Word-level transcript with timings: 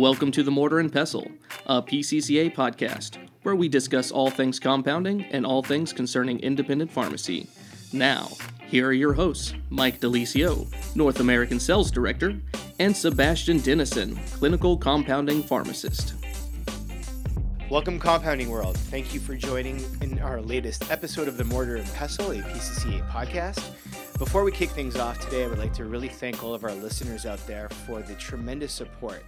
Welcome 0.00 0.32
to 0.32 0.42
the 0.42 0.50
Mortar 0.50 0.80
and 0.80 0.92
Pestle, 0.92 1.30
a 1.66 1.80
PCCA 1.80 2.52
podcast, 2.52 3.16
where 3.44 3.54
we 3.54 3.68
discuss 3.68 4.10
all 4.10 4.28
things 4.28 4.58
compounding 4.58 5.22
and 5.26 5.46
all 5.46 5.62
things 5.62 5.92
concerning 5.92 6.40
independent 6.40 6.90
pharmacy. 6.90 7.46
Now, 7.92 8.28
here 8.66 8.88
are 8.88 8.92
your 8.92 9.12
hosts 9.12 9.54
Mike 9.70 10.00
De 10.00 10.08
Lisio, 10.08 10.66
North 10.96 11.20
American 11.20 11.60
Sales 11.60 11.92
Director, 11.92 12.36
and 12.80 12.94
Sebastian 12.94 13.60
Denison, 13.60 14.18
Clinical 14.32 14.76
Compounding 14.76 15.44
Pharmacist. 15.44 16.14
Welcome, 17.70 18.00
Compounding 18.00 18.50
World. 18.50 18.76
Thank 18.76 19.14
you 19.14 19.20
for 19.20 19.36
joining 19.36 19.80
in 20.00 20.18
our 20.18 20.42
latest 20.42 20.90
episode 20.90 21.28
of 21.28 21.36
the 21.36 21.44
Mortar 21.44 21.76
and 21.76 21.86
Pestle, 21.94 22.32
a 22.32 22.42
PCCA 22.42 23.08
podcast. 23.10 23.62
Before 24.18 24.42
we 24.42 24.50
kick 24.50 24.70
things 24.70 24.96
off 24.96 25.20
today, 25.20 25.44
I 25.44 25.46
would 25.46 25.58
like 25.58 25.72
to 25.74 25.84
really 25.84 26.08
thank 26.08 26.42
all 26.42 26.52
of 26.52 26.64
our 26.64 26.74
listeners 26.74 27.26
out 27.26 27.44
there 27.46 27.68
for 27.86 28.02
the 28.02 28.16
tremendous 28.16 28.72
support 28.72 29.24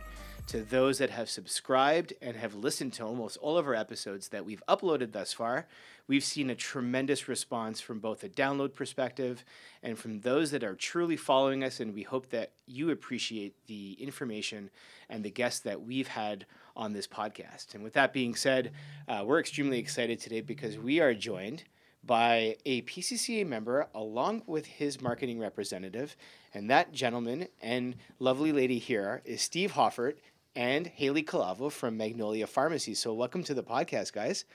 to 0.46 0.62
those 0.62 0.98
that 0.98 1.10
have 1.10 1.28
subscribed 1.28 2.12
and 2.22 2.36
have 2.36 2.54
listened 2.54 2.92
to 2.94 3.04
almost 3.04 3.36
all 3.38 3.58
of 3.58 3.66
our 3.66 3.74
episodes 3.74 4.28
that 4.28 4.44
we've 4.44 4.62
uploaded 4.68 5.12
thus 5.12 5.32
far. 5.32 5.66
We've 6.06 6.22
seen 6.22 6.50
a 6.50 6.54
tremendous 6.54 7.26
response 7.26 7.80
from 7.80 7.98
both 7.98 8.22
a 8.22 8.28
download 8.28 8.74
perspective 8.74 9.44
and 9.82 9.98
from 9.98 10.20
those 10.20 10.52
that 10.52 10.62
are 10.62 10.76
truly 10.76 11.16
following 11.16 11.64
us, 11.64 11.80
and 11.80 11.92
we 11.92 12.04
hope 12.04 12.30
that 12.30 12.52
you 12.66 12.90
appreciate 12.90 13.54
the 13.66 13.92
information 13.94 14.70
and 15.08 15.24
the 15.24 15.30
guests 15.30 15.60
that 15.60 15.82
we've 15.82 16.08
had 16.08 16.46
on 16.76 16.92
this 16.92 17.08
podcast. 17.08 17.74
And 17.74 17.82
with 17.82 17.94
that 17.94 18.12
being 18.12 18.36
said, 18.36 18.72
uh, 19.08 19.24
we're 19.26 19.40
extremely 19.40 19.78
excited 19.78 20.20
today 20.20 20.42
because 20.42 20.78
we 20.78 21.00
are 21.00 21.14
joined 21.14 21.64
by 22.04 22.56
a 22.64 22.82
PCCA 22.82 23.44
member 23.44 23.88
along 23.94 24.42
with 24.46 24.66
his 24.66 25.00
marketing 25.00 25.40
representative. 25.40 26.16
And 26.54 26.70
that 26.70 26.92
gentleman 26.92 27.48
and 27.60 27.96
lovely 28.20 28.52
lady 28.52 28.78
here 28.78 29.22
is 29.24 29.42
Steve 29.42 29.72
Hoffart 29.72 30.18
and 30.56 30.86
Haley 30.86 31.22
Collavo 31.22 31.70
from 31.70 31.96
Magnolia 31.96 32.46
Pharmacy. 32.46 32.94
So, 32.94 33.12
welcome 33.12 33.44
to 33.44 33.54
the 33.54 33.62
podcast, 33.62 34.12
guys. 34.12 34.46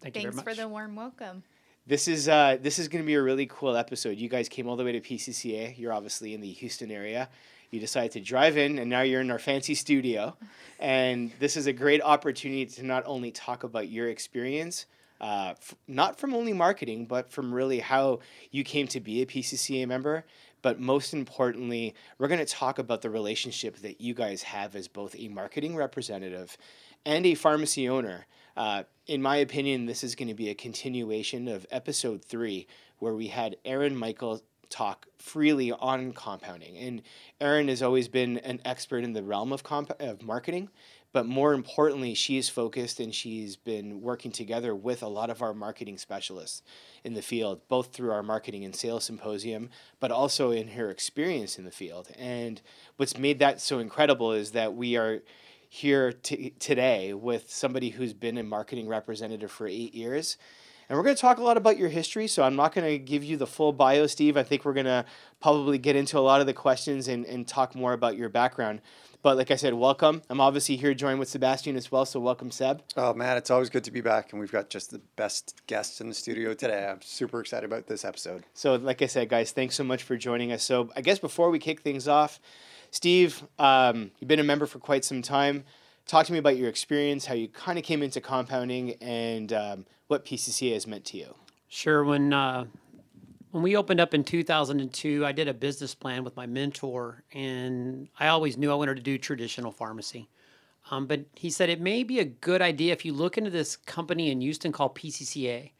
Thank 0.00 0.16
you 0.16 0.22
very 0.22 0.32
Thanks 0.32 0.48
for 0.48 0.54
the 0.54 0.68
warm 0.68 0.94
welcome. 0.94 1.42
This 1.86 2.08
is 2.08 2.28
uh, 2.28 2.56
this 2.62 2.78
is 2.78 2.88
going 2.88 3.02
to 3.02 3.06
be 3.06 3.14
a 3.14 3.22
really 3.22 3.46
cool 3.46 3.76
episode. 3.76 4.16
You 4.16 4.28
guys 4.28 4.48
came 4.48 4.68
all 4.68 4.76
the 4.76 4.84
way 4.84 4.92
to 4.92 5.00
PCCA. 5.00 5.76
You're 5.76 5.92
obviously 5.92 6.32
in 6.32 6.40
the 6.40 6.52
Houston 6.52 6.90
area. 6.90 7.28
You 7.70 7.80
decided 7.80 8.12
to 8.12 8.20
drive 8.20 8.56
in, 8.56 8.78
and 8.78 8.88
now 8.88 9.02
you're 9.02 9.20
in 9.20 9.30
our 9.30 9.38
fancy 9.38 9.74
studio. 9.74 10.36
And 10.82 11.30
this 11.38 11.58
is 11.58 11.66
a 11.66 11.74
great 11.74 12.00
opportunity 12.00 12.64
to 12.64 12.82
not 12.82 13.02
only 13.04 13.32
talk 13.32 13.64
about 13.64 13.90
your 13.90 14.08
experience, 14.08 14.86
uh, 15.20 15.50
f- 15.50 15.74
not 15.86 16.18
from 16.18 16.32
only 16.32 16.54
marketing, 16.54 17.04
but 17.04 17.30
from 17.30 17.52
really 17.52 17.80
how 17.80 18.20
you 18.50 18.64
came 18.64 18.86
to 18.88 19.00
be 19.00 19.20
a 19.20 19.26
PCCA 19.26 19.86
member. 19.86 20.24
But 20.62 20.80
most 20.80 21.14
importantly, 21.14 21.94
we're 22.18 22.28
going 22.28 22.40
to 22.40 22.46
talk 22.46 22.78
about 22.78 23.02
the 23.02 23.10
relationship 23.10 23.76
that 23.78 24.00
you 24.00 24.14
guys 24.14 24.42
have 24.42 24.76
as 24.76 24.88
both 24.88 25.14
a 25.18 25.28
marketing 25.28 25.76
representative 25.76 26.56
and 27.04 27.24
a 27.26 27.34
pharmacy 27.34 27.88
owner. 27.88 28.26
Uh, 28.56 28.82
in 29.06 29.22
my 29.22 29.36
opinion, 29.36 29.86
this 29.86 30.04
is 30.04 30.14
going 30.14 30.28
to 30.28 30.34
be 30.34 30.50
a 30.50 30.54
continuation 30.54 31.48
of 31.48 31.66
episode 31.70 32.24
three, 32.24 32.66
where 32.98 33.14
we 33.14 33.28
had 33.28 33.56
Erin 33.64 33.96
Michael 33.96 34.42
talk 34.68 35.06
freely 35.18 35.72
on 35.72 36.12
compounding. 36.12 36.76
And 36.78 37.02
Erin 37.40 37.68
has 37.68 37.82
always 37.82 38.08
been 38.08 38.38
an 38.38 38.60
expert 38.64 39.02
in 39.02 39.12
the 39.12 39.22
realm 39.22 39.52
of, 39.52 39.62
comp- 39.62 40.00
of 40.00 40.22
marketing, 40.22 40.68
but 41.12 41.26
more 41.26 41.52
importantly, 41.52 42.14
she 42.14 42.38
is 42.38 42.48
focused 42.48 43.00
and 43.00 43.14
she's 43.14 43.56
been 43.56 44.00
working 44.00 44.30
together 44.30 44.74
with 44.74 45.02
a 45.02 45.08
lot 45.08 45.30
of 45.30 45.42
our 45.42 45.52
marketing 45.52 45.98
specialists 45.98 46.62
in 47.02 47.14
the 47.14 47.22
field, 47.22 47.60
both 47.68 47.92
through 47.92 48.12
our 48.12 48.22
marketing 48.22 48.64
and 48.64 48.76
sales 48.76 49.04
symposium, 49.04 49.70
but 49.98 50.12
also 50.12 50.50
in 50.50 50.68
her 50.68 50.90
experience 50.90 51.58
in 51.58 51.64
the 51.64 51.70
field. 51.70 52.08
And 52.18 52.60
what's 52.96 53.18
made 53.18 53.40
that 53.40 53.60
so 53.60 53.78
incredible 53.78 54.32
is 54.32 54.52
that 54.52 54.74
we 54.74 54.96
are 54.96 55.22
here 55.68 56.12
t- 56.12 56.54
today 56.58 57.14
with 57.14 57.50
somebody 57.50 57.90
who's 57.90 58.12
been 58.12 58.38
a 58.38 58.42
marketing 58.42 58.88
representative 58.88 59.50
for 59.50 59.66
eight 59.66 59.94
years. 59.94 60.36
And 60.88 60.96
we're 60.96 61.04
going 61.04 61.14
to 61.14 61.20
talk 61.20 61.38
a 61.38 61.44
lot 61.44 61.56
about 61.56 61.78
your 61.78 61.88
history, 61.88 62.26
so 62.26 62.42
I'm 62.42 62.56
not 62.56 62.74
going 62.74 62.84
to 62.84 62.98
give 62.98 63.22
you 63.22 63.36
the 63.36 63.46
full 63.46 63.72
bio, 63.72 64.08
Steve. 64.08 64.36
I 64.36 64.42
think 64.42 64.64
we're 64.64 64.72
going 64.72 64.86
to 64.86 65.04
probably 65.40 65.78
get 65.78 65.94
into 65.94 66.18
a 66.18 66.20
lot 66.20 66.40
of 66.40 66.48
the 66.48 66.52
questions 66.52 67.06
and, 67.06 67.24
and 67.26 67.46
talk 67.46 67.76
more 67.76 67.92
about 67.92 68.16
your 68.16 68.28
background. 68.28 68.80
But 69.22 69.36
like 69.36 69.50
I 69.50 69.56
said, 69.56 69.74
welcome. 69.74 70.22
I'm 70.30 70.40
obviously 70.40 70.76
here 70.76 70.94
joined 70.94 71.18
with 71.18 71.28
Sebastian 71.28 71.76
as 71.76 71.92
well. 71.92 72.06
So 72.06 72.18
welcome, 72.18 72.50
Seb. 72.50 72.82
Oh, 72.96 73.12
man, 73.12 73.36
it's 73.36 73.50
always 73.50 73.68
good 73.68 73.84
to 73.84 73.90
be 73.90 74.00
back. 74.00 74.32
And 74.32 74.40
we've 74.40 74.50
got 74.50 74.70
just 74.70 74.90
the 74.90 75.00
best 75.16 75.60
guests 75.66 76.00
in 76.00 76.08
the 76.08 76.14
studio 76.14 76.54
today. 76.54 76.86
I'm 76.86 77.02
super 77.02 77.40
excited 77.40 77.66
about 77.66 77.86
this 77.86 78.04
episode. 78.04 78.44
So, 78.54 78.76
like 78.76 79.02
I 79.02 79.06
said, 79.06 79.28
guys, 79.28 79.52
thanks 79.52 79.74
so 79.74 79.84
much 79.84 80.04
for 80.04 80.16
joining 80.16 80.52
us. 80.52 80.62
So, 80.62 80.90
I 80.96 81.02
guess 81.02 81.18
before 81.18 81.50
we 81.50 81.58
kick 81.58 81.82
things 81.82 82.08
off, 82.08 82.40
Steve, 82.90 83.44
um, 83.58 84.10
you've 84.18 84.28
been 84.28 84.40
a 84.40 84.44
member 84.44 84.64
for 84.64 84.78
quite 84.78 85.04
some 85.04 85.20
time. 85.20 85.64
Talk 86.06 86.24
to 86.26 86.32
me 86.32 86.38
about 86.38 86.56
your 86.56 86.70
experience, 86.70 87.26
how 87.26 87.34
you 87.34 87.48
kind 87.48 87.78
of 87.78 87.84
came 87.84 88.02
into 88.02 88.22
compounding, 88.22 88.94
and 89.02 89.52
um, 89.52 89.86
what 90.08 90.24
PCCA 90.24 90.72
has 90.72 90.86
meant 90.86 91.04
to 91.06 91.18
you. 91.18 91.34
Sure. 91.68 92.02
When 92.02 92.32
uh, 92.32 92.64
when 93.50 93.62
we 93.62 93.76
opened 93.76 94.00
up 94.00 94.14
in 94.14 94.22
2002, 94.22 95.26
I 95.26 95.32
did 95.32 95.48
a 95.48 95.54
business 95.54 95.94
plan 95.94 96.24
with 96.24 96.36
my 96.36 96.46
mentor, 96.46 97.24
and 97.32 98.08
I 98.18 98.28
always 98.28 98.56
knew 98.56 98.70
I 98.70 98.74
wanted 98.74 98.96
to 98.96 99.02
do 99.02 99.18
traditional 99.18 99.72
pharmacy. 99.72 100.28
Um, 100.90 101.06
but 101.06 101.24
he 101.34 101.50
said 101.50 101.68
it 101.68 101.80
may 101.80 102.02
be 102.02 102.20
a 102.20 102.24
good 102.24 102.62
idea 102.62 102.92
if 102.92 103.04
you 103.04 103.12
look 103.12 103.36
into 103.36 103.50
this 103.50 103.76
company 103.76 104.30
in 104.30 104.40
Houston 104.40 104.72
called 104.72 104.94
PCCA. 104.94 105.72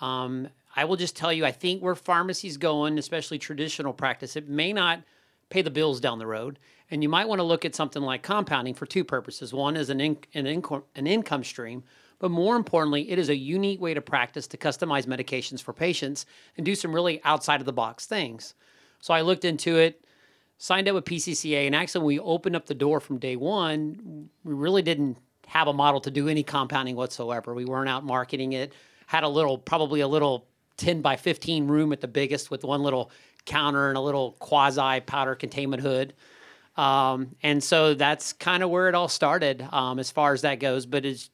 Um, 0.00 0.48
I 0.74 0.84
will 0.84 0.96
just 0.96 1.16
tell 1.16 1.32
you, 1.32 1.44
I 1.44 1.52
think 1.52 1.82
where 1.82 1.94
pharmacy's 1.94 2.56
going, 2.56 2.98
especially 2.98 3.38
traditional 3.38 3.92
practice, 3.92 4.36
it 4.36 4.48
may 4.48 4.72
not 4.72 5.02
pay 5.48 5.62
the 5.62 5.70
bills 5.70 6.00
down 6.00 6.18
the 6.18 6.26
road. 6.26 6.58
And 6.90 7.02
you 7.02 7.08
might 7.08 7.28
want 7.28 7.38
to 7.38 7.44
look 7.44 7.64
at 7.64 7.74
something 7.74 8.02
like 8.02 8.22
compounding 8.22 8.74
for 8.74 8.86
two 8.86 9.04
purposes. 9.04 9.52
One 9.52 9.76
is 9.76 9.90
an, 9.90 10.00
in, 10.00 10.18
an, 10.34 10.46
income, 10.46 10.84
an 10.94 11.06
income 11.06 11.44
stream, 11.44 11.84
but 12.22 12.30
more 12.30 12.54
importantly, 12.54 13.10
it 13.10 13.18
is 13.18 13.28
a 13.28 13.34
unique 13.34 13.80
way 13.80 13.94
to 13.94 14.00
practice 14.00 14.46
to 14.46 14.56
customize 14.56 15.06
medications 15.06 15.60
for 15.60 15.72
patients 15.72 16.24
and 16.56 16.64
do 16.64 16.76
some 16.76 16.94
really 16.94 17.20
outside 17.24 17.58
of 17.58 17.66
the 17.66 17.72
box 17.72 18.06
things. 18.06 18.54
So 19.00 19.12
I 19.12 19.22
looked 19.22 19.44
into 19.44 19.76
it, 19.76 20.06
signed 20.56 20.86
up 20.86 20.94
with 20.94 21.04
PCCA, 21.04 21.66
and 21.66 21.74
actually, 21.74 21.98
when 21.98 22.06
we 22.06 22.20
opened 22.20 22.54
up 22.54 22.66
the 22.66 22.76
door 22.76 23.00
from 23.00 23.18
day 23.18 23.34
one, 23.34 24.28
we 24.44 24.54
really 24.54 24.82
didn't 24.82 25.16
have 25.48 25.66
a 25.66 25.72
model 25.72 26.00
to 26.02 26.12
do 26.12 26.28
any 26.28 26.44
compounding 26.44 26.94
whatsoever. 26.94 27.54
We 27.54 27.64
weren't 27.64 27.88
out 27.88 28.04
marketing 28.04 28.52
it, 28.52 28.72
had 29.08 29.24
a 29.24 29.28
little, 29.28 29.58
probably 29.58 29.98
a 29.98 30.06
little 30.06 30.46
10 30.76 31.02
by 31.02 31.16
15 31.16 31.66
room 31.66 31.92
at 31.92 32.00
the 32.00 32.06
biggest 32.06 32.52
with 32.52 32.62
one 32.62 32.84
little 32.84 33.10
counter 33.46 33.88
and 33.88 33.98
a 33.98 34.00
little 34.00 34.36
quasi 34.38 35.00
powder 35.00 35.34
containment 35.34 35.82
hood. 35.82 36.14
Um, 36.76 37.34
and 37.42 37.64
so 37.64 37.94
that's 37.94 38.32
kind 38.32 38.62
of 38.62 38.70
where 38.70 38.88
it 38.88 38.94
all 38.94 39.08
started 39.08 39.66
um, 39.72 39.98
as 39.98 40.12
far 40.12 40.32
as 40.32 40.42
that 40.42 40.60
goes. 40.60 40.86
But 40.86 41.04
it's 41.04 41.28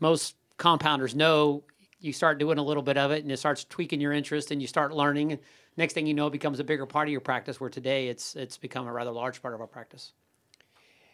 most 0.00 0.36
compounders 0.56 1.14
know 1.14 1.62
you 2.00 2.12
start 2.12 2.38
doing 2.38 2.58
a 2.58 2.62
little 2.62 2.82
bit 2.82 2.96
of 2.96 3.10
it 3.10 3.22
and 3.22 3.32
it 3.32 3.38
starts 3.38 3.64
tweaking 3.64 4.00
your 4.00 4.12
interest 4.12 4.50
and 4.50 4.60
you 4.60 4.68
start 4.68 4.92
learning. 4.92 5.38
Next 5.76 5.94
thing 5.94 6.06
you 6.06 6.14
know, 6.14 6.28
it 6.28 6.32
becomes 6.32 6.60
a 6.60 6.64
bigger 6.64 6.86
part 6.86 7.08
of 7.08 7.12
your 7.12 7.20
practice. 7.20 7.60
Where 7.60 7.70
today 7.70 8.08
it's 8.08 8.36
it's 8.36 8.56
become 8.56 8.86
a 8.86 8.92
rather 8.92 9.10
large 9.10 9.42
part 9.42 9.54
of 9.54 9.60
our 9.60 9.66
practice. 9.66 10.12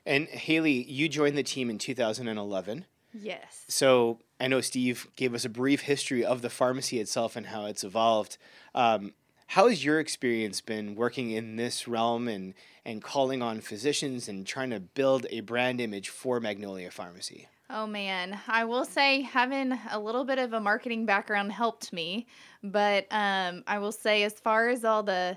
And 0.06 0.28
Haley, 0.28 0.82
you 0.84 1.08
joined 1.08 1.36
the 1.38 1.42
team 1.42 1.70
in 1.70 1.78
2011. 1.78 2.84
Yes. 3.14 3.64
So 3.68 4.18
I 4.40 4.48
know 4.48 4.60
Steve 4.60 5.06
gave 5.16 5.34
us 5.34 5.44
a 5.44 5.48
brief 5.48 5.82
history 5.82 6.24
of 6.24 6.42
the 6.42 6.50
pharmacy 6.50 6.98
itself 6.98 7.36
and 7.36 7.46
how 7.46 7.66
it's 7.66 7.84
evolved. 7.84 8.36
Um, 8.74 9.14
how 9.48 9.68
has 9.68 9.84
your 9.84 10.00
experience 10.00 10.60
been 10.60 10.94
working 10.94 11.30
in 11.30 11.56
this 11.56 11.86
realm 11.86 12.28
and, 12.28 12.54
and 12.84 13.02
calling 13.02 13.40
on 13.40 13.60
physicians 13.60 14.28
and 14.28 14.46
trying 14.46 14.70
to 14.70 14.80
build 14.80 15.26
a 15.30 15.40
brand 15.40 15.80
image 15.80 16.08
for 16.08 16.40
Magnolia 16.40 16.90
Pharmacy? 16.90 17.48
Oh 17.76 17.88
man, 17.88 18.38
I 18.46 18.66
will 18.66 18.84
say 18.84 19.22
having 19.22 19.76
a 19.90 19.98
little 19.98 20.24
bit 20.24 20.38
of 20.38 20.52
a 20.52 20.60
marketing 20.60 21.06
background 21.06 21.50
helped 21.50 21.92
me, 21.92 22.28
but 22.62 23.04
um, 23.10 23.64
I 23.66 23.78
will 23.80 23.90
say 23.90 24.22
as 24.22 24.34
far 24.34 24.68
as 24.68 24.84
all 24.84 25.02
the 25.02 25.36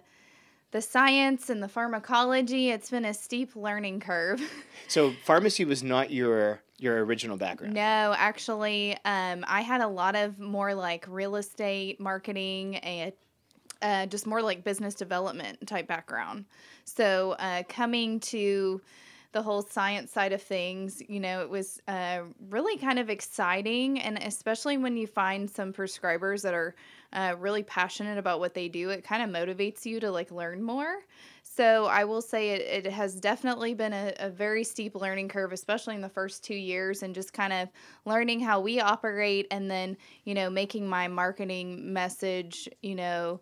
the 0.70 0.80
science 0.80 1.50
and 1.50 1.64
the 1.64 1.68
pharmacology, 1.68 2.70
it's 2.70 2.92
been 2.92 3.06
a 3.06 3.14
steep 3.16 3.56
learning 3.56 4.02
curve. 4.02 4.40
so 4.88 5.14
pharmacy 5.24 5.66
was 5.66 5.82
not 5.82 6.12
your 6.12 6.62
your 6.78 7.04
original 7.04 7.38
background. 7.38 7.74
No, 7.74 8.14
actually, 8.16 8.96
um, 9.04 9.44
I 9.48 9.62
had 9.62 9.82
a 9.82 9.88
lot 9.88 10.16
of 10.16 10.38
more 10.38 10.76
like 10.76 11.08
real 11.10 11.38
estate 11.38 12.00
marketing 12.00 12.76
and 12.78 13.14
uh, 13.82 14.06
just 14.06 14.28
more 14.28 14.44
like 14.44 14.64
business 14.64 14.94
development 14.94 15.66
type 15.68 15.88
background. 15.88 16.46
So 16.86 17.32
uh, 17.40 17.64
coming 17.68 18.20
to 18.20 18.80
the 19.38 19.44
whole 19.44 19.62
science 19.62 20.12
side 20.12 20.34
of 20.34 20.42
things, 20.42 21.00
you 21.08 21.20
know, 21.20 21.42
it 21.42 21.50
was 21.50 21.80
uh, 21.88 22.22
really 22.50 22.76
kind 22.76 22.98
of 22.98 23.08
exciting. 23.08 24.00
And 24.00 24.18
especially 24.18 24.78
when 24.78 24.98
you 24.98 25.06
find 25.06 25.48
some 25.48 25.72
prescribers 25.72 26.42
that 26.42 26.56
are 26.56 26.74
uh, 27.14 27.36
really 27.38 27.62
passionate 27.62 28.18
about 28.18 28.40
what 28.40 28.56
they 28.56 28.68
do, 28.68 28.90
it 28.90 29.04
kind 29.04 29.22
of 29.22 29.30
motivates 29.30 29.86
you 29.86 30.00
to 30.00 30.10
like 30.10 30.32
learn 30.32 30.64
more. 30.64 31.04
So 31.44 31.86
I 31.86 32.04
will 32.06 32.24
say 32.24 32.50
it, 32.50 32.86
it 32.88 32.92
has 32.92 33.20
definitely 33.20 33.76
been 33.76 33.94
a, 33.94 34.12
a 34.18 34.30
very 34.32 34.64
steep 34.64 34.96
learning 34.96 35.30
curve, 35.30 35.54
especially 35.54 35.94
in 35.94 36.02
the 36.02 36.10
first 36.10 36.44
two 36.44 36.56
years, 36.56 37.04
and 37.04 37.14
just 37.14 37.32
kind 37.32 37.54
of 37.54 37.70
learning 38.06 38.40
how 38.40 38.60
we 38.60 38.80
operate 38.80 39.46
and 39.52 39.70
then, 39.70 39.98
you 40.24 40.34
know, 40.34 40.50
making 40.50 40.88
my 40.88 41.08
marketing 41.08 41.94
message, 41.94 42.68
you 42.82 42.96
know, 42.96 43.40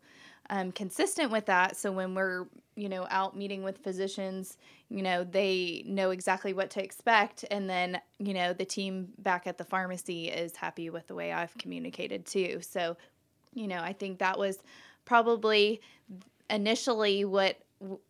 um, 0.49 0.73
consistent 0.73 1.31
with 1.31 1.45
that. 1.45 1.77
So 1.77 1.93
when 1.93 2.13
we're, 2.15 2.47
you 2.75 2.89
know, 2.89 3.07
out 3.09 3.37
meeting 3.37 3.63
with 3.63 3.77
physicians, 3.77 4.57
you 4.89 5.01
know, 5.01 5.23
they 5.23 5.83
know 5.85 6.11
exactly 6.11 6.53
what 6.53 6.69
to 6.71 6.83
expect. 6.83 7.43
And 7.49 7.69
then, 7.69 7.99
you 8.19 8.33
know, 8.33 8.53
the 8.53 8.65
team 8.65 9.09
back 9.19 9.47
at 9.47 9.57
the 9.57 9.63
pharmacy 9.63 10.29
is 10.29 10.55
happy 10.55 10.89
with 10.89 11.07
the 11.07 11.15
way 11.15 11.31
I've 11.31 11.57
communicated 11.57 12.25
too. 12.25 12.59
So, 12.61 12.97
you 13.53 13.67
know, 13.67 13.79
I 13.79 13.93
think 13.93 14.19
that 14.19 14.37
was 14.37 14.59
probably 15.05 15.81
initially 16.49 17.25
what 17.25 17.57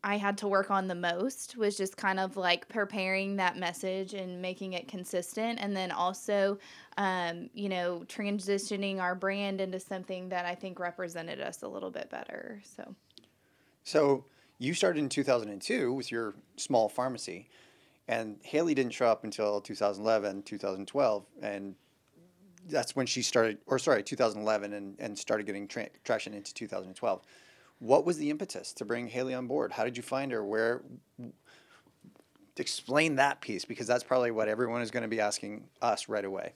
I 0.03 0.17
had 0.17 0.37
to 0.39 0.47
work 0.47 0.69
on 0.69 0.87
the 0.87 0.95
most 0.95 1.57
was 1.57 1.75
just 1.75 1.97
kind 1.97 2.19
of 2.19 2.37
like 2.37 2.67
preparing 2.69 3.37
that 3.37 3.57
message 3.57 4.13
and 4.13 4.41
making 4.41 4.73
it 4.73 4.87
consistent. 4.87 5.59
And 5.59 5.75
then 5.75 5.91
also, 5.91 6.59
um, 6.97 7.49
you 7.53 7.69
know, 7.69 8.03
transitioning 8.07 8.99
our 8.99 9.15
brand 9.15 9.59
into 9.59 9.79
something 9.79 10.29
that 10.29 10.45
I 10.45 10.55
think 10.55 10.79
represented 10.79 11.41
us 11.41 11.63
a 11.63 11.67
little 11.67 11.89
bit 11.89 12.09
better. 12.09 12.61
So, 12.63 12.95
So 13.83 14.25
you 14.57 14.73
started 14.73 14.99
in 14.99 15.09
2002 15.09 15.91
with 15.93 16.11
your 16.11 16.35
small 16.57 16.89
pharmacy, 16.89 17.49
and 18.07 18.37
Haley 18.43 18.73
didn't 18.73 18.93
show 18.93 19.07
up 19.07 19.23
until 19.23 19.61
2011, 19.61 20.43
2012, 20.43 21.25
and 21.41 21.75
that's 22.67 22.95
when 22.95 23.05
she 23.05 23.21
started, 23.21 23.57
or 23.67 23.79
sorry, 23.79 24.03
2011, 24.03 24.73
and, 24.73 24.95
and 24.99 25.17
started 25.17 25.45
getting 25.45 25.67
tra- 25.67 25.89
traction 26.03 26.33
into 26.33 26.53
2012. 26.53 27.21
What 27.79 28.05
was 28.05 28.17
the 28.17 28.29
impetus 28.29 28.73
to 28.73 28.85
bring 28.85 29.07
Haley 29.07 29.33
on 29.33 29.47
board? 29.47 29.73
How 29.73 29.83
did 29.83 29.97
you 29.97 30.03
find 30.03 30.31
her? 30.31 30.43
Where? 30.43 30.81
Explain 32.57 33.15
that 33.17 33.41
piece 33.41 33.65
because 33.65 33.85
that's 33.85 34.03
probably 34.03 34.31
what 34.31 34.47
everyone 34.47 34.81
is 34.81 34.89
going 34.89 35.03
to 35.03 35.09
be 35.09 35.19
asking 35.19 35.65
us 35.81 36.07
right 36.07 36.23
away. 36.23 36.53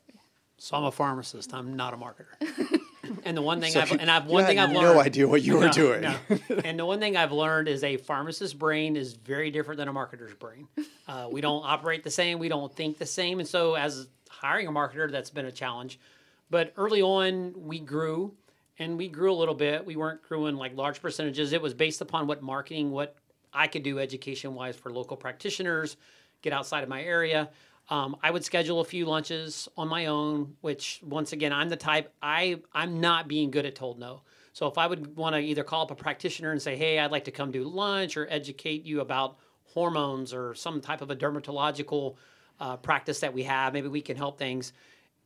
So 0.57 0.77
I'm 0.77 0.85
a 0.85 0.91
pharmacist. 0.91 1.53
I'm 1.53 1.75
not 1.75 1.93
a 1.93 1.97
marketer. 1.97 2.79
and 3.25 3.35
the 3.37 3.41
one 3.41 3.59
thing 3.61 3.71
So 3.71 3.81
I've 3.81 3.91
and 3.91 4.09
I've 4.09 4.25
one 4.25 4.45
thing 4.45 4.59
I've 4.59 4.71
learned 4.71 4.95
no 4.95 4.99
idea 5.01 5.27
what 5.27 5.41
you 5.41 5.55
were 5.57 5.65
No, 5.65 5.71
doing. 5.71 6.01
no. 6.01 6.15
and 6.63 6.79
the 6.79 6.85
one 6.85 6.99
thing 6.99 7.17
I've 7.17 7.31
learned 7.31 7.67
is 7.67 7.83
a 7.83 7.97
pharmacist's 7.97 8.53
brain 8.53 8.95
is 8.95 9.13
very 9.13 9.51
different 9.51 9.77
than 9.77 9.87
a 9.87 9.93
marketer's 9.93 10.33
brain. 10.33 10.67
Uh, 11.07 11.27
we 11.31 11.41
don't 11.41 11.63
operate 11.65 12.03
the 12.03 12.11
same. 12.11 12.39
We 12.39 12.49
don't 12.49 12.73
think 12.73 12.97
the 12.97 13.05
same. 13.05 13.39
And 13.39 13.47
so, 13.47 13.75
as 13.75 14.07
hiring 14.29 14.67
a 14.67 14.71
marketer, 14.71 15.11
that's 15.11 15.29
been 15.29 15.45
a 15.45 15.51
challenge. 15.51 15.99
But 16.49 16.73
early 16.77 17.01
on, 17.01 17.53
we 17.55 17.79
grew, 17.79 18.33
and 18.79 18.97
we 18.97 19.07
grew 19.07 19.31
a 19.31 19.35
little 19.35 19.53
bit. 19.55 19.85
We 19.85 19.95
weren't 19.95 20.21
growing 20.23 20.55
like 20.55 20.75
large 20.75 21.01
percentages. 21.01 21.53
It 21.53 21.61
was 21.61 21.73
based 21.73 22.01
upon 22.01 22.27
what 22.27 22.41
marketing, 22.41 22.91
what 22.91 23.15
I 23.53 23.67
could 23.67 23.83
do 23.83 23.99
education 23.99 24.55
wise 24.55 24.75
for 24.75 24.91
local 24.91 25.17
practitioners, 25.17 25.97
get 26.41 26.53
outside 26.53 26.83
of 26.83 26.89
my 26.89 27.03
area. 27.03 27.49
Um, 27.89 28.17
I 28.21 28.29
would 28.29 28.45
schedule 28.45 28.81
a 28.81 28.85
few 28.85 29.05
lunches 29.05 29.67
on 29.75 29.87
my 29.87 30.05
own, 30.05 30.55
which 30.61 31.01
once 31.03 31.33
again, 31.33 31.51
I'm 31.51 31.69
the 31.69 31.75
type 31.75 32.13
I 32.21 32.59
I'm 32.73 33.01
not 33.01 33.27
being 33.27 33.49
good 33.49 33.65
at 33.65 33.75
told 33.75 33.99
no. 33.99 34.21
So 34.53 34.67
if 34.67 34.77
I 34.77 34.85
would 34.87 35.15
want 35.15 35.35
to 35.35 35.39
either 35.39 35.63
call 35.63 35.83
up 35.83 35.91
a 35.91 35.95
practitioner 35.95 36.51
and 36.51 36.61
say, 36.61 36.75
"Hey, 36.75 36.99
I'd 36.99 37.11
like 37.11 37.25
to 37.25 37.31
come 37.31 37.51
do 37.51 37.63
lunch 37.63 38.15
or 38.15 38.27
educate 38.29 38.85
you 38.85 39.01
about 39.01 39.37
hormones 39.65 40.33
or 40.33 40.53
some 40.53 40.81
type 40.81 41.01
of 41.01 41.09
a 41.09 41.15
dermatological 41.15 42.15
uh, 42.59 42.77
practice 42.77 43.19
that 43.21 43.33
we 43.33 43.43
have, 43.43 43.73
maybe 43.73 43.87
we 43.87 44.01
can 44.01 44.17
help 44.17 44.37
things." 44.37 44.73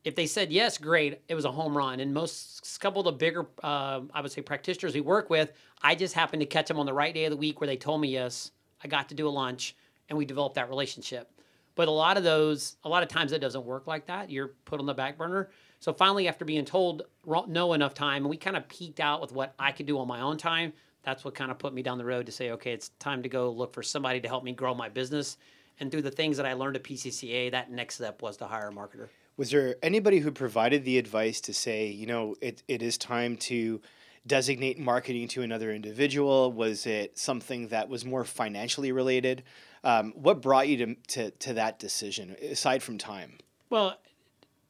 If 0.04 0.14
they 0.14 0.26
said 0.26 0.52
yes, 0.52 0.76
great. 0.76 1.22
It 1.28 1.34
was 1.34 1.46
a 1.46 1.52
home 1.52 1.76
run. 1.76 2.00
And 2.00 2.12
most 2.12 2.78
couple 2.80 3.00
of 3.00 3.06
the 3.06 3.12
bigger, 3.12 3.46
uh, 3.62 4.02
I 4.12 4.20
would 4.20 4.30
say, 4.30 4.42
practitioners 4.42 4.94
we 4.94 5.00
work 5.00 5.30
with, 5.30 5.52
I 5.82 5.94
just 5.94 6.14
happened 6.14 6.40
to 6.40 6.46
catch 6.46 6.68
them 6.68 6.78
on 6.78 6.84
the 6.84 6.92
right 6.92 7.14
day 7.14 7.24
of 7.24 7.30
the 7.30 7.36
week 7.38 7.60
where 7.60 7.66
they 7.66 7.78
told 7.78 8.00
me 8.02 8.08
yes. 8.08 8.50
I 8.82 8.88
got 8.88 9.08
to 9.08 9.14
do 9.14 9.26
a 9.26 9.30
lunch, 9.30 9.74
and 10.10 10.18
we 10.18 10.26
developed 10.26 10.56
that 10.56 10.68
relationship. 10.68 11.33
But 11.76 11.88
a 11.88 11.90
lot 11.90 12.16
of 12.16 12.24
those, 12.24 12.76
a 12.84 12.88
lot 12.88 13.02
of 13.02 13.08
times 13.08 13.32
it 13.32 13.40
doesn't 13.40 13.64
work 13.64 13.86
like 13.86 14.06
that. 14.06 14.30
You're 14.30 14.54
put 14.64 14.80
on 14.80 14.86
the 14.86 14.94
back 14.94 15.18
burner. 15.18 15.50
So 15.80 15.92
finally, 15.92 16.28
after 16.28 16.44
being 16.44 16.64
told 16.64 17.02
no 17.26 17.72
enough 17.72 17.94
time, 17.94 18.22
and 18.22 18.30
we 18.30 18.36
kind 18.36 18.56
of 18.56 18.66
peaked 18.68 19.00
out 19.00 19.20
with 19.20 19.32
what 19.32 19.54
I 19.58 19.72
could 19.72 19.86
do 19.86 19.98
on 19.98 20.08
my 20.08 20.20
own 20.20 20.38
time, 20.38 20.72
that's 21.02 21.24
what 21.24 21.34
kind 21.34 21.50
of 21.50 21.58
put 21.58 21.74
me 21.74 21.82
down 21.82 21.98
the 21.98 22.04
road 22.04 22.26
to 22.26 22.32
say, 22.32 22.52
okay, 22.52 22.72
it's 22.72 22.90
time 22.98 23.22
to 23.22 23.28
go 23.28 23.50
look 23.50 23.74
for 23.74 23.82
somebody 23.82 24.20
to 24.20 24.28
help 24.28 24.44
me 24.44 24.52
grow 24.52 24.74
my 24.74 24.88
business. 24.88 25.36
And 25.80 25.90
through 25.90 26.02
the 26.02 26.10
things 26.10 26.36
that 26.36 26.46
I 26.46 26.54
learned 26.54 26.76
at 26.76 26.84
PCCA, 26.84 27.50
that 27.50 27.70
next 27.70 27.96
step 27.96 28.22
was 28.22 28.36
to 28.38 28.46
hire 28.46 28.68
a 28.68 28.72
marketer. 28.72 29.08
Was 29.36 29.50
there 29.50 29.76
anybody 29.82 30.20
who 30.20 30.30
provided 30.30 30.84
the 30.84 30.96
advice 30.96 31.40
to 31.42 31.52
say, 31.52 31.88
you 31.88 32.06
know, 32.06 32.36
it, 32.40 32.62
it 32.68 32.82
is 32.82 32.96
time 32.96 33.36
to 33.38 33.80
designate 34.26 34.78
marketing 34.78 35.28
to 35.28 35.42
another 35.42 35.72
individual? 35.72 36.52
Was 36.52 36.86
it 36.86 37.18
something 37.18 37.68
that 37.68 37.88
was 37.88 38.04
more 38.04 38.24
financially 38.24 38.92
related? 38.92 39.42
Um, 39.84 40.14
what 40.16 40.40
brought 40.40 40.66
you 40.66 40.78
to, 40.78 40.94
to, 41.08 41.30
to 41.30 41.52
that 41.54 41.78
decision, 41.78 42.34
aside 42.42 42.82
from 42.82 42.96
time? 42.96 43.34
Well, 43.68 43.98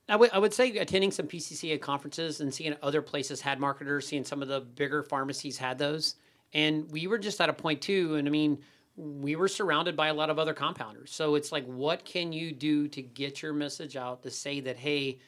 I 0.08 0.16
would 0.16 0.30
I 0.32 0.38
would 0.38 0.52
say 0.52 0.76
attending 0.76 1.12
some 1.12 1.26
PCCA 1.26 1.80
conferences 1.80 2.40
and 2.40 2.52
seeing 2.52 2.74
other 2.82 3.00
places 3.00 3.40
had 3.40 3.58
marketers, 3.58 4.06
seeing 4.06 4.24
some 4.24 4.42
of 4.42 4.48
the 4.48 4.60
bigger 4.60 5.02
pharmacies 5.02 5.56
had 5.56 5.78
those, 5.78 6.16
and 6.52 6.90
we 6.90 7.06
were 7.06 7.18
just 7.18 7.40
at 7.40 7.48
a 7.48 7.52
point 7.52 7.80
too. 7.80 8.16
And 8.16 8.28
I 8.28 8.30
mean, 8.30 8.58
we 8.96 9.36
were 9.36 9.48
surrounded 9.48 9.96
by 9.96 10.08
a 10.08 10.14
lot 10.14 10.30
of 10.30 10.38
other 10.38 10.52
compounders, 10.52 11.08
so 11.08 11.36
it's 11.36 11.52
like, 11.52 11.64
what 11.66 12.04
can 12.04 12.32
you 12.32 12.52
do 12.52 12.86
to 12.88 13.00
get 13.00 13.40
your 13.40 13.54
message 13.54 13.96
out 13.96 14.22
to 14.24 14.30
say 14.30 14.60
that 14.60 14.76
hey, 14.76 15.20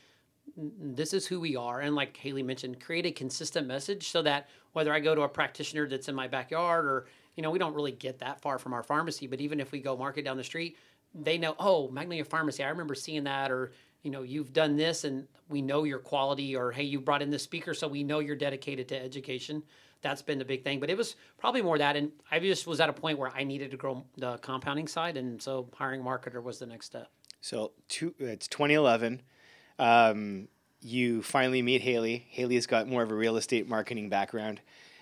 this 0.57 1.15
is 1.15 1.27
who 1.27 1.41
we 1.41 1.57
are, 1.57 1.81
and 1.81 1.95
like 1.95 2.17
Haley 2.17 2.43
mentioned, 2.43 2.81
create 2.81 3.07
a 3.07 3.13
consistent 3.13 3.67
message 3.67 4.11
so 4.11 4.21
that 4.23 4.49
whether 4.73 4.93
I 4.93 5.01
go 5.01 5.15
to 5.15 5.23
a 5.23 5.29
practitioner 5.29 5.89
that's 5.89 6.09
in 6.09 6.15
my 6.15 6.29
backyard 6.29 6.85
or 6.85 7.07
you 7.37 7.43
know 7.43 7.51
we 7.51 7.59
don't 7.59 7.75
really 7.75 7.93
get 7.93 8.19
that 8.21 8.41
far 8.41 8.59
from 8.59 8.73
our 8.73 8.83
pharmacy, 8.83 9.27
but 9.27 9.41
even 9.41 9.61
if 9.61 9.73
we 9.73 9.81
go 9.81 9.97
market 9.97 10.25
down 10.25 10.37
the 10.37 10.45
street, 10.45 10.77
they 11.15 11.39
know 11.39 11.55
oh 11.59 11.89
Magnolia 11.89 12.25
Pharmacy, 12.25 12.65
I 12.65 12.69
remember 12.69 12.95
seeing 12.95 13.25
that 13.25 13.51
or 13.51 13.73
you 14.03 14.11
know 14.11 14.23
you've 14.23 14.53
done 14.53 14.77
this 14.77 15.05
and 15.05 15.27
we 15.49 15.63
know 15.63 15.85
your 15.85 15.99
quality 15.99 16.55
or 16.55 16.71
hey 16.71 16.85
you 16.85 17.01
brought 17.01 17.23
in 17.23 17.31
this 17.31 17.43
speaker 17.43 17.75
so 17.75 17.89
we 17.89 18.05
know 18.05 18.21
you're 18.21 18.37
dedicated 18.37 18.87
to 18.89 19.03
education 19.03 19.63
that's 20.01 20.23
been 20.23 20.39
the 20.39 20.45
big 20.45 20.63
thing 20.63 20.79
but 20.79 20.89
it 20.89 20.97
was 20.97 21.17
probably 21.39 21.61
more 21.61 21.77
that 21.77 21.97
and 21.97 22.13
i 22.31 22.39
just 22.39 22.69
was 22.69 22.79
at 22.79 22.89
a 22.89 22.93
point 22.93 23.19
where 23.19 23.33
i 23.35 23.43
needed 23.43 23.69
to 23.69 23.77
grow 23.77 24.05
the 24.19 24.37
compounding 24.39 24.87
side 24.87 25.17
and 25.17 25.43
so 25.43 25.69
hiring 25.75 26.03
a 26.03 26.05
marketer 26.05 26.41
was 26.41 26.61
the 26.61 26.67
next 26.67 26.87
step 26.87 27.11
So 27.41 27.73
two, 27.89 28.15
it's 28.19 28.49
2011. 28.49 29.23
Um, 29.79 30.49
you 30.81 31.23
finally 31.23 31.63
meet 31.63 31.81
Haley. 31.81 32.27
Haley's 32.31 32.67
got 32.67 32.89
more 32.89 33.03
of 33.03 33.11
a 33.11 33.15
real 33.15 33.37
estate 33.37 33.69
marketing 33.69 34.09
background. 34.09 34.61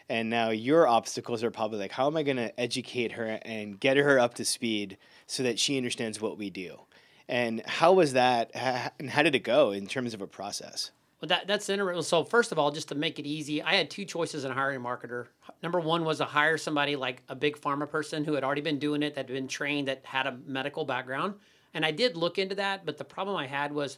And 0.08 0.28
now 0.28 0.50
your 0.50 0.86
obstacles 0.86 1.42
are 1.42 1.50
probably 1.50 1.78
like, 1.78 1.92
how 1.92 2.06
am 2.06 2.16
I 2.16 2.22
going 2.22 2.36
to 2.36 2.60
educate 2.60 3.12
her 3.12 3.38
and 3.42 3.80
get 3.80 3.96
her 3.96 4.18
up 4.18 4.34
to 4.34 4.44
speed 4.44 4.98
so 5.26 5.42
that 5.42 5.58
she 5.58 5.76
understands 5.76 6.20
what 6.20 6.36
we 6.36 6.50
do? 6.50 6.80
And 7.26 7.62
how 7.66 7.94
was 7.94 8.12
that? 8.12 8.50
And 8.98 9.08
how 9.08 9.22
did 9.22 9.34
it 9.34 9.44
go 9.44 9.70
in 9.70 9.86
terms 9.86 10.12
of 10.12 10.20
a 10.20 10.26
process? 10.26 10.90
Well, 11.20 11.28
that 11.28 11.46
that's 11.46 11.70
interesting. 11.70 12.02
So 12.02 12.22
first 12.22 12.52
of 12.52 12.58
all, 12.58 12.70
just 12.70 12.88
to 12.88 12.94
make 12.94 13.18
it 13.18 13.24
easy, 13.24 13.62
I 13.62 13.76
had 13.76 13.88
two 13.88 14.04
choices 14.04 14.44
in 14.44 14.52
hiring 14.52 14.76
a 14.76 14.80
marketer. 14.80 15.28
Number 15.62 15.80
one 15.80 16.04
was 16.04 16.18
to 16.18 16.26
hire 16.26 16.58
somebody 16.58 16.96
like 16.96 17.22
a 17.30 17.34
big 17.34 17.56
pharma 17.56 17.88
person 17.88 18.24
who 18.24 18.34
had 18.34 18.44
already 18.44 18.60
been 18.60 18.78
doing 18.78 19.02
it, 19.02 19.14
that 19.14 19.28
had 19.28 19.34
been 19.34 19.48
trained, 19.48 19.88
that 19.88 20.04
had 20.04 20.26
a 20.26 20.36
medical 20.46 20.84
background. 20.84 21.34
And 21.72 21.82
I 21.86 21.92
did 21.92 22.18
look 22.18 22.38
into 22.38 22.56
that, 22.56 22.84
but 22.84 22.98
the 22.98 23.04
problem 23.04 23.38
I 23.38 23.46
had 23.46 23.72
was 23.72 23.96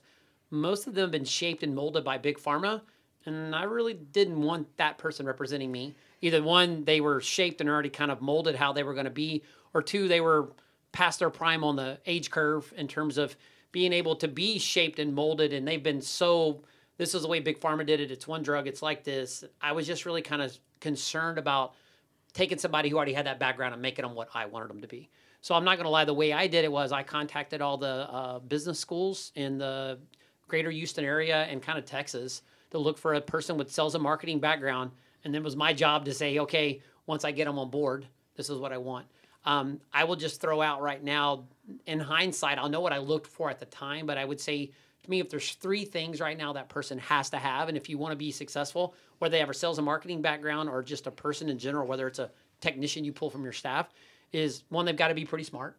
most 0.52 0.86
of 0.86 0.94
them 0.94 1.02
have 1.02 1.10
been 1.10 1.24
shaped 1.24 1.64
and 1.64 1.74
molded 1.74 2.04
by 2.04 2.16
big 2.16 2.38
pharma, 2.38 2.82
and 3.26 3.54
I 3.54 3.64
really 3.64 3.94
didn't 3.94 4.40
want 4.40 4.76
that 4.76 4.98
person 4.98 5.26
representing 5.26 5.72
me. 5.72 5.94
Either 6.22 6.42
one, 6.42 6.84
they 6.84 7.00
were 7.00 7.20
shaped 7.20 7.60
and 7.60 7.68
already 7.68 7.90
kind 7.90 8.10
of 8.10 8.20
molded 8.20 8.56
how 8.56 8.72
they 8.72 8.82
were 8.82 8.94
going 8.94 9.04
to 9.04 9.10
be, 9.10 9.42
or 9.74 9.82
two, 9.82 10.08
they 10.08 10.20
were 10.20 10.52
past 10.92 11.18
their 11.18 11.30
prime 11.30 11.62
on 11.62 11.76
the 11.76 11.98
age 12.06 12.30
curve 12.30 12.72
in 12.76 12.88
terms 12.88 13.18
of 13.18 13.36
being 13.72 13.92
able 13.92 14.16
to 14.16 14.28
be 14.28 14.58
shaped 14.58 14.98
and 14.98 15.14
molded, 15.14 15.52
and 15.52 15.68
they've 15.68 15.82
been 15.82 16.00
so 16.00 16.62
this 16.98 17.14
is 17.14 17.22
the 17.22 17.28
way 17.28 17.40
big 17.40 17.60
pharma 17.60 17.84
did 17.84 18.00
it 18.00 18.10
it's 18.10 18.26
one 18.26 18.42
drug 18.42 18.66
it's 18.66 18.82
like 18.82 19.04
this 19.04 19.44
i 19.60 19.72
was 19.72 19.86
just 19.86 20.06
really 20.06 20.22
kind 20.22 20.42
of 20.42 20.56
concerned 20.80 21.38
about 21.38 21.74
taking 22.32 22.58
somebody 22.58 22.88
who 22.88 22.96
already 22.96 23.12
had 23.12 23.26
that 23.26 23.38
background 23.38 23.72
and 23.72 23.82
making 23.82 24.02
them 24.04 24.14
what 24.14 24.28
i 24.34 24.46
wanted 24.46 24.68
them 24.68 24.80
to 24.80 24.88
be 24.88 25.08
so 25.40 25.54
i'm 25.54 25.64
not 25.64 25.76
going 25.76 25.84
to 25.84 25.90
lie 25.90 26.04
the 26.04 26.14
way 26.14 26.32
i 26.32 26.46
did 26.46 26.64
it 26.64 26.72
was 26.72 26.92
i 26.92 27.02
contacted 27.02 27.60
all 27.60 27.76
the 27.76 27.86
uh, 27.86 28.38
business 28.40 28.78
schools 28.78 29.32
in 29.34 29.58
the 29.58 29.98
greater 30.48 30.70
houston 30.70 31.04
area 31.04 31.44
and 31.44 31.62
kind 31.62 31.78
of 31.78 31.84
texas 31.84 32.42
to 32.70 32.78
look 32.78 32.98
for 32.98 33.14
a 33.14 33.20
person 33.20 33.56
with 33.56 33.70
sales 33.70 33.94
and 33.94 34.02
marketing 34.02 34.40
background 34.40 34.90
and 35.24 35.34
then 35.34 35.42
it 35.42 35.44
was 35.44 35.56
my 35.56 35.72
job 35.72 36.04
to 36.04 36.14
say 36.14 36.38
okay 36.38 36.80
once 37.06 37.24
i 37.24 37.30
get 37.30 37.46
them 37.46 37.58
on 37.58 37.70
board 37.70 38.06
this 38.36 38.50
is 38.50 38.58
what 38.58 38.72
i 38.72 38.78
want 38.78 39.06
um, 39.44 39.80
i 39.92 40.04
will 40.04 40.16
just 40.16 40.40
throw 40.40 40.60
out 40.60 40.82
right 40.82 41.02
now 41.02 41.44
in 41.86 42.00
hindsight 42.00 42.58
i'll 42.58 42.68
know 42.68 42.80
what 42.80 42.92
i 42.92 42.98
looked 42.98 43.26
for 43.26 43.50
at 43.50 43.58
the 43.58 43.66
time 43.66 44.06
but 44.06 44.18
i 44.18 44.24
would 44.24 44.40
say 44.40 44.70
to 45.06 45.10
me, 45.10 45.20
if 45.20 45.30
there's 45.30 45.52
three 45.52 45.84
things 45.84 46.20
right 46.20 46.36
now 46.36 46.52
that 46.52 46.68
person 46.68 46.98
has 46.98 47.30
to 47.30 47.38
have, 47.38 47.68
and 47.68 47.76
if 47.76 47.88
you 47.88 47.96
want 47.96 48.10
to 48.10 48.16
be 48.16 48.32
successful, 48.32 48.94
whether 49.18 49.30
they 49.30 49.38
have 49.38 49.48
a 49.48 49.54
sales 49.54 49.78
and 49.78 49.84
marketing 49.84 50.20
background 50.20 50.68
or 50.68 50.82
just 50.82 51.06
a 51.06 51.12
person 51.12 51.48
in 51.48 51.58
general, 51.58 51.86
whether 51.86 52.08
it's 52.08 52.18
a 52.18 52.30
technician 52.60 53.04
you 53.04 53.12
pull 53.12 53.30
from 53.30 53.44
your 53.44 53.52
staff, 53.52 53.88
is 54.32 54.64
one, 54.68 54.84
they've 54.84 54.96
got 54.96 55.08
to 55.08 55.14
be 55.14 55.24
pretty 55.24 55.44
smart. 55.44 55.78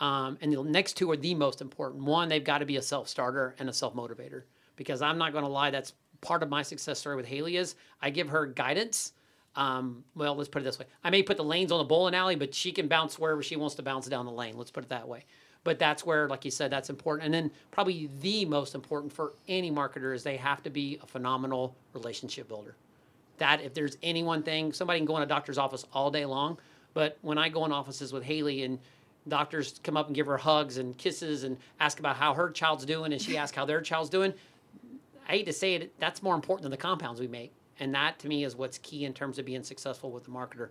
Um, 0.00 0.38
and 0.40 0.52
the 0.52 0.62
next 0.64 0.94
two 0.94 1.08
are 1.12 1.16
the 1.16 1.36
most 1.36 1.60
important. 1.60 2.02
One, 2.02 2.28
they've 2.28 2.42
got 2.42 2.58
to 2.58 2.66
be 2.66 2.76
a 2.76 2.82
self 2.82 3.08
starter 3.08 3.54
and 3.60 3.68
a 3.68 3.72
self 3.72 3.94
motivator. 3.94 4.42
Because 4.76 5.02
I'm 5.02 5.18
not 5.18 5.32
going 5.32 5.44
to 5.44 5.50
lie, 5.50 5.70
that's 5.70 5.92
part 6.20 6.42
of 6.42 6.48
my 6.48 6.62
success 6.62 6.98
story 6.98 7.16
with 7.16 7.26
Haley 7.26 7.56
is 7.56 7.74
I 8.00 8.10
give 8.10 8.28
her 8.30 8.46
guidance. 8.46 9.12
Um, 9.54 10.04
well, 10.14 10.34
let's 10.34 10.48
put 10.48 10.62
it 10.62 10.64
this 10.64 10.78
way: 10.78 10.86
I 11.04 11.10
may 11.10 11.22
put 11.22 11.36
the 11.36 11.44
lanes 11.44 11.72
on 11.72 11.78
the 11.78 11.84
bowling 11.84 12.14
alley, 12.14 12.36
but 12.36 12.54
she 12.54 12.72
can 12.72 12.88
bounce 12.88 13.18
wherever 13.18 13.42
she 13.42 13.56
wants 13.56 13.74
to 13.74 13.82
bounce 13.82 14.06
down 14.06 14.24
the 14.24 14.32
lane. 14.32 14.56
Let's 14.56 14.70
put 14.70 14.84
it 14.84 14.88
that 14.90 15.06
way. 15.06 15.24
But 15.64 15.78
that's 15.78 16.04
where, 16.04 16.28
like 16.28 16.44
you 16.44 16.50
said, 16.50 16.70
that's 16.70 16.90
important. 16.90 17.26
And 17.26 17.34
then 17.34 17.50
probably 17.70 18.10
the 18.20 18.44
most 18.46 18.74
important 18.74 19.12
for 19.12 19.34
any 19.46 19.70
marketer 19.70 20.14
is 20.14 20.22
they 20.22 20.36
have 20.36 20.62
to 20.64 20.70
be 20.70 20.98
a 21.02 21.06
phenomenal 21.06 21.76
relationship 21.92 22.48
builder. 22.48 22.74
That 23.38 23.60
if 23.60 23.74
there's 23.74 23.96
any 24.02 24.22
one 24.22 24.42
thing, 24.42 24.72
somebody 24.72 24.98
can 24.98 25.06
go 25.06 25.16
in 25.18 25.22
a 25.22 25.26
doctor's 25.26 25.58
office 25.58 25.84
all 25.92 26.10
day 26.10 26.24
long, 26.24 26.58
but 26.94 27.18
when 27.22 27.38
I 27.38 27.48
go 27.48 27.64
in 27.64 27.72
offices 27.72 28.12
with 28.12 28.24
Haley 28.24 28.64
and 28.64 28.78
doctors 29.28 29.80
come 29.84 29.96
up 29.96 30.06
and 30.06 30.16
give 30.16 30.26
her 30.26 30.36
hugs 30.36 30.78
and 30.78 30.98
kisses 30.98 31.44
and 31.44 31.56
ask 31.78 32.00
about 32.00 32.16
how 32.16 32.34
her 32.34 32.50
child's 32.50 32.84
doing, 32.84 33.12
and 33.12 33.22
she 33.22 33.36
asks 33.36 33.56
how 33.56 33.64
their 33.64 33.80
child's 33.80 34.10
doing. 34.10 34.34
I 35.28 35.32
hate 35.32 35.46
to 35.46 35.52
say 35.52 35.74
it, 35.74 35.98
that's 35.98 36.22
more 36.22 36.34
important 36.34 36.62
than 36.62 36.70
the 36.70 36.76
compounds 36.76 37.20
we 37.20 37.28
make, 37.28 37.52
and 37.80 37.94
that 37.94 38.18
to 38.20 38.28
me 38.28 38.44
is 38.44 38.56
what's 38.56 38.78
key 38.78 39.04
in 39.04 39.12
terms 39.12 39.38
of 39.38 39.44
being 39.44 39.62
successful 39.62 40.10
with 40.10 40.24
the 40.24 40.30
marketer. 40.30 40.68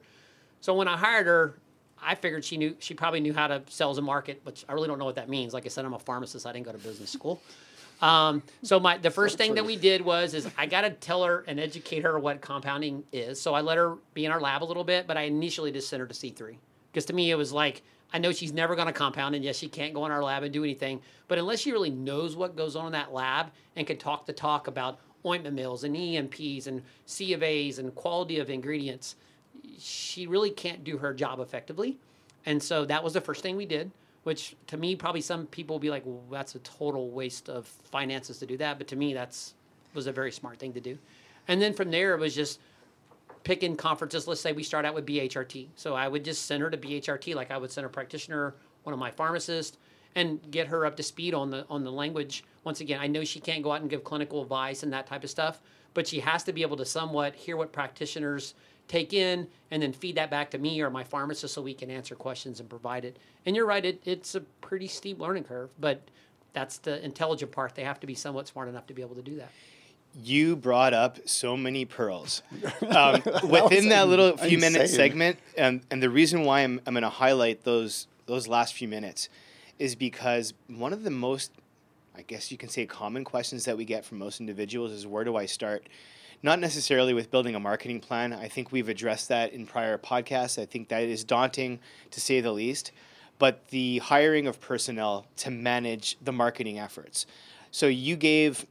So 0.59 0.73
when 0.73 0.87
I 0.87 0.97
hired 0.97 1.27
her, 1.27 1.55
I 2.03 2.15
figured 2.15 2.43
she 2.43 2.57
knew 2.57 2.75
she 2.79 2.93
probably 2.93 3.19
knew 3.19 3.33
how 3.33 3.47
to 3.47 3.61
sell 3.67 3.91
as 3.91 3.97
a 3.97 4.01
market, 4.01 4.41
which 4.43 4.65
I 4.67 4.73
really 4.73 4.87
don't 4.87 4.99
know 4.99 5.05
what 5.05 5.15
that 5.15 5.29
means. 5.29 5.53
Like 5.53 5.65
I 5.65 5.69
said, 5.69 5.85
I'm 5.85 5.93
a 5.93 5.99
pharmacist. 5.99 6.45
I 6.45 6.51
didn't 6.51 6.65
go 6.65 6.71
to 6.71 6.77
business 6.77 7.11
school. 7.11 7.41
Um, 8.01 8.41
so 8.63 8.79
my 8.79 8.97
the 8.97 9.11
first 9.11 9.37
thing 9.37 9.53
that 9.55 9.65
we 9.65 9.75
did 9.75 10.01
was 10.01 10.33
is 10.33 10.49
I 10.57 10.65
got 10.65 10.81
to 10.81 10.89
tell 10.89 11.23
her 11.23 11.43
and 11.47 11.59
educate 11.59 12.01
her 12.01 12.17
what 12.19 12.41
compounding 12.41 13.03
is. 13.11 13.39
So 13.39 13.53
I 13.53 13.61
let 13.61 13.77
her 13.77 13.97
be 14.15 14.25
in 14.25 14.31
our 14.31 14.41
lab 14.41 14.63
a 14.63 14.65
little 14.65 14.83
bit, 14.83 15.05
but 15.05 15.17
I 15.17 15.23
initially 15.23 15.71
just 15.71 15.87
sent 15.87 15.99
her 15.99 16.07
to 16.07 16.13
C3 16.13 16.55
because 16.91 17.05
to 17.05 17.13
me 17.13 17.29
it 17.29 17.35
was 17.35 17.53
like 17.53 17.83
I 18.13 18.17
know 18.17 18.31
she's 18.31 18.51
never 18.51 18.75
going 18.75 18.87
to 18.87 18.93
compound, 18.93 19.35
and 19.35 19.43
yes, 19.43 19.57
she 19.57 19.67
can't 19.67 19.93
go 19.93 20.05
in 20.05 20.11
our 20.11 20.23
lab 20.23 20.43
and 20.43 20.51
do 20.51 20.63
anything. 20.63 21.01
But 21.27 21.37
unless 21.37 21.59
she 21.59 21.71
really 21.71 21.89
knows 21.89 22.35
what 22.35 22.55
goes 22.55 22.75
on 22.75 22.87
in 22.87 22.91
that 22.91 23.13
lab 23.13 23.51
and 23.75 23.87
can 23.87 23.97
talk 23.97 24.25
the 24.25 24.33
talk 24.33 24.67
about 24.67 24.99
ointment 25.25 25.55
mills 25.55 25.83
and 25.83 25.95
EMPs 25.95 26.67
and 26.67 26.81
C 27.05 27.33
of 27.33 27.43
A's 27.43 27.79
and 27.79 27.93
quality 27.95 28.39
of 28.39 28.49
ingredients, 28.49 29.15
she 29.77 30.27
really 30.27 30.49
can't 30.49 30.83
do 30.83 30.97
her 30.97 31.13
job 31.13 31.39
effectively. 31.39 31.97
And 32.45 32.61
so 32.61 32.85
that 32.85 33.03
was 33.03 33.13
the 33.13 33.21
first 33.21 33.43
thing 33.43 33.55
we 33.55 33.65
did, 33.65 33.91
which 34.23 34.55
to 34.67 34.77
me, 34.77 34.95
probably 34.95 35.21
some 35.21 35.45
people 35.47 35.75
will 35.75 35.79
be 35.79 35.89
like, 35.89 36.03
well, 36.05 36.23
that's 36.31 36.55
a 36.55 36.59
total 36.59 37.09
waste 37.11 37.49
of 37.49 37.65
finances 37.65 38.39
to 38.39 38.45
do 38.45 38.57
that. 38.57 38.77
But 38.77 38.87
to 38.89 38.95
me, 38.95 39.13
that's 39.13 39.53
was 39.93 40.07
a 40.07 40.11
very 40.11 40.31
smart 40.31 40.57
thing 40.57 40.73
to 40.73 40.79
do. 40.79 40.97
And 41.47 41.61
then 41.61 41.73
from 41.73 41.91
there, 41.91 42.13
it 42.13 42.19
was 42.19 42.33
just 42.33 42.59
picking 43.43 43.75
conferences. 43.75 44.27
Let's 44.27 44.41
say 44.41 44.51
we 44.51 44.63
start 44.63 44.85
out 44.85 44.93
with 44.93 45.05
BHRT. 45.05 45.67
So 45.75 45.95
I 45.95 46.07
would 46.07 46.23
just 46.23 46.45
send 46.45 46.61
her 46.63 46.69
to 46.69 46.77
BHRT 46.77 47.35
like 47.35 47.51
I 47.51 47.57
would 47.57 47.71
send 47.71 47.85
a 47.85 47.89
practitioner, 47.89 48.55
one 48.83 48.93
of 48.93 48.99
my 48.99 49.11
pharmacists, 49.11 49.77
and 50.15 50.39
get 50.51 50.67
her 50.67 50.85
up 50.85 50.95
to 50.97 51.03
speed 51.03 51.33
on 51.33 51.49
the 51.49 51.65
on 51.69 51.83
the 51.83 51.91
language. 51.91 52.43
Once 52.63 52.81
again, 52.81 52.99
I 52.99 53.07
know 53.07 53.23
she 53.23 53.39
can't 53.39 53.63
go 53.63 53.71
out 53.71 53.81
and 53.81 53.89
give 53.89 54.03
clinical 54.03 54.41
advice 54.41 54.83
and 54.83 54.91
that 54.93 55.07
type 55.07 55.23
of 55.23 55.29
stuff, 55.29 55.61
but 55.93 56.07
she 56.07 56.19
has 56.19 56.43
to 56.43 56.53
be 56.53 56.61
able 56.61 56.77
to 56.77 56.85
somewhat 56.85 57.35
hear 57.35 57.57
what 57.57 57.71
practitioners 57.71 58.53
take 58.87 59.13
in 59.13 59.47
and 59.71 59.81
then 59.81 59.93
feed 59.93 60.15
that 60.15 60.29
back 60.29 60.51
to 60.51 60.57
me 60.57 60.81
or 60.81 60.89
my 60.89 61.03
pharmacist 61.03 61.53
so 61.53 61.61
we 61.61 61.73
can 61.73 61.89
answer 61.89 62.13
questions 62.13 62.59
and 62.59 62.69
provide 62.69 63.05
it. 63.05 63.17
And 63.45 63.55
you're 63.55 63.65
right, 63.65 63.85
it, 63.85 64.01
it's 64.05 64.35
a 64.35 64.41
pretty 64.41 64.87
steep 64.87 65.19
learning 65.19 65.45
curve, 65.45 65.69
but 65.79 66.01
that's 66.53 66.77
the 66.79 67.03
intelligent 67.03 67.51
part. 67.51 67.73
They 67.73 67.85
have 67.85 68.01
to 68.01 68.07
be 68.07 68.15
somewhat 68.15 68.49
smart 68.49 68.67
enough 68.67 68.85
to 68.87 68.93
be 68.93 69.01
able 69.01 69.15
to 69.15 69.21
do 69.21 69.37
that. 69.37 69.51
You 70.19 70.55
brought 70.55 70.93
up 70.93 71.19
so 71.27 71.55
many 71.55 71.85
pearls 71.85 72.43
um, 72.89 73.21
within 73.43 73.89
that 73.89 74.07
little 74.07 74.35
few 74.37 74.57
minute 74.57 74.89
segment, 74.89 75.39
and 75.57 75.81
and 75.89 76.03
the 76.03 76.09
reason 76.09 76.43
why 76.43 76.61
I'm 76.61 76.81
I'm 76.85 76.93
going 76.93 77.03
to 77.03 77.09
highlight 77.09 77.63
those 77.63 78.07
those 78.25 78.47
last 78.47 78.73
few 78.73 78.87
minutes 78.87 79.29
is 79.79 79.95
because 79.95 80.53
one 80.67 80.93
of 80.93 81.03
the 81.03 81.09
most, 81.09 81.51
I 82.15 82.21
guess 82.21 82.51
you 82.51 82.57
can 82.57 82.69
say, 82.69 82.85
common 82.85 83.23
questions 83.23 83.65
that 83.65 83.77
we 83.77 83.83
get 83.83 84.05
from 84.05 84.19
most 84.19 84.39
individuals 84.39 84.91
is 84.91 85.07
where 85.07 85.23
do 85.23 85.35
I 85.35 85.47
start? 85.47 85.89
Not 86.43 86.59
necessarily 86.59 87.13
with 87.13 87.31
building 87.31 87.55
a 87.55 87.59
marketing 87.59 87.99
plan. 87.99 88.31
I 88.31 88.47
think 88.47 88.71
we've 88.71 88.89
addressed 88.89 89.29
that 89.29 89.53
in 89.53 89.65
prior 89.65 89.97
podcasts. 89.97 90.61
I 90.61 90.65
think 90.65 90.89
that 90.89 91.03
is 91.03 91.23
daunting 91.23 91.79
to 92.11 92.21
say 92.21 92.41
the 92.41 92.51
least. 92.51 92.91
But 93.39 93.67
the 93.69 93.97
hiring 93.97 94.45
of 94.45 94.61
personnel 94.61 95.25
to 95.37 95.49
manage 95.49 96.15
the 96.21 96.31
marketing 96.31 96.77
efforts. 96.77 97.25
So 97.71 97.87
you 97.87 98.15
gave 98.15 98.67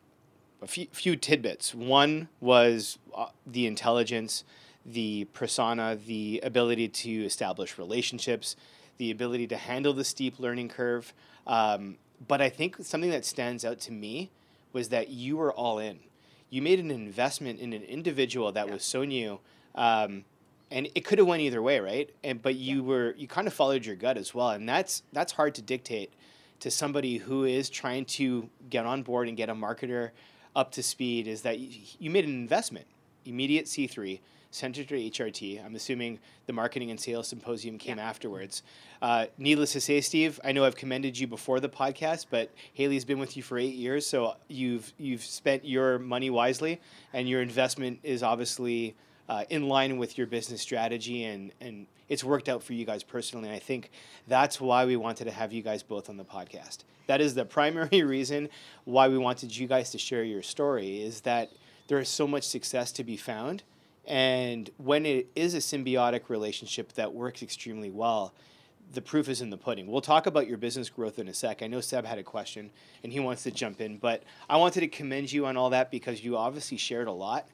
a 0.62 0.66
few, 0.66 0.86
few 0.92 1.16
tidbits. 1.16 1.74
One 1.74 2.28
was 2.40 2.98
uh, 3.14 3.26
the 3.46 3.66
intelligence, 3.66 4.44
the 4.84 5.24
persona, 5.32 5.96
the 5.96 6.40
ability 6.42 6.88
to 6.88 7.24
establish 7.24 7.78
relationships, 7.78 8.56
the 8.98 9.10
ability 9.10 9.46
to 9.48 9.56
handle 9.56 9.92
the 9.92 10.04
steep 10.04 10.38
learning 10.38 10.68
curve. 10.68 11.12
Um, 11.46 11.96
but 12.26 12.40
I 12.40 12.48
think 12.48 12.76
something 12.80 13.10
that 13.10 13.24
stands 13.24 13.64
out 13.64 13.80
to 13.80 13.92
me 13.92 14.30
was 14.72 14.90
that 14.90 15.08
you 15.08 15.36
were 15.36 15.52
all 15.52 15.78
in. 15.78 16.00
You 16.50 16.62
made 16.62 16.80
an 16.80 16.90
investment 16.90 17.60
in 17.60 17.72
an 17.72 17.82
individual 17.82 18.52
that 18.52 18.68
was 18.68 18.82
so 18.82 19.04
new, 19.04 19.40
um, 19.74 20.24
and 20.70 20.88
it 20.94 21.04
could 21.04 21.18
have 21.18 21.26
went 21.26 21.42
either 21.42 21.62
way, 21.62 21.80
right? 21.80 22.10
And 22.22 22.42
but 22.42 22.56
you 22.56 22.82
were 22.82 23.14
you 23.16 23.28
kind 23.28 23.46
of 23.46 23.54
followed 23.54 23.86
your 23.86 23.96
gut 23.96 24.16
as 24.16 24.34
well, 24.34 24.50
and 24.50 24.68
that's 24.68 25.02
that's 25.12 25.32
hard 25.32 25.54
to 25.56 25.62
dictate 25.62 26.12
to 26.60 26.70
somebody 26.70 27.18
who 27.18 27.44
is 27.44 27.70
trying 27.70 28.04
to 28.04 28.50
get 28.68 28.84
on 28.84 29.02
board 29.02 29.28
and 29.28 29.36
get 29.36 29.48
a 29.48 29.54
marketer 29.54 30.10
up 30.54 30.72
to 30.72 30.82
speed 30.82 31.26
is 31.26 31.42
that 31.42 31.58
you, 31.58 31.80
you 31.98 32.10
made 32.10 32.24
an 32.24 32.32
investment, 32.32 32.86
immediate 33.24 33.66
C3, 33.66 34.20
Center 34.52 34.82
to 34.82 34.94
HRT. 34.94 35.64
I'm 35.64 35.76
assuming 35.76 36.18
the 36.46 36.52
marketing 36.52 36.90
and 36.90 36.98
sales 36.98 37.28
symposium 37.28 37.78
came 37.78 38.00
afterwards. 38.00 38.64
Uh, 39.00 39.26
needless 39.38 39.72
to 39.74 39.80
say, 39.80 40.00
Steve, 40.00 40.40
I 40.42 40.50
know 40.50 40.64
I've 40.64 40.74
commended 40.74 41.16
you 41.16 41.28
before 41.28 41.60
the 41.60 41.68
podcast, 41.68 42.26
but 42.30 42.50
Haley's 42.74 43.04
been 43.04 43.20
with 43.20 43.36
you 43.36 43.44
for 43.44 43.58
eight 43.58 43.76
years, 43.76 44.06
so 44.06 44.34
you've 44.48 44.92
you've 44.98 45.22
spent 45.22 45.64
your 45.64 46.00
money 46.00 46.30
wisely, 46.30 46.80
and 47.12 47.28
your 47.28 47.42
investment 47.42 48.00
is 48.02 48.24
obviously 48.24 48.96
uh, 49.30 49.44
in 49.48 49.68
line 49.68 49.96
with 49.96 50.18
your 50.18 50.26
business 50.26 50.60
strategy, 50.60 51.24
and 51.24 51.52
and 51.60 51.86
it's 52.08 52.22
worked 52.22 52.48
out 52.48 52.62
for 52.62 52.74
you 52.74 52.84
guys 52.84 53.02
personally. 53.02 53.48
And 53.48 53.56
I 53.56 53.60
think 53.60 53.90
that's 54.28 54.60
why 54.60 54.84
we 54.84 54.96
wanted 54.96 55.24
to 55.24 55.30
have 55.30 55.52
you 55.52 55.62
guys 55.62 55.82
both 55.82 56.10
on 56.10 56.18
the 56.18 56.24
podcast. 56.24 56.84
That 57.06 57.22
is 57.22 57.34
the 57.34 57.46
primary 57.46 58.02
reason 58.16 58.50
why 58.84 59.08
we 59.08 59.16
wanted 59.16 59.56
you 59.56 59.66
guys 59.66 59.90
to 59.92 59.98
share 59.98 60.24
your 60.24 60.42
story. 60.42 61.02
Is 61.02 61.22
that 61.22 61.50
there 61.88 61.98
is 61.98 62.08
so 62.08 62.26
much 62.26 62.44
success 62.44 62.92
to 62.92 63.04
be 63.04 63.16
found 63.16 63.62
and 64.10 64.70
when 64.78 65.06
it 65.06 65.30
is 65.36 65.54
a 65.54 65.58
symbiotic 65.58 66.28
relationship 66.28 66.92
that 66.94 67.12
works 67.12 67.42
extremely 67.42 67.90
well, 67.90 68.34
the 68.92 69.00
proof 69.00 69.28
is 69.28 69.40
in 69.40 69.50
the 69.50 69.56
pudding. 69.56 69.86
We'll 69.86 70.00
talk 70.00 70.26
about 70.26 70.48
your 70.48 70.58
business 70.58 70.88
growth 70.88 71.20
in 71.20 71.28
a 71.28 71.34
sec. 71.34 71.62
I 71.62 71.68
know 71.68 71.80
Seb 71.80 72.04
had 72.04 72.18
a 72.18 72.24
question 72.24 72.70
and 73.04 73.12
he 73.12 73.20
wants 73.20 73.44
to 73.44 73.52
jump 73.52 73.80
in, 73.80 73.98
but 73.98 74.24
I 74.48 74.56
wanted 74.56 74.80
to 74.80 74.88
commend 74.88 75.30
you 75.30 75.46
on 75.46 75.56
all 75.56 75.70
that 75.70 75.92
because 75.92 76.24
you 76.24 76.36
obviously 76.36 76.76
shared 76.76 77.06
a 77.06 77.12
lot. 77.12 77.46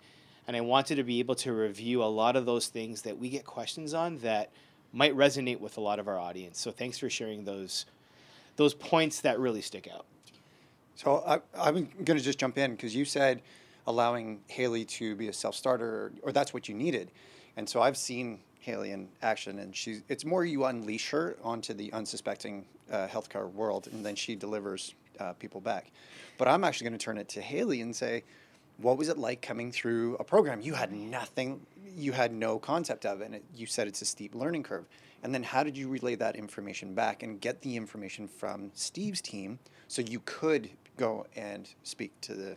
And 0.47 0.57
I 0.57 0.61
wanted 0.61 0.97
to 0.97 1.03
be 1.03 1.19
able 1.19 1.35
to 1.37 1.53
review 1.53 2.03
a 2.03 2.05
lot 2.05 2.37
of 2.37 2.47
those 2.47 2.69
things 2.69 3.03
that 3.03 3.19
we 3.19 3.29
get 3.29 3.45
questions 3.45 3.95
on 3.95 4.19
that 4.19 4.51
might 4.93 5.15
resonate 5.17 5.61
with 5.61 5.77
a 5.77 5.81
lot 5.81 5.99
of 5.99 6.09
our 6.09 6.19
audience. 6.19 6.61
So 6.61 6.71
thanks 6.71 6.99
for 6.99 7.11
sharing 7.11 7.45
those 7.45 7.87
those 8.57 8.73
points 8.73 9.21
that 9.21 9.39
really 9.39 9.61
stick 9.61 9.87
out. 9.93 10.07
So 10.95 11.23
I, 11.27 11.41
I'm 11.59 11.89
going 12.05 12.19
to 12.19 12.25
just 12.25 12.39
jump 12.39 12.57
in 12.57 12.71
because 12.71 12.95
you 12.95 13.05
said 13.05 13.43
allowing 13.87 14.41
Haley 14.47 14.85
to 14.85 15.15
be 15.15 15.29
a 15.29 15.33
self-starter, 15.33 16.13
or 16.23 16.33
that's 16.33 16.55
what 16.55 16.69
you 16.69 16.75
needed. 16.75 17.11
And 17.57 17.69
so 17.69 17.83
I've 17.83 17.99
seen 17.99 18.41
Haley 18.61 18.93
in 18.93 19.09
action, 19.23 19.59
and 19.59 19.77
she's 19.77 20.03
it's 20.09 20.25
more 20.25 20.45
you 20.45 20.65
unleash 20.65 21.11
her 21.11 21.37
onto 21.43 21.75
the 21.75 21.93
unsuspecting 21.93 22.65
uh, 22.91 23.07
healthcare 23.09 23.53
world, 23.53 23.89
and 23.93 24.05
then 24.05 24.17
she 24.17 24.35
delivers 24.35 24.95
uh, 25.21 25.35
people 25.35 25.61
back. 25.61 25.91
But 26.39 26.49
I'm 26.49 26.65
actually 26.65 26.89
going 26.89 26.99
to 26.99 27.05
turn 27.05 27.19
it 27.19 27.29
to 27.31 27.43
Haley 27.43 27.83
and 27.83 27.95
say, 27.95 28.25
what 28.79 28.99
was 28.99 29.09
it 29.09 29.19
like 29.19 29.43
coming 29.43 29.73
through 29.73 30.17
a 30.17 30.25
program 30.25 30.61
you 30.61 30.75
had 30.75 30.93
nothing, 30.93 31.61
you 31.97 32.13
had 32.13 32.33
no 32.33 32.59
concept 32.59 33.07
of, 33.07 33.21
and 33.21 33.35
it, 33.35 33.45
you 33.55 33.67
said 33.67 33.89
it's 33.89 34.03
a 34.03 34.05
steep 34.05 34.35
learning 34.35 34.63
curve. 34.63 34.87
And 35.23 35.35
then 35.35 35.43
how 35.43 35.63
did 35.63 35.77
you 35.77 35.89
relay 35.89 36.15
that 36.17 36.37
information 36.37 36.95
back 36.95 37.23
and 37.23 37.41
get 37.41 37.63
the 37.63 37.77
information 37.77 38.29
from 38.29 38.71
Steve's 38.75 39.21
team 39.21 39.59
so 39.89 40.03
you 40.03 40.21
could 40.25 40.71
go 40.97 41.27
and 41.35 41.69
speak 41.83 42.13
to 42.23 42.35
the 42.35 42.57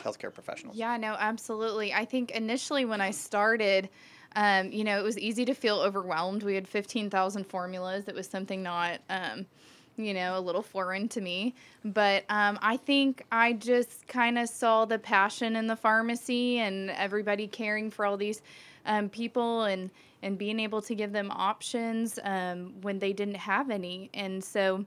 healthcare 0.00 0.32
professionals? 0.32 0.76
Yeah, 0.76 0.96
no, 0.96 1.16
absolutely. 1.18 1.92
I 1.92 2.04
think 2.04 2.30
initially 2.30 2.84
when 2.84 3.00
I 3.00 3.10
started, 3.10 3.88
um, 4.34 4.72
you 4.72 4.84
know, 4.84 4.98
it 4.98 5.02
was 5.02 5.18
easy 5.18 5.44
to 5.44 5.54
feel 5.54 5.78
overwhelmed. 5.78 6.42
We 6.42 6.54
had 6.54 6.66
15,000 6.66 7.44
formulas. 7.44 8.08
It 8.08 8.14
was 8.14 8.26
something 8.26 8.62
not, 8.62 9.00
um, 9.10 9.46
you 9.96 10.14
know, 10.14 10.38
a 10.38 10.40
little 10.40 10.62
foreign 10.62 11.08
to 11.08 11.20
me. 11.20 11.54
But 11.84 12.24
um, 12.28 12.58
I 12.62 12.76
think 12.76 13.24
I 13.32 13.54
just 13.54 14.06
kind 14.06 14.38
of 14.38 14.48
saw 14.48 14.84
the 14.84 14.98
passion 14.98 15.56
in 15.56 15.66
the 15.66 15.76
pharmacy 15.76 16.58
and 16.58 16.90
everybody 16.90 17.46
caring 17.46 17.90
for 17.90 18.04
all 18.04 18.16
these 18.16 18.42
um, 18.84 19.08
people 19.08 19.64
and, 19.64 19.90
and 20.22 20.38
being 20.38 20.60
able 20.60 20.82
to 20.82 20.94
give 20.94 21.12
them 21.12 21.30
options 21.30 22.18
um, 22.24 22.74
when 22.82 22.98
they 22.98 23.12
didn't 23.12 23.36
have 23.36 23.70
any. 23.70 24.10
And 24.14 24.42
so, 24.42 24.84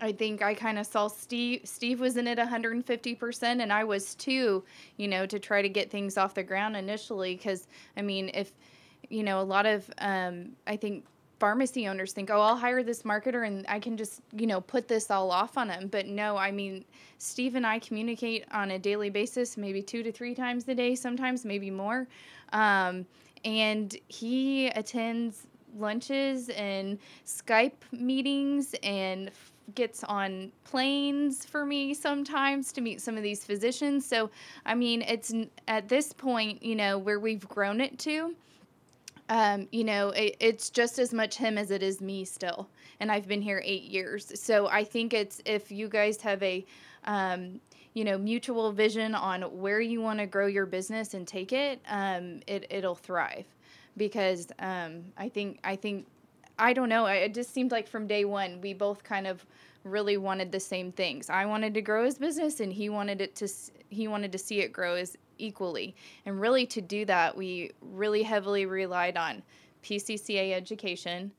I 0.00 0.12
think 0.12 0.42
I 0.42 0.54
kind 0.54 0.78
of 0.78 0.86
saw 0.86 1.08
Steve. 1.08 1.60
Steve 1.64 2.00
was 2.00 2.16
in 2.16 2.26
it 2.26 2.38
150%, 2.38 3.42
and 3.42 3.72
I 3.72 3.84
was 3.84 4.14
too, 4.14 4.64
you 4.96 5.08
know, 5.08 5.26
to 5.26 5.38
try 5.38 5.62
to 5.62 5.68
get 5.68 5.90
things 5.90 6.18
off 6.18 6.34
the 6.34 6.42
ground 6.42 6.76
initially. 6.76 7.36
Because, 7.36 7.68
I 7.96 8.02
mean, 8.02 8.30
if, 8.34 8.52
you 9.08 9.22
know, 9.22 9.40
a 9.40 9.44
lot 9.44 9.66
of, 9.66 9.88
um, 9.98 10.50
I 10.66 10.76
think 10.76 11.04
pharmacy 11.38 11.88
owners 11.88 12.12
think, 12.12 12.30
oh, 12.30 12.40
I'll 12.40 12.56
hire 12.56 12.82
this 12.82 13.02
marketer 13.02 13.46
and 13.46 13.66
I 13.68 13.80
can 13.80 13.96
just, 13.96 14.20
you 14.32 14.46
know, 14.46 14.60
put 14.60 14.88
this 14.88 15.10
all 15.10 15.30
off 15.30 15.56
on 15.56 15.68
him. 15.68 15.88
But 15.88 16.06
no, 16.06 16.36
I 16.36 16.50
mean, 16.50 16.84
Steve 17.18 17.54
and 17.54 17.66
I 17.66 17.78
communicate 17.78 18.44
on 18.50 18.72
a 18.72 18.78
daily 18.78 19.10
basis, 19.10 19.56
maybe 19.56 19.82
two 19.82 20.02
to 20.02 20.12
three 20.12 20.34
times 20.34 20.68
a 20.68 20.74
day, 20.74 20.94
sometimes 20.94 21.44
maybe 21.44 21.70
more. 21.70 22.06
Um, 22.52 23.06
and 23.44 23.96
he 24.08 24.68
attends 24.68 25.46
lunches 25.76 26.48
and 26.50 26.98
Skype 27.26 27.72
meetings 27.92 28.74
and 28.82 29.30
gets 29.74 30.04
on 30.04 30.52
planes 30.64 31.44
for 31.44 31.64
me 31.64 31.94
sometimes 31.94 32.70
to 32.72 32.80
meet 32.80 33.00
some 33.00 33.16
of 33.16 33.22
these 33.22 33.44
physicians. 33.44 34.06
So, 34.06 34.30
I 34.66 34.74
mean, 34.74 35.02
it's 35.02 35.32
at 35.68 35.88
this 35.88 36.12
point, 36.12 36.62
you 36.62 36.76
know, 36.76 36.98
where 36.98 37.18
we've 37.18 37.48
grown 37.48 37.80
it 37.80 37.98
to. 38.00 38.34
Um, 39.28 39.68
you 39.72 39.84
know, 39.84 40.10
it, 40.10 40.36
it's 40.40 40.70
just 40.70 40.98
as 40.98 41.12
much 41.12 41.36
him 41.36 41.56
as 41.56 41.70
it 41.70 41.82
is 41.82 42.00
me 42.00 42.24
still. 42.24 42.68
And 43.00 43.10
I've 43.10 43.26
been 43.26 43.42
here 43.42 43.62
eight 43.64 43.84
years. 43.84 44.32
So 44.38 44.68
I 44.68 44.84
think 44.84 45.14
it's 45.14 45.40
if 45.44 45.72
you 45.72 45.88
guys 45.88 46.20
have 46.22 46.42
a, 46.42 46.64
um, 47.04 47.60
you 47.94 48.04
know, 48.04 48.18
mutual 48.18 48.72
vision 48.72 49.14
on 49.14 49.42
where 49.42 49.80
you 49.80 50.00
want 50.00 50.18
to 50.18 50.26
grow 50.26 50.46
your 50.46 50.66
business 50.66 51.14
and 51.14 51.26
take 51.26 51.52
it, 51.52 51.80
um, 51.88 52.40
it 52.46 52.66
it'll 52.70 52.94
thrive. 52.94 53.46
Because 53.96 54.48
um, 54.58 55.04
I 55.16 55.28
think 55.28 55.60
I 55.64 55.76
think 55.76 56.06
I 56.58 56.72
don't 56.72 56.88
know. 56.88 57.06
It 57.06 57.34
just 57.34 57.52
seemed 57.52 57.70
like 57.70 57.88
from 57.88 58.06
day 58.06 58.24
one 58.24 58.60
we 58.60 58.74
both 58.74 59.04
kind 59.04 59.26
of 59.26 59.44
really 59.84 60.16
wanted 60.16 60.50
the 60.50 60.60
same 60.60 60.90
things. 60.92 61.30
I 61.30 61.46
wanted 61.46 61.74
to 61.74 61.82
grow 61.82 62.04
his 62.04 62.18
business, 62.18 62.60
and 62.60 62.72
he 62.72 62.88
wanted 62.88 63.20
it 63.20 63.36
to 63.36 63.48
he 63.90 64.08
wanted 64.08 64.32
to 64.32 64.38
see 64.38 64.60
it 64.60 64.72
grow 64.72 64.96
as 64.96 65.16
equally. 65.38 65.94
And 66.26 66.40
really, 66.40 66.66
to 66.66 66.80
do 66.80 67.04
that, 67.06 67.36
we 67.36 67.72
really 67.80 68.22
heavily 68.22 68.66
relied 68.66 69.16
on 69.16 69.42
PCCA 69.82 70.52
education. 70.52 71.32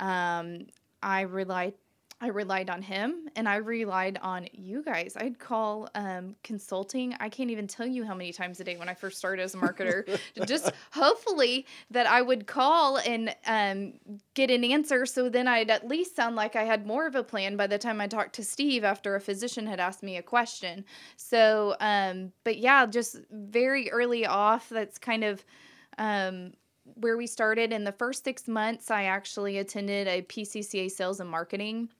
Um, 0.00 0.66
I 1.02 1.22
relied 1.22 1.74
I 2.20 2.28
relied 2.28 2.68
on 2.68 2.82
him 2.82 3.28
and 3.36 3.48
I 3.48 3.56
relied 3.56 4.18
on 4.20 4.48
you 4.52 4.82
guys. 4.82 5.16
I'd 5.16 5.38
call 5.38 5.88
um, 5.94 6.34
consulting. 6.42 7.14
I 7.20 7.28
can't 7.28 7.50
even 7.50 7.68
tell 7.68 7.86
you 7.86 8.04
how 8.04 8.14
many 8.14 8.32
times 8.32 8.58
a 8.58 8.64
day 8.64 8.76
when 8.76 8.88
I 8.88 8.94
first 8.94 9.18
started 9.18 9.42
as 9.42 9.54
a 9.54 9.58
marketer. 9.58 10.18
just 10.46 10.72
hopefully 10.90 11.64
that 11.92 12.08
I 12.08 12.20
would 12.22 12.48
call 12.48 12.98
and 12.98 13.34
um, 13.46 13.92
get 14.34 14.50
an 14.50 14.64
answer 14.64 15.06
so 15.06 15.28
then 15.28 15.46
I'd 15.46 15.70
at 15.70 15.86
least 15.86 16.16
sound 16.16 16.34
like 16.34 16.56
I 16.56 16.64
had 16.64 16.86
more 16.86 17.06
of 17.06 17.14
a 17.14 17.22
plan 17.22 17.56
by 17.56 17.68
the 17.68 17.78
time 17.78 18.00
I 18.00 18.08
talked 18.08 18.34
to 18.36 18.44
Steve 18.44 18.82
after 18.82 19.14
a 19.14 19.20
physician 19.20 19.66
had 19.66 19.78
asked 19.78 20.02
me 20.02 20.16
a 20.16 20.22
question. 20.22 20.84
So, 21.16 21.76
um, 21.78 22.32
but 22.42 22.58
yeah, 22.58 22.84
just 22.86 23.16
very 23.30 23.90
early 23.92 24.26
off, 24.26 24.68
that's 24.68 24.98
kind 24.98 25.22
of 25.22 25.44
um, 25.98 26.52
where 26.94 27.16
we 27.16 27.28
started. 27.28 27.72
In 27.72 27.84
the 27.84 27.92
first 27.92 28.24
six 28.24 28.48
months, 28.48 28.90
I 28.90 29.04
actually 29.04 29.58
attended 29.58 30.08
a 30.08 30.22
PCCA 30.22 30.90
sales 30.90 31.20
and 31.20 31.30
marketing 31.30 31.90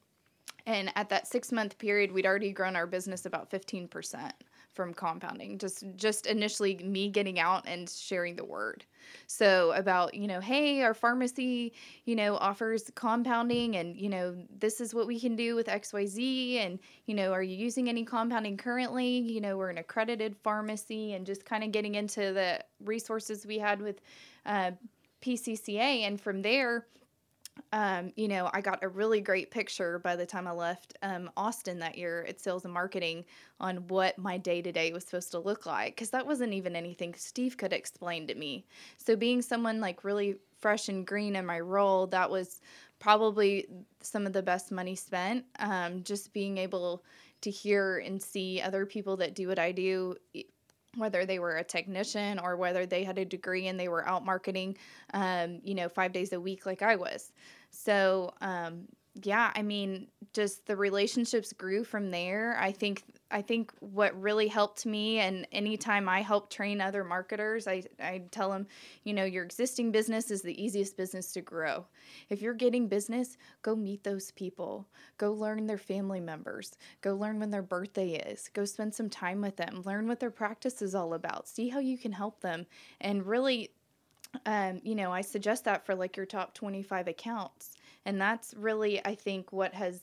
and 0.68 0.92
at 0.96 1.08
that 1.08 1.26
six 1.26 1.50
month 1.50 1.78
period, 1.78 2.12
we'd 2.12 2.26
already 2.26 2.52
grown 2.52 2.76
our 2.76 2.86
business 2.86 3.24
about 3.24 3.50
15% 3.50 4.32
from 4.74 4.92
compounding 4.94 5.58
just 5.58 5.82
just 5.96 6.26
initially 6.26 6.76
me 6.76 7.08
getting 7.08 7.40
out 7.40 7.64
and 7.66 7.88
sharing 7.88 8.36
the 8.36 8.44
word. 8.44 8.84
So 9.26 9.72
about 9.72 10.14
you 10.14 10.28
know 10.28 10.40
hey 10.40 10.82
our 10.82 10.94
pharmacy 10.94 11.72
you 12.04 12.14
know 12.14 12.36
offers 12.36 12.88
compounding 12.94 13.76
and 13.76 13.96
you 13.96 14.08
know 14.08 14.36
this 14.56 14.80
is 14.80 14.94
what 14.94 15.08
we 15.08 15.18
can 15.18 15.34
do 15.34 15.56
with 15.56 15.66
xyz 15.66 16.64
and 16.64 16.78
you 17.06 17.14
know 17.14 17.32
are 17.32 17.42
you 17.42 17.56
using 17.56 17.88
any 17.88 18.04
compounding 18.04 18.56
currently? 18.56 19.18
You 19.18 19.40
know 19.40 19.56
we're 19.56 19.70
an 19.70 19.78
accredited 19.78 20.36
pharmacy 20.36 21.14
and 21.14 21.26
just 21.26 21.44
kind 21.44 21.64
of 21.64 21.72
getting 21.72 21.94
into 21.96 22.32
the 22.32 22.62
resources 22.84 23.46
we 23.46 23.58
had 23.58 23.80
with 23.80 24.00
uh, 24.46 24.72
pcca 25.22 26.06
and 26.06 26.20
from 26.20 26.42
there 26.42 26.86
um, 27.72 28.12
you 28.16 28.28
know, 28.28 28.50
I 28.52 28.60
got 28.60 28.82
a 28.82 28.88
really 28.88 29.20
great 29.20 29.50
picture 29.50 29.98
by 29.98 30.16
the 30.16 30.26
time 30.26 30.46
I 30.46 30.52
left 30.52 30.96
um, 31.02 31.30
Austin 31.36 31.78
that 31.80 31.98
year 31.98 32.24
at 32.28 32.40
sales 32.40 32.64
and 32.64 32.72
marketing 32.72 33.24
on 33.60 33.88
what 33.88 34.18
my 34.18 34.38
day 34.38 34.62
to 34.62 34.72
day 34.72 34.92
was 34.92 35.04
supposed 35.04 35.30
to 35.32 35.38
look 35.38 35.66
like 35.66 35.94
because 35.94 36.10
that 36.10 36.26
wasn't 36.26 36.52
even 36.52 36.76
anything 36.76 37.14
Steve 37.16 37.56
could 37.56 37.72
explain 37.72 38.26
to 38.26 38.34
me. 38.34 38.64
So, 38.96 39.16
being 39.16 39.42
someone 39.42 39.80
like 39.80 40.04
really 40.04 40.36
fresh 40.58 40.88
and 40.88 41.06
green 41.06 41.36
in 41.36 41.46
my 41.46 41.60
role, 41.60 42.06
that 42.08 42.30
was 42.30 42.60
probably 42.98 43.66
some 44.00 44.26
of 44.26 44.32
the 44.32 44.42
best 44.42 44.72
money 44.72 44.94
spent. 44.94 45.44
Um, 45.58 46.02
just 46.02 46.32
being 46.32 46.58
able 46.58 47.04
to 47.42 47.50
hear 47.50 47.98
and 47.98 48.20
see 48.20 48.60
other 48.60 48.84
people 48.84 49.16
that 49.18 49.34
do 49.34 49.48
what 49.48 49.58
I 49.58 49.72
do 49.72 50.16
whether 50.96 51.26
they 51.26 51.38
were 51.38 51.56
a 51.56 51.64
technician 51.64 52.38
or 52.38 52.56
whether 52.56 52.86
they 52.86 53.04
had 53.04 53.18
a 53.18 53.24
degree 53.24 53.68
and 53.68 53.78
they 53.78 53.88
were 53.88 54.06
out 54.08 54.24
marketing, 54.24 54.76
um, 55.14 55.60
you 55.62 55.74
know, 55.74 55.88
five 55.88 56.12
days 56.12 56.32
a 56.32 56.40
week 56.40 56.66
like 56.66 56.82
I 56.82 56.96
was. 56.96 57.32
So, 57.70 58.32
um, 58.40 58.86
yeah, 59.22 59.52
I 59.54 59.62
mean, 59.62 60.08
just 60.32 60.66
the 60.66 60.76
relationships 60.76 61.52
grew 61.52 61.84
from 61.84 62.10
there. 62.10 62.56
I 62.60 62.72
think 62.72 63.02
I 63.30 63.42
think 63.42 63.72
what 63.80 64.18
really 64.20 64.48
helped 64.48 64.86
me, 64.86 65.18
and 65.18 65.46
anytime 65.52 66.08
I 66.08 66.22
help 66.22 66.50
train 66.50 66.80
other 66.80 67.04
marketers, 67.04 67.66
I 67.66 67.84
I 68.00 68.22
tell 68.30 68.50
them, 68.50 68.66
you 69.04 69.14
know, 69.14 69.24
your 69.24 69.44
existing 69.44 69.90
business 69.90 70.30
is 70.30 70.42
the 70.42 70.62
easiest 70.62 70.96
business 70.96 71.32
to 71.32 71.40
grow. 71.40 71.86
If 72.28 72.40
you're 72.42 72.54
getting 72.54 72.88
business, 72.88 73.36
go 73.62 73.74
meet 73.74 74.04
those 74.04 74.30
people. 74.32 74.86
Go 75.16 75.32
learn 75.32 75.66
their 75.66 75.78
family 75.78 76.20
members. 76.20 76.76
Go 77.00 77.14
learn 77.14 77.40
when 77.40 77.50
their 77.50 77.62
birthday 77.62 78.14
is. 78.14 78.50
Go 78.52 78.64
spend 78.64 78.94
some 78.94 79.10
time 79.10 79.40
with 79.40 79.56
them. 79.56 79.82
Learn 79.84 80.06
what 80.08 80.20
their 80.20 80.30
practice 80.30 80.82
is 80.82 80.94
all 80.94 81.14
about. 81.14 81.48
See 81.48 81.68
how 81.68 81.80
you 81.80 81.98
can 81.98 82.12
help 82.12 82.40
them, 82.40 82.66
and 83.00 83.26
really 83.26 83.70
um, 84.46 84.80
you 84.82 84.94
know, 84.94 85.12
I 85.12 85.22
suggest 85.22 85.64
that 85.64 85.86
for 85.86 85.94
like 85.94 86.16
your 86.16 86.26
top 86.26 86.54
25 86.54 87.08
accounts. 87.08 87.77
And 88.08 88.18
that's 88.18 88.54
really, 88.54 89.04
I 89.04 89.14
think, 89.14 89.52
what 89.52 89.74
has, 89.74 90.00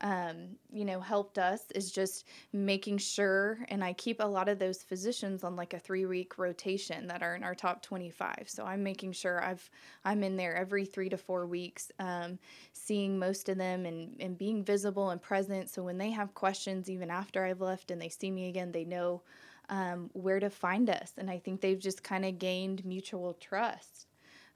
um, 0.00 0.56
you 0.72 0.84
know, 0.84 0.98
helped 0.98 1.38
us 1.38 1.70
is 1.72 1.92
just 1.92 2.26
making 2.52 2.98
sure. 2.98 3.60
And 3.68 3.84
I 3.84 3.92
keep 3.92 4.18
a 4.18 4.26
lot 4.26 4.48
of 4.48 4.58
those 4.58 4.82
physicians 4.82 5.44
on 5.44 5.54
like 5.54 5.72
a 5.72 5.78
three 5.78 6.04
week 6.04 6.36
rotation 6.36 7.06
that 7.06 7.22
are 7.22 7.36
in 7.36 7.44
our 7.44 7.54
top 7.54 7.80
25. 7.80 8.46
So 8.48 8.64
I'm 8.64 8.82
making 8.82 9.12
sure 9.12 9.40
I've, 9.40 9.70
I'm 10.04 10.24
in 10.24 10.36
there 10.36 10.56
every 10.56 10.84
three 10.84 11.08
to 11.10 11.16
four 11.16 11.46
weeks, 11.46 11.92
um, 12.00 12.40
seeing 12.72 13.20
most 13.20 13.48
of 13.48 13.56
them 13.56 13.86
and, 13.86 14.16
and 14.18 14.36
being 14.36 14.64
visible 14.64 15.10
and 15.10 15.22
present. 15.22 15.70
So 15.70 15.84
when 15.84 15.96
they 15.96 16.10
have 16.10 16.34
questions, 16.34 16.90
even 16.90 17.08
after 17.08 17.44
I've 17.44 17.60
left 17.60 17.92
and 17.92 18.02
they 18.02 18.08
see 18.08 18.32
me 18.32 18.48
again, 18.48 18.72
they 18.72 18.84
know 18.84 19.22
um, 19.68 20.10
where 20.12 20.40
to 20.40 20.50
find 20.50 20.90
us. 20.90 21.12
And 21.18 21.30
I 21.30 21.38
think 21.38 21.60
they've 21.60 21.78
just 21.78 22.02
kind 22.02 22.24
of 22.24 22.40
gained 22.40 22.84
mutual 22.84 23.32
trust 23.34 24.08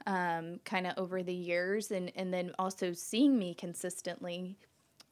um, 0.07 0.61
kind 0.65 0.87
of 0.87 0.95
over 0.97 1.23
the 1.23 1.35
years 1.35 1.91
and, 1.91 2.13
and 2.17 2.33
then 2.33 2.53
also 2.59 2.93
seeing 2.93 3.39
me 3.39 3.55
consistently. 3.55 4.57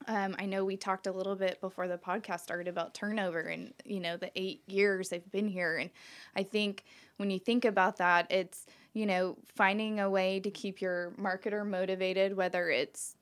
Um, 0.09 0.37
I 0.38 0.46
know 0.46 0.64
we 0.64 0.77
talked 0.77 1.07
a 1.07 1.12
little 1.12 1.35
bit 1.35 1.61
before 1.61 1.88
the 1.88 1.99
podcast 1.99 2.40
started 2.40 2.68
about 2.68 2.94
turnover 2.94 3.40
and, 3.40 3.72
you 3.85 3.99
know, 3.99 4.16
the 4.16 4.31
eight 4.37 4.62
years 4.66 5.12
I've 5.12 5.31
been 5.33 5.49
here. 5.49 5.77
And 5.77 5.90
I 6.37 6.42
think 6.42 6.85
when 7.16 7.31
you 7.31 7.38
think 7.38 7.64
about 7.64 7.96
that, 7.96 8.31
it's, 8.31 8.66
you 8.92 9.07
know, 9.07 9.37
finding 9.57 10.01
a 10.01 10.09
way 10.09 10.38
to 10.40 10.51
keep 10.51 10.81
your 10.81 11.12
marketer 11.20 11.66
motivated, 11.66 12.37
whether 12.37 12.70
it's 12.70 13.15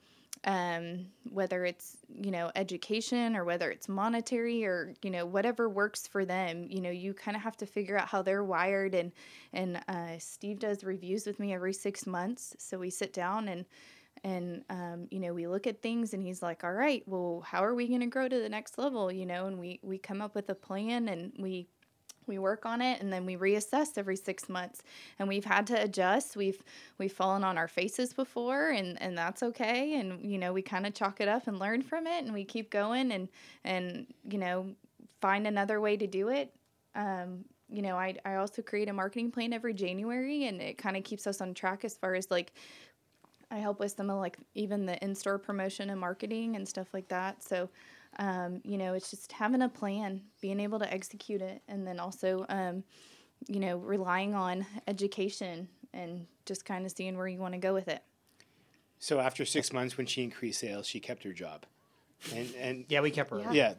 um, 0.45 1.07
whether 1.31 1.65
it's 1.65 1.97
you 2.09 2.31
know 2.31 2.51
education 2.55 3.35
or 3.35 3.45
whether 3.45 3.71
it's 3.71 3.89
monetary 3.89 4.65
or 4.65 4.95
you 5.03 5.11
know 5.11 5.25
whatever 5.25 5.69
works 5.69 6.07
for 6.07 6.25
them 6.25 6.67
you 6.69 6.81
know 6.81 6.91
you 6.91 7.15
kind 7.15 7.37
of 7.37 7.43
have 7.43 7.57
to 7.57 7.67
figure 7.67 7.99
out 7.99 8.09
how 8.09 8.23
they're 8.23 8.45
wired. 8.45 8.95
And 8.95 9.13
and 9.53 9.81
uh, 9.89 10.19
steve 10.19 10.59
does 10.59 10.85
reviews 10.85 11.27
with 11.27 11.39
me 11.41 11.55
every 11.55 11.73
six 11.73 12.07
months. 12.07 12.55
So 12.59 12.79
we 12.79 12.91
sit 12.91 13.13
down 13.13 13.49
and 13.49 13.65
and 14.23 14.65
um, 14.71 15.09
you 15.11 15.21
know 15.21 15.35
we 15.35 15.47
look 15.47 15.67
at 15.67 15.83
things 15.83 16.15
and 16.15 16.23
he's 16.23 16.43
like 16.43 16.65
all 16.65 16.73
right 16.73 17.03
well 17.07 17.45
how 17.47 17.65
are 17.65 17.75
we 17.75 17.89
going 17.89 18.01
to 18.01 18.07
grow 18.07 18.29
to 18.29 18.39
the 18.41 18.49
next 18.49 18.79
level? 18.79 19.11
You 19.11 19.27
know 19.27 19.47
and 19.47 19.59
we 19.59 19.81
we 19.83 19.99
come 19.99 20.21
up 20.21 20.35
with 20.35 20.49
a 20.51 20.55
plan 20.55 21.09
and 21.09 21.33
we 21.39 21.69
we 22.27 22.39
work 22.39 22.67
on 22.67 22.81
it 22.81 23.01
and 23.01 23.13
then 23.13 23.27
we 23.27 23.37
reassess 23.37 23.97
every 23.97 24.17
six 24.17 24.49
months. 24.49 24.83
And 25.19 25.29
we've 25.29 25.45
had 25.45 25.67
to 25.69 25.83
adjust. 25.83 26.37
We've 26.37 26.63
we've 26.99 27.13
fallen 27.13 27.45
on 27.45 27.59
our 27.59 27.69
faces 27.69 28.13
before 28.13 28.71
and 28.71 29.01
and 29.01 29.17
that's 29.17 29.43
okay. 29.43 29.99
And 29.99 30.25
you 30.25 30.39
know 30.39 30.53
we 30.53 30.63
kind 30.63 30.87
of 30.87 30.95
chalk 30.95 31.21
it 31.21 31.29
up 31.29 31.47
and 31.47 31.59
learn 31.59 31.83
from 31.83 32.07
it 32.07 32.25
and 32.25 32.33
we 32.33 32.45
keep 32.45 32.71
going 32.71 33.13
and 33.13 33.29
and 33.65 34.07
you 34.29 34.39
know 34.39 34.75
find 35.21 35.47
another 35.47 35.81
way 35.81 35.97
to 35.97 36.07
do 36.07 36.29
it. 36.29 36.53
Um, 36.95 37.45
you 37.71 37.83
know 37.83 37.97
I, 37.97 38.15
I 38.25 38.37
also 38.37 38.63
create 38.63 38.89
a 38.89 38.93
marketing 38.93 39.31
plan 39.31 39.55
every 39.55 39.73
january 39.73 40.45
and 40.45 40.61
it 40.61 40.77
kind 40.77 40.99
of 40.99 41.03
keeps 41.03 41.27
us 41.27 41.41
on 41.41 41.55
track 41.55 41.83
as 41.83 41.97
far 41.97 42.15
as 42.15 42.31
like 42.31 42.53
i 43.51 43.59
help 43.59 43.81
with 43.81 43.93
some 43.97 44.11
of 44.11 44.19
like 44.19 44.37
even 44.55 44.85
the 44.85 45.03
in-store 45.03 45.39
promotion 45.39 45.91
and 45.91 46.01
marketing 46.01 46.57
and 46.57 46.69
stuff 46.69 46.89
like 46.93 47.09
that. 47.09 47.43
So 47.43 47.69
um, 48.19 48.61
you 48.65 48.79
know, 48.79 48.95
it's 48.95 49.11
just 49.11 49.33
having 49.33 49.63
a 49.63 49.69
plan, 49.69 50.23
being 50.41 50.61
able 50.61 50.79
to 50.79 50.93
execute 50.93 51.43
it, 51.43 51.63
and 51.69 51.87
then 51.87 51.99
also, 51.99 52.47
um, 52.49 52.85
you 53.49 53.61
know, 53.61 53.77
relying 53.79 54.35
on 54.35 54.67
education 54.87 55.69
and 55.93 56.27
just 56.47 56.65
kind 56.65 56.85
of 56.85 56.93
seeing 56.93 57.17
where 57.17 57.29
you 57.29 57.39
want 57.39 57.55
to 57.55 57.59
go 57.59 57.73
with 57.73 57.89
it. 57.89 58.03
So 58.99 59.21
after 59.21 59.45
six 59.45 59.73
months, 59.73 59.97
when 59.97 60.07
she 60.07 60.23
increased 60.23 60.61
sales, 60.61 60.87
she 60.87 61.01
kept 61.01 61.25
her 61.25 61.33
job. 61.33 61.67
And, 62.35 62.55
and 62.59 62.85
yeah, 62.89 63.01
we 63.03 63.11
kept 63.11 63.29
her. 63.31 63.45
Yeah, 63.53 63.75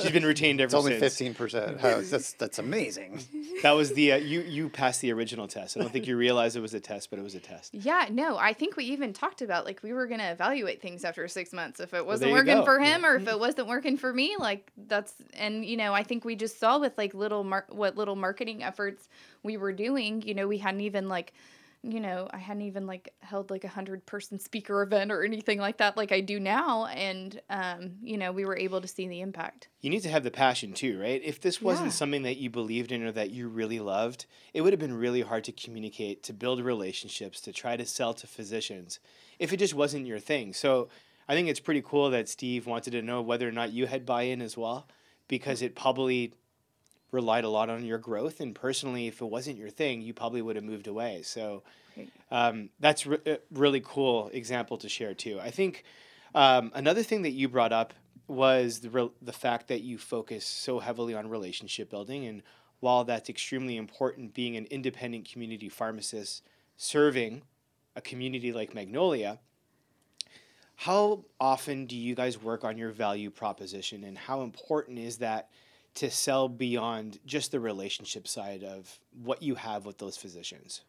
she's 0.00 0.10
been 0.10 0.24
retained 0.24 0.60
ever 0.60 0.70
since. 0.70 0.74
it's 0.74 0.74
only 0.74 0.98
since. 0.98 1.02
fifteen 1.16 1.34
percent. 1.34 1.80
That's 1.80 2.32
that's 2.32 2.58
amazing. 2.58 3.20
That 3.62 3.72
was 3.72 3.92
the 3.92 4.12
uh, 4.12 4.16
you 4.16 4.40
you 4.40 4.70
passed 4.70 5.02
the 5.02 5.12
original 5.12 5.46
test. 5.46 5.76
I 5.76 5.80
don't 5.80 5.92
think 5.92 6.06
you 6.06 6.16
realized 6.16 6.56
it 6.56 6.60
was 6.60 6.72
a 6.72 6.80
test, 6.80 7.10
but 7.10 7.18
it 7.18 7.22
was 7.22 7.34
a 7.34 7.40
test. 7.40 7.74
Yeah, 7.74 8.06
no, 8.10 8.38
I 8.38 8.54
think 8.54 8.74
we 8.74 8.84
even 8.86 9.12
talked 9.12 9.42
about 9.42 9.66
like 9.66 9.82
we 9.82 9.92
were 9.92 10.06
gonna 10.06 10.32
evaluate 10.32 10.80
things 10.80 11.04
after 11.04 11.28
six 11.28 11.52
months 11.52 11.78
if 11.78 11.92
it 11.92 12.06
wasn't 12.06 12.30
there 12.30 12.30
you 12.30 12.34
working 12.36 12.60
go. 12.60 12.64
for 12.64 12.78
him 12.80 13.04
or 13.04 13.16
if 13.16 13.28
it 13.28 13.38
wasn't 13.38 13.68
working 13.68 13.98
for 13.98 14.14
me. 14.14 14.34
Like 14.38 14.72
that's 14.88 15.12
and 15.34 15.62
you 15.66 15.76
know 15.76 15.92
I 15.92 16.02
think 16.02 16.24
we 16.24 16.36
just 16.36 16.58
saw 16.58 16.78
with 16.78 16.96
like 16.96 17.12
little 17.12 17.44
mar- 17.44 17.66
what 17.68 17.98
little 17.98 18.16
marketing 18.16 18.62
efforts 18.62 19.06
we 19.42 19.58
were 19.58 19.72
doing. 19.72 20.22
You 20.22 20.32
know 20.32 20.48
we 20.48 20.56
hadn't 20.56 20.80
even 20.80 21.10
like 21.10 21.34
you 21.82 21.98
know, 22.00 22.28
I 22.30 22.36
hadn't 22.38 22.62
even 22.62 22.86
like 22.86 23.14
held 23.20 23.50
like 23.50 23.64
a 23.64 23.68
hundred 23.68 24.04
person 24.04 24.38
speaker 24.38 24.82
event 24.82 25.10
or 25.10 25.22
anything 25.24 25.58
like 25.58 25.78
that, 25.78 25.96
like 25.96 26.12
I 26.12 26.20
do 26.20 26.38
now. 26.38 26.86
And, 26.86 27.40
um, 27.48 27.92
you 28.02 28.18
know, 28.18 28.32
we 28.32 28.44
were 28.44 28.56
able 28.56 28.82
to 28.82 28.88
see 28.88 29.08
the 29.08 29.22
impact. 29.22 29.68
You 29.80 29.88
need 29.88 30.02
to 30.02 30.10
have 30.10 30.22
the 30.22 30.30
passion 30.30 30.74
too, 30.74 31.00
right? 31.00 31.22
If 31.24 31.40
this 31.40 31.62
wasn't 31.62 31.88
Yeah. 31.88 31.92
something 31.92 32.22
that 32.22 32.36
you 32.36 32.50
believed 32.50 32.92
in 32.92 33.02
or 33.02 33.12
that 33.12 33.30
you 33.30 33.48
really 33.48 33.80
loved, 33.80 34.26
it 34.52 34.60
would 34.60 34.74
have 34.74 34.80
been 34.80 34.92
really 34.92 35.22
hard 35.22 35.44
to 35.44 35.52
communicate, 35.52 36.22
to 36.24 36.34
build 36.34 36.60
relationships, 36.60 37.40
to 37.42 37.52
try 37.52 37.76
to 37.76 37.86
sell 37.86 38.12
to 38.14 38.26
physicians 38.26 39.00
if 39.38 39.52
it 39.52 39.56
just 39.56 39.74
wasn't 39.74 40.06
your 40.06 40.18
thing. 40.18 40.52
So 40.52 40.88
I 41.28 41.34
think 41.34 41.48
it's 41.48 41.60
pretty 41.60 41.82
cool 41.82 42.10
that 42.10 42.28
Steve 42.28 42.66
wanted 42.66 42.90
to 42.90 43.00
know 43.02 43.22
whether 43.22 43.48
or 43.48 43.52
not 43.52 43.72
you 43.72 43.86
had 43.86 44.04
buy 44.04 44.22
in 44.24 44.42
as 44.42 44.54
well, 44.56 44.86
because 45.28 45.62
it 45.62 45.74
probably 45.74 46.34
relied 47.12 47.44
a 47.44 47.48
lot 47.48 47.70
on 47.70 47.84
your 47.84 47.98
growth. 47.98 48.40
And 48.40 48.54
personally, 48.54 49.06
if 49.06 49.20
it 49.20 49.24
wasn't 49.26 49.58
your 49.58 49.70
thing, 49.70 50.00
you 50.00 50.14
probably 50.14 50.42
would 50.42 50.56
have 50.56 50.64
moved 50.64 50.86
away. 50.86 51.22
So 51.22 51.62
um, 52.30 52.70
that's 52.78 53.06
re- 53.06 53.18
a 53.26 53.38
really 53.52 53.82
cool 53.84 54.30
example 54.32 54.78
to 54.78 54.88
share 54.88 55.14
too. 55.14 55.40
I 55.40 55.50
think 55.50 55.84
um, 56.34 56.70
another 56.74 57.02
thing 57.02 57.22
that 57.22 57.32
you 57.32 57.48
brought 57.48 57.72
up 57.72 57.92
was 58.28 58.80
the 58.80 58.90
re- 58.90 59.10
the 59.20 59.32
fact 59.32 59.68
that 59.68 59.80
you 59.80 59.98
focus 59.98 60.46
so 60.46 60.78
heavily 60.78 61.14
on 61.14 61.28
relationship 61.28 61.90
building, 61.90 62.26
and 62.26 62.42
while 62.78 63.04
that's 63.04 63.28
extremely 63.28 63.76
important, 63.76 64.32
being 64.32 64.56
an 64.56 64.66
independent 64.66 65.30
community 65.30 65.68
pharmacist 65.68 66.44
serving 66.76 67.42
a 67.96 68.00
community 68.00 68.52
like 68.52 68.74
Magnolia. 68.74 69.40
How 70.76 71.24
often 71.38 71.84
do 71.84 71.96
you 71.96 72.14
guys 72.14 72.40
work 72.40 72.64
on 72.64 72.78
your 72.78 72.90
value 72.90 73.30
proposition, 73.30 74.04
and 74.04 74.16
how 74.16 74.42
important 74.42 74.98
is 74.98 75.18
that 75.18 75.50
to 75.94 76.10
sell 76.10 76.48
beyond 76.48 77.18
just 77.26 77.50
the 77.52 77.60
relationship 77.60 78.28
side 78.28 78.62
of 78.62 78.98
what 79.22 79.42
you 79.42 79.54
have 79.56 79.86
with 79.86 79.98
those 79.98 80.16
physicians? 80.16 80.82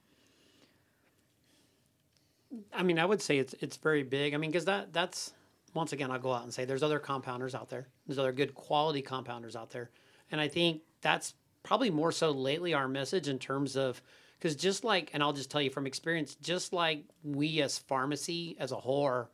I 2.73 2.83
mean, 2.83 2.99
I 2.99 3.05
would 3.05 3.21
say 3.21 3.37
it's 3.37 3.55
it's 3.59 3.77
very 3.77 4.03
big. 4.03 4.33
I 4.33 4.37
mean, 4.37 4.51
because 4.51 4.65
that 4.65 4.93
that's 4.93 5.33
once 5.73 5.93
again, 5.93 6.11
I'll 6.11 6.19
go 6.19 6.33
out 6.33 6.43
and 6.43 6.53
say 6.53 6.65
there's 6.65 6.83
other 6.83 6.99
compounders 6.99 7.55
out 7.55 7.69
there. 7.69 7.87
There's 8.05 8.19
other 8.19 8.33
good 8.33 8.53
quality 8.53 9.01
compounders 9.01 9.55
out 9.55 9.69
there, 9.69 9.89
and 10.31 10.41
I 10.41 10.47
think 10.47 10.81
that's 11.01 11.33
probably 11.63 11.89
more 11.89 12.11
so 12.11 12.31
lately 12.31 12.73
our 12.73 12.87
message 12.87 13.27
in 13.27 13.39
terms 13.39 13.77
of 13.77 14.01
because 14.37 14.55
just 14.55 14.83
like, 14.83 15.11
and 15.13 15.21
I'll 15.21 15.33
just 15.33 15.51
tell 15.51 15.61
you 15.61 15.69
from 15.69 15.85
experience, 15.85 16.35
just 16.35 16.73
like 16.73 17.05
we 17.23 17.61
as 17.61 17.77
pharmacy 17.77 18.57
as 18.59 18.71
a 18.71 18.75
whole 18.75 19.03
are 19.03 19.29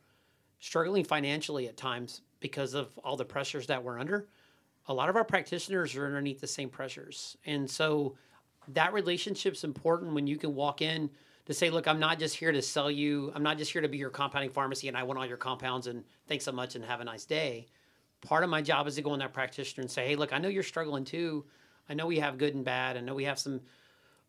struggling 0.60 1.04
financially 1.04 1.66
at 1.66 1.76
times 1.76 2.20
because 2.40 2.74
of 2.74 2.96
all 3.02 3.16
the 3.16 3.24
pressures 3.24 3.66
that 3.68 3.82
we're 3.82 3.98
under. 3.98 4.28
A 4.88 4.94
lot 4.94 5.08
of 5.08 5.16
our 5.16 5.24
practitioners 5.24 5.94
are 5.96 6.06
underneath 6.06 6.40
the 6.40 6.46
same 6.46 6.68
pressures, 6.68 7.36
and 7.46 7.70
so 7.70 8.16
that 8.68 8.92
relationship's 8.92 9.64
important 9.64 10.14
when 10.14 10.26
you 10.26 10.36
can 10.36 10.54
walk 10.54 10.82
in 10.82 11.10
to 11.46 11.54
say, 11.54 11.70
look, 11.70 11.88
I'm 11.88 11.98
not 11.98 12.18
just 12.18 12.36
here 12.36 12.52
to 12.52 12.60
sell 12.60 12.90
you, 12.90 13.32
I'm 13.34 13.42
not 13.42 13.56
just 13.56 13.72
here 13.72 13.80
to 13.80 13.88
be 13.88 13.96
your 13.96 14.10
compounding 14.10 14.50
pharmacy 14.50 14.88
and 14.88 14.96
I 14.96 15.02
want 15.02 15.18
all 15.18 15.24
your 15.24 15.38
compounds 15.38 15.86
and 15.86 16.04
thanks 16.26 16.44
so 16.44 16.52
much 16.52 16.74
and 16.74 16.84
have 16.84 17.00
a 17.00 17.04
nice 17.04 17.24
day. 17.24 17.66
Part 18.20 18.44
of 18.44 18.50
my 18.50 18.60
job 18.60 18.86
is 18.86 18.96
to 18.96 19.02
go 19.02 19.14
in 19.14 19.20
that 19.20 19.32
practitioner 19.32 19.80
and 19.82 19.90
say, 19.90 20.06
hey, 20.06 20.16
look, 20.16 20.34
I 20.34 20.38
know 20.38 20.48
you're 20.48 20.62
struggling 20.62 21.04
too. 21.04 21.46
I 21.88 21.94
know 21.94 22.06
we 22.06 22.18
have 22.18 22.36
good 22.36 22.54
and 22.54 22.64
bad. 22.64 22.98
I 22.98 23.00
know 23.00 23.14
we 23.14 23.24
have 23.24 23.38
some 23.38 23.62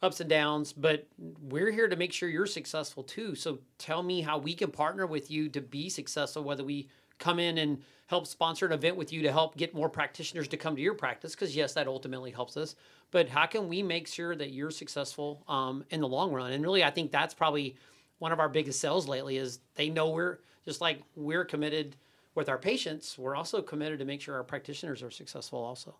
ups 0.02 0.22
and 0.22 0.30
downs, 0.30 0.72
but 0.72 1.06
we're 1.18 1.72
here 1.72 1.90
to 1.90 1.98
make 1.98 2.14
sure 2.14 2.30
you're 2.30 2.46
successful 2.46 3.04
too. 3.04 3.36
So 3.36 3.60
tell 3.78 4.02
me 4.02 4.22
how 4.22 4.38
we 4.38 4.54
can 4.54 4.72
partner 4.72 5.06
with 5.06 5.30
you 5.30 5.50
to 5.50 5.60
be 5.60 5.90
successful, 5.90 6.44
whether 6.44 6.64
we 6.64 6.88
come 7.20 7.40
in 7.40 7.60
and 7.60 7.82
help 8.08 8.26
sponsor 8.26 8.66
an 8.66 8.72
event 8.72 8.96
with 8.96 9.14
you 9.14 9.22
to 9.22 9.32
help 9.32 9.56
get 9.56 9.76
more 9.76 9.88
practitioners 9.88 10.48
to 10.48 10.58
come 10.58 10.76
to 10.76 10.82
your 10.82 10.96
practice, 10.96 11.36
because 11.36 11.56
yes, 11.56 11.74
that 11.74 11.88
ultimately 11.88 12.32
helps 12.32 12.58
us. 12.58 12.76
But 13.12 13.30
how 13.30 13.46
can 13.46 13.68
we 13.68 13.84
make 13.84 14.08
sure 14.08 14.36
that 14.36 14.52
you're 14.52 14.72
successful 14.72 15.44
um, 15.48 15.84
in 15.92 16.02
the 16.02 16.08
long 16.08 16.32
run? 16.32 16.54
And 16.54 16.64
really, 16.64 16.84
I 16.84 16.90
think 16.90 17.12
that's 17.12 17.34
probably 17.34 17.76
one 18.18 18.32
of 18.32 18.40
our 18.40 18.50
biggest 18.50 18.80
sales 18.80 19.08
lately 19.08 19.38
is 19.38 19.60
they 19.76 19.90
know 19.90 20.10
we're 20.10 20.40
just 20.66 20.82
like 20.82 21.02
we're 21.16 21.46
committed 21.46 21.96
with 22.36 22.50
our 22.50 22.58
patients. 22.58 23.18
We're 23.18 23.36
also 23.36 23.62
committed 23.62 24.00
to 24.00 24.06
make 24.06 24.22
sure 24.22 24.36
our 24.36 24.44
practitioners 24.44 25.04
are 25.04 25.12
successful 25.12 25.60
also. 25.60 25.96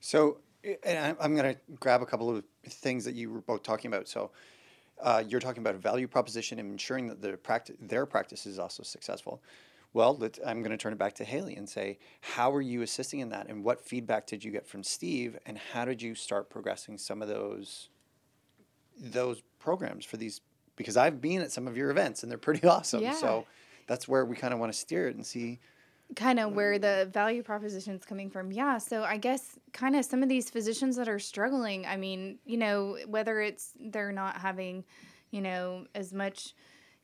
So, 0.00 0.38
and 0.84 1.16
I'm- 1.20 1.34
going 1.34 1.54
to 1.54 1.60
grab 1.80 2.02
a 2.02 2.06
couple 2.06 2.34
of 2.34 2.44
things 2.66 3.04
that 3.04 3.14
you 3.14 3.30
were 3.30 3.40
both 3.40 3.62
talking 3.62 3.92
about. 3.92 4.08
So, 4.08 4.30
uh, 5.00 5.22
you're 5.26 5.40
talking 5.40 5.60
about 5.60 5.74
a 5.74 5.78
value 5.78 6.08
proposition 6.08 6.58
and 6.58 6.72
ensuring 6.72 7.06
that 7.08 7.22
their 7.22 7.36
practice, 7.36 7.76
their 7.80 8.06
practice 8.06 8.46
is 8.46 8.58
also 8.58 8.82
successful. 8.82 9.40
Well, 9.94 10.18
I'm 10.46 10.62
going 10.62 10.70
to 10.70 10.76
turn 10.76 10.92
it 10.92 10.98
back 10.98 11.14
to 11.14 11.24
Haley 11.24 11.56
and 11.56 11.68
say, 11.68 11.98
how 12.20 12.52
are 12.52 12.60
you 12.60 12.82
assisting 12.82 13.20
in 13.20 13.30
that, 13.30 13.48
and 13.48 13.64
what 13.64 13.80
feedback 13.80 14.26
did 14.26 14.44
you 14.44 14.50
get 14.50 14.66
from 14.66 14.82
Steve, 14.84 15.38
and 15.46 15.58
how 15.72 15.84
did 15.84 16.02
you 16.02 16.14
start 16.14 16.50
progressing 16.50 16.98
some 16.98 17.22
of 17.22 17.28
those 17.28 17.88
those 19.00 19.42
programs 19.58 20.04
for 20.04 20.16
these? 20.16 20.40
Because 20.76 20.96
I've 20.96 21.20
been 21.20 21.40
at 21.40 21.50
some 21.52 21.66
of 21.66 21.76
your 21.76 21.90
events, 21.90 22.22
and 22.22 22.30
they're 22.30 22.38
pretty 22.38 22.66
awesome. 22.68 23.02
Yeah. 23.02 23.14
So 23.14 23.46
that's 23.86 24.06
where 24.06 24.24
we 24.24 24.36
kind 24.36 24.52
of 24.52 24.60
want 24.60 24.72
to 24.72 24.78
steer 24.78 25.08
it 25.08 25.16
and 25.16 25.24
see. 25.24 25.58
kind 26.16 26.38
of 26.38 26.52
where 26.52 26.78
the 26.78 27.08
value 27.12 27.42
proposition 27.42 27.94
is 27.94 28.04
coming 28.04 28.30
from. 28.30 28.52
Yeah. 28.52 28.78
So 28.78 29.02
I 29.02 29.16
guess 29.16 29.58
kind 29.72 29.96
of 29.96 30.04
some 30.04 30.22
of 30.22 30.28
these 30.28 30.50
physicians 30.50 30.96
that 30.96 31.08
are 31.08 31.18
struggling, 31.18 31.86
I 31.86 31.96
mean, 31.96 32.38
you 32.44 32.56
know, 32.58 32.98
whether 33.06 33.40
it's 33.40 33.72
they're 33.80 34.12
not 34.12 34.36
having, 34.38 34.84
you 35.30 35.40
know, 35.40 35.86
as 35.94 36.12
much, 36.12 36.54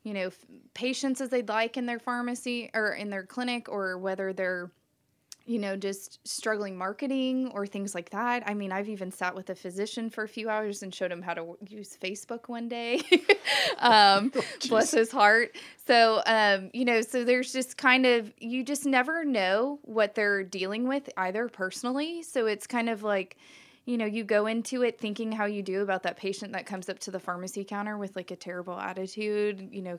you 0.05 0.15
know, 0.15 0.27
f- 0.27 0.45
patients 0.75 1.21
as 1.21 1.31
they'd 1.31 1.49
like 1.49 1.77
in 1.77 1.87
their 1.87 1.99
pharmacy 1.99 2.71
or 2.75 2.93
in 2.93 3.11
their 3.11 3.25
clinic, 3.25 3.69
or 3.69 3.99
whether 3.99 4.33
they're, 4.33 4.71
you 5.47 5.59
know, 5.59 5.77
just 5.77 6.21
struggling 6.27 6.77
marketing 6.77 7.51
or 7.55 7.67
things 7.67 7.95
like 7.95 8.11
that. 8.11 8.43
I 8.47 8.55
mean, 8.55 8.71
I've 8.71 8.89
even 8.89 9.11
sat 9.11 9.35
with 9.35 9.51
a 9.51 9.55
physician 9.55 10.11
for 10.11 10.23
a 10.23 10.29
few 10.29 10.49
hours 10.49 10.83
and 10.83 10.95
showed 10.95 11.11
him 11.11 11.23
how 11.23 11.35
to 11.35 11.41
w- 11.41 11.59
use 11.69 11.99
Facebook 12.01 12.49
one 12.49 12.69
day. 12.69 13.03
um, 13.79 14.31
bless 14.69 14.91
his 14.93 15.11
heart. 15.11 15.57
So, 15.87 16.23
um, 16.27 16.71
you 16.73 16.85
know, 16.85 17.01
so 17.01 17.25
there's 17.25 17.53
just 17.53 17.77
kind 17.77 18.07
of, 18.07 18.33
you 18.39 18.63
just 18.63 18.87
never 18.87 19.25
know 19.25 19.81
what 19.83 20.15
they're 20.15 20.45
dealing 20.45 20.87
with 20.87 21.09
either 21.17 21.49
personally. 21.49 22.23
So 22.23 22.47
it's 22.47 22.67
kind 22.67 22.89
of 22.89 23.03
like, 23.03 23.37
you 23.85 23.99
know, 23.99 24.07
you 24.07 24.25
go 24.25 24.47
into 24.47 24.83
it 24.83 24.99
thinking 24.99 25.33
how 25.33 25.45
you 25.45 25.63
do 25.63 25.83
about 25.83 26.03
that 26.05 26.17
patient 26.17 26.53
that 26.53 26.67
comes 26.67 26.89
up 26.89 26.99
to 27.01 27.11
the 27.11 27.21
pharmacy 27.21 27.65
counter 27.65 27.99
with 27.99 28.17
like 28.17 28.31
a 28.31 28.37
terrible 28.37 28.79
attitude, 28.79 29.69
you 29.71 29.83
know, 29.83 29.99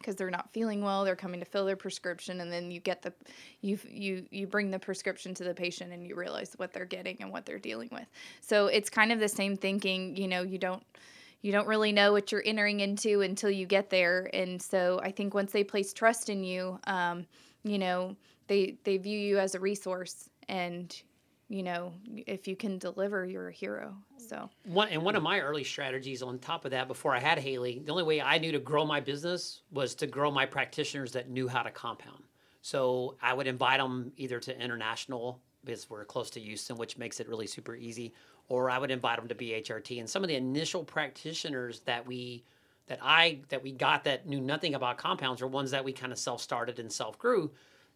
because 0.00 0.16
they're 0.16 0.30
not 0.30 0.50
feeling 0.52 0.82
well 0.82 1.04
they're 1.04 1.14
coming 1.14 1.40
to 1.40 1.46
fill 1.46 1.66
their 1.66 1.76
prescription 1.76 2.40
and 2.40 2.50
then 2.50 2.70
you 2.70 2.80
get 2.80 3.02
the 3.02 3.12
you 3.60 3.78
you 3.88 4.24
you 4.30 4.46
bring 4.46 4.70
the 4.70 4.78
prescription 4.78 5.34
to 5.34 5.44
the 5.44 5.54
patient 5.54 5.92
and 5.92 6.06
you 6.06 6.14
realize 6.14 6.54
what 6.56 6.72
they're 6.72 6.86
getting 6.86 7.18
and 7.20 7.30
what 7.30 7.44
they're 7.44 7.58
dealing 7.58 7.88
with. 7.92 8.06
So 8.40 8.66
it's 8.66 8.88
kind 8.88 9.12
of 9.12 9.20
the 9.20 9.28
same 9.28 9.56
thinking 9.56 10.16
you 10.16 10.26
know 10.26 10.42
you 10.42 10.58
don't 10.58 10.82
you 11.42 11.52
don't 11.52 11.68
really 11.68 11.92
know 11.92 12.12
what 12.12 12.32
you're 12.32 12.42
entering 12.44 12.80
into 12.80 13.20
until 13.20 13.50
you 13.50 13.66
get 13.66 13.90
there. 13.90 14.30
And 14.32 14.60
so 14.60 15.00
i 15.02 15.10
think 15.10 15.34
once 15.34 15.52
they 15.52 15.64
place 15.64 15.92
trust 15.92 16.30
in 16.30 16.42
you 16.42 16.78
um, 16.84 17.26
you 17.62 17.78
know 17.78 18.16
they 18.46 18.78
they 18.84 18.96
view 18.96 19.18
you 19.18 19.38
as 19.38 19.54
a 19.54 19.60
resource 19.60 20.30
and 20.48 21.02
you 21.50 21.62
know 21.62 21.92
if 22.26 22.48
you 22.48 22.56
can 22.56 22.78
deliver 22.78 23.26
you're 23.26 23.48
a 23.48 23.52
hero 23.52 23.94
so 24.16 24.48
One 24.64 24.88
and 24.88 25.02
one 25.02 25.16
of 25.16 25.22
my 25.22 25.40
early 25.40 25.64
strategies 25.64 26.22
on 26.22 26.38
top 26.38 26.64
of 26.64 26.70
that, 26.70 26.86
before 26.86 27.14
I 27.14 27.18
had 27.18 27.38
Haley, 27.38 27.82
the 27.84 27.90
only 27.90 28.04
way 28.04 28.22
I 28.22 28.38
knew 28.38 28.52
to 28.52 28.60
grow 28.60 28.86
my 28.86 29.00
business 29.00 29.62
was 29.72 29.94
to 29.96 30.06
grow 30.06 30.30
my 30.30 30.46
practitioners 30.46 31.10
that 31.12 31.28
knew 31.28 31.48
how 31.48 31.62
to 31.62 31.70
compound. 31.70 32.22
So 32.62 33.16
I 33.20 33.34
would 33.34 33.48
invite 33.48 33.80
them 33.80 34.12
either 34.16 34.38
to 34.38 34.56
international 34.62 35.40
because 35.64 35.90
we're 35.90 36.04
close 36.04 36.30
to 36.30 36.40
Houston, 36.40 36.76
which 36.76 36.96
makes 36.96 37.18
it 37.18 37.28
really 37.28 37.48
super 37.48 37.74
easy, 37.74 38.14
or 38.48 38.70
I 38.70 38.78
would 38.78 38.90
invite 38.90 39.16
them 39.18 39.26
to 39.28 39.34
BHRT. 39.34 39.98
And 39.98 40.08
some 40.08 40.22
of 40.22 40.28
the 40.28 40.36
initial 40.36 40.84
practitioners 40.84 41.80
that 41.80 42.06
we 42.06 42.44
that 42.86 43.00
I 43.02 43.40
that 43.48 43.62
we 43.62 43.72
got 43.72 44.04
that 44.04 44.26
knew 44.26 44.40
nothing 44.40 44.74
about 44.74 44.96
compounds 44.96 45.42
are 45.42 45.48
ones 45.48 45.72
that 45.72 45.84
we 45.84 45.92
kind 45.92 46.12
of 46.12 46.18
self 46.18 46.40
started 46.40 46.78
and 46.78 46.92
self 46.92 47.18
grew. 47.18 47.50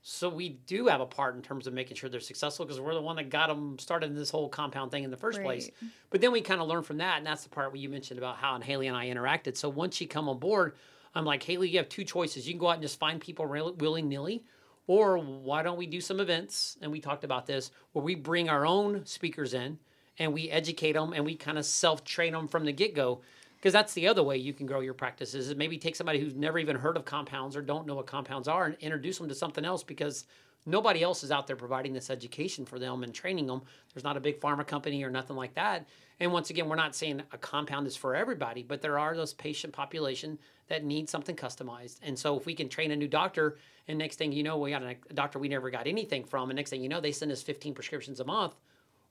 So 0.06 0.28
we 0.28 0.50
do 0.66 0.88
have 0.88 1.00
a 1.00 1.06
part 1.06 1.34
in 1.34 1.40
terms 1.40 1.66
of 1.66 1.72
making 1.72 1.96
sure 1.96 2.10
they're 2.10 2.20
successful 2.20 2.66
because 2.66 2.78
we're 2.78 2.92
the 2.92 3.00
one 3.00 3.16
that 3.16 3.30
got 3.30 3.48
them 3.48 3.78
started 3.78 4.10
in 4.10 4.14
this 4.14 4.28
whole 4.28 4.50
compound 4.50 4.90
thing 4.90 5.02
in 5.02 5.10
the 5.10 5.16
first 5.16 5.38
place. 5.46 5.70
But 6.10 6.20
then 6.20 6.30
we 6.30 6.42
kind 6.42 6.60
of 6.60 6.68
learn 6.68 6.82
from 6.82 6.98
that, 6.98 7.16
and 7.16 7.26
that's 7.26 7.44
the 7.44 7.48
part 7.48 7.72
where 7.72 7.80
you 7.80 7.88
mentioned 7.88 8.18
about 8.18 8.36
how 8.36 8.54
and 8.54 8.62
Haley 8.62 8.86
and 8.86 8.94
I 8.94 9.06
interacted. 9.06 9.56
So 9.56 9.70
once 9.70 9.96
she 9.96 10.04
come 10.04 10.28
on 10.28 10.38
board, 10.38 10.74
I'm 11.14 11.24
like, 11.24 11.42
Haley, 11.42 11.70
you 11.70 11.78
have 11.78 11.88
two 11.88 12.04
choices. 12.04 12.46
You 12.46 12.52
can 12.52 12.60
go 12.60 12.68
out 12.68 12.74
and 12.74 12.82
just 12.82 12.98
find 12.98 13.18
people 13.18 13.46
willy 13.46 14.02
nilly, 14.02 14.44
or 14.86 15.16
why 15.16 15.62
don't 15.62 15.78
we 15.78 15.86
do 15.86 16.02
some 16.02 16.20
events? 16.20 16.76
And 16.82 16.92
we 16.92 17.00
talked 17.00 17.24
about 17.24 17.46
this 17.46 17.70
where 17.92 18.04
we 18.04 18.14
bring 18.14 18.50
our 18.50 18.66
own 18.66 19.06
speakers 19.06 19.54
in 19.54 19.78
and 20.18 20.34
we 20.34 20.50
educate 20.50 20.92
them 20.92 21.14
and 21.14 21.24
we 21.24 21.34
kind 21.34 21.56
of 21.56 21.64
self 21.64 22.04
train 22.04 22.34
them 22.34 22.46
from 22.46 22.66
the 22.66 22.72
get 22.72 22.94
go. 22.94 23.22
Because 23.64 23.72
that's 23.72 23.94
the 23.94 24.08
other 24.08 24.22
way 24.22 24.36
you 24.36 24.52
can 24.52 24.66
grow 24.66 24.80
your 24.80 24.92
practices 24.92 25.48
is 25.48 25.56
maybe 25.56 25.78
take 25.78 25.96
somebody 25.96 26.20
who's 26.20 26.34
never 26.34 26.58
even 26.58 26.76
heard 26.76 26.98
of 26.98 27.06
compounds 27.06 27.56
or 27.56 27.62
don't 27.62 27.86
know 27.86 27.94
what 27.94 28.06
compounds 28.06 28.46
are 28.46 28.66
and 28.66 28.76
introduce 28.78 29.16
them 29.16 29.26
to 29.26 29.34
something 29.34 29.64
else 29.64 29.82
because 29.82 30.26
nobody 30.66 31.02
else 31.02 31.24
is 31.24 31.30
out 31.30 31.46
there 31.46 31.56
providing 31.56 31.94
this 31.94 32.10
education 32.10 32.66
for 32.66 32.78
them 32.78 33.02
and 33.02 33.14
training 33.14 33.46
them. 33.46 33.62
There's 33.94 34.04
not 34.04 34.18
a 34.18 34.20
big 34.20 34.38
pharma 34.38 34.66
company 34.66 35.02
or 35.02 35.08
nothing 35.08 35.34
like 35.34 35.54
that. 35.54 35.88
And 36.20 36.30
once 36.30 36.50
again, 36.50 36.68
we're 36.68 36.76
not 36.76 36.94
saying 36.94 37.22
a 37.32 37.38
compound 37.38 37.86
is 37.86 37.96
for 37.96 38.14
everybody, 38.14 38.62
but 38.62 38.82
there 38.82 38.98
are 38.98 39.16
those 39.16 39.32
patient 39.32 39.72
population 39.72 40.38
that 40.68 40.84
need 40.84 41.08
something 41.08 41.34
customized. 41.34 42.00
And 42.02 42.18
so 42.18 42.36
if 42.36 42.44
we 42.44 42.54
can 42.54 42.68
train 42.68 42.90
a 42.90 42.96
new 42.96 43.08
doctor, 43.08 43.56
and 43.88 43.96
next 43.96 44.16
thing 44.16 44.30
you 44.30 44.42
know, 44.42 44.58
we 44.58 44.72
got 44.72 44.82
a 44.82 45.14
doctor 45.14 45.38
we 45.38 45.48
never 45.48 45.70
got 45.70 45.86
anything 45.86 46.24
from, 46.24 46.50
and 46.50 46.56
next 46.58 46.68
thing 46.68 46.82
you 46.82 46.90
know, 46.90 47.00
they 47.00 47.12
send 47.12 47.32
us 47.32 47.42
15 47.42 47.72
prescriptions 47.72 48.20
a 48.20 48.26
month. 48.26 48.56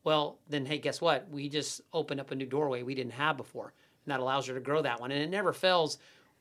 Well, 0.03 0.37
then 0.47 0.67
hey, 0.67 0.77
guess 0.77 1.01
what? 1.01 1.27
We 1.31 1.49
just 1.49 1.81
opened 1.91 2.19
up 2.19 2.29
a 2.29 2.35
new 2.35 2.45
doorway 2.45 2.83
we 2.83 2.93
didn't 2.93 3.13
have 3.13 3.35
before. 3.35 3.73
And 4.05 4.11
that 4.11 4.19
allows 4.19 4.47
her 4.47 4.53
to 4.53 4.59
grow 4.59 4.81
that 4.81 4.99
one, 4.99 5.11
and 5.11 5.21
it 5.21 5.29
never 5.29 5.53
fails. 5.53 5.97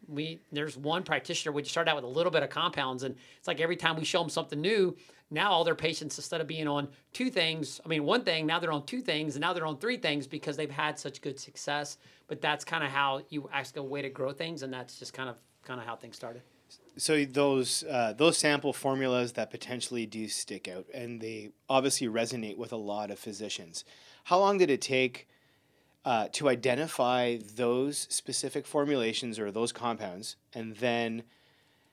We 0.08 0.40
there's 0.50 0.76
one 0.76 1.02
practitioner 1.04 1.52
we 1.52 1.62
start 1.64 1.88
out 1.88 1.96
with 1.96 2.04
a 2.04 2.08
little 2.08 2.32
bit 2.32 2.42
of 2.42 2.50
compounds, 2.50 3.02
and 3.02 3.14
it's 3.38 3.48
like 3.48 3.60
every 3.60 3.76
time 3.76 3.96
we 3.96 4.04
show 4.04 4.20
them 4.20 4.30
something 4.30 4.60
new, 4.60 4.96
now 5.30 5.52
all 5.52 5.64
their 5.64 5.74
patients 5.74 6.18
instead 6.18 6.40
of 6.40 6.46
being 6.46 6.66
on 6.66 6.88
two 7.12 7.30
things, 7.30 7.80
I 7.84 7.88
mean 7.88 8.04
one 8.04 8.24
thing, 8.24 8.46
now 8.46 8.58
they're 8.58 8.72
on 8.72 8.84
two 8.84 9.00
things, 9.00 9.36
and 9.36 9.40
now 9.40 9.52
they're 9.52 9.66
on 9.66 9.78
three 9.78 9.96
things 9.96 10.26
because 10.26 10.56
they've 10.56 10.70
had 10.70 10.98
such 10.98 11.20
good 11.20 11.38
success. 11.38 11.98
But 12.26 12.40
that's 12.40 12.64
kind 12.64 12.82
of 12.82 12.90
how 12.90 13.22
you 13.28 13.48
ask 13.52 13.76
a 13.76 13.82
way 13.82 14.02
to 14.02 14.10
grow 14.10 14.32
things, 14.32 14.62
and 14.62 14.72
that's 14.72 14.98
just 14.98 15.12
kind 15.12 15.28
of 15.28 15.36
kind 15.64 15.80
of 15.80 15.86
how 15.86 15.96
things 15.96 16.16
started. 16.16 16.42
So 16.96 17.24
those 17.24 17.84
uh, 17.88 18.12
those 18.16 18.36
sample 18.38 18.72
formulas 18.72 19.32
that 19.32 19.50
potentially 19.50 20.06
do 20.06 20.28
stick 20.28 20.68
out, 20.68 20.86
and 20.92 21.20
they 21.20 21.50
obviously 21.68 22.08
resonate 22.08 22.56
with 22.56 22.72
a 22.72 22.76
lot 22.76 23.10
of 23.10 23.18
physicians. 23.18 23.84
How 24.24 24.38
long 24.38 24.58
did 24.58 24.70
it 24.70 24.80
take 24.80 25.28
uh, 26.04 26.28
to 26.32 26.48
identify 26.48 27.38
those 27.56 28.06
specific 28.10 28.66
formulations 28.66 29.38
or 29.38 29.50
those 29.50 29.72
compounds, 29.72 30.36
and 30.52 30.76
then 30.76 31.22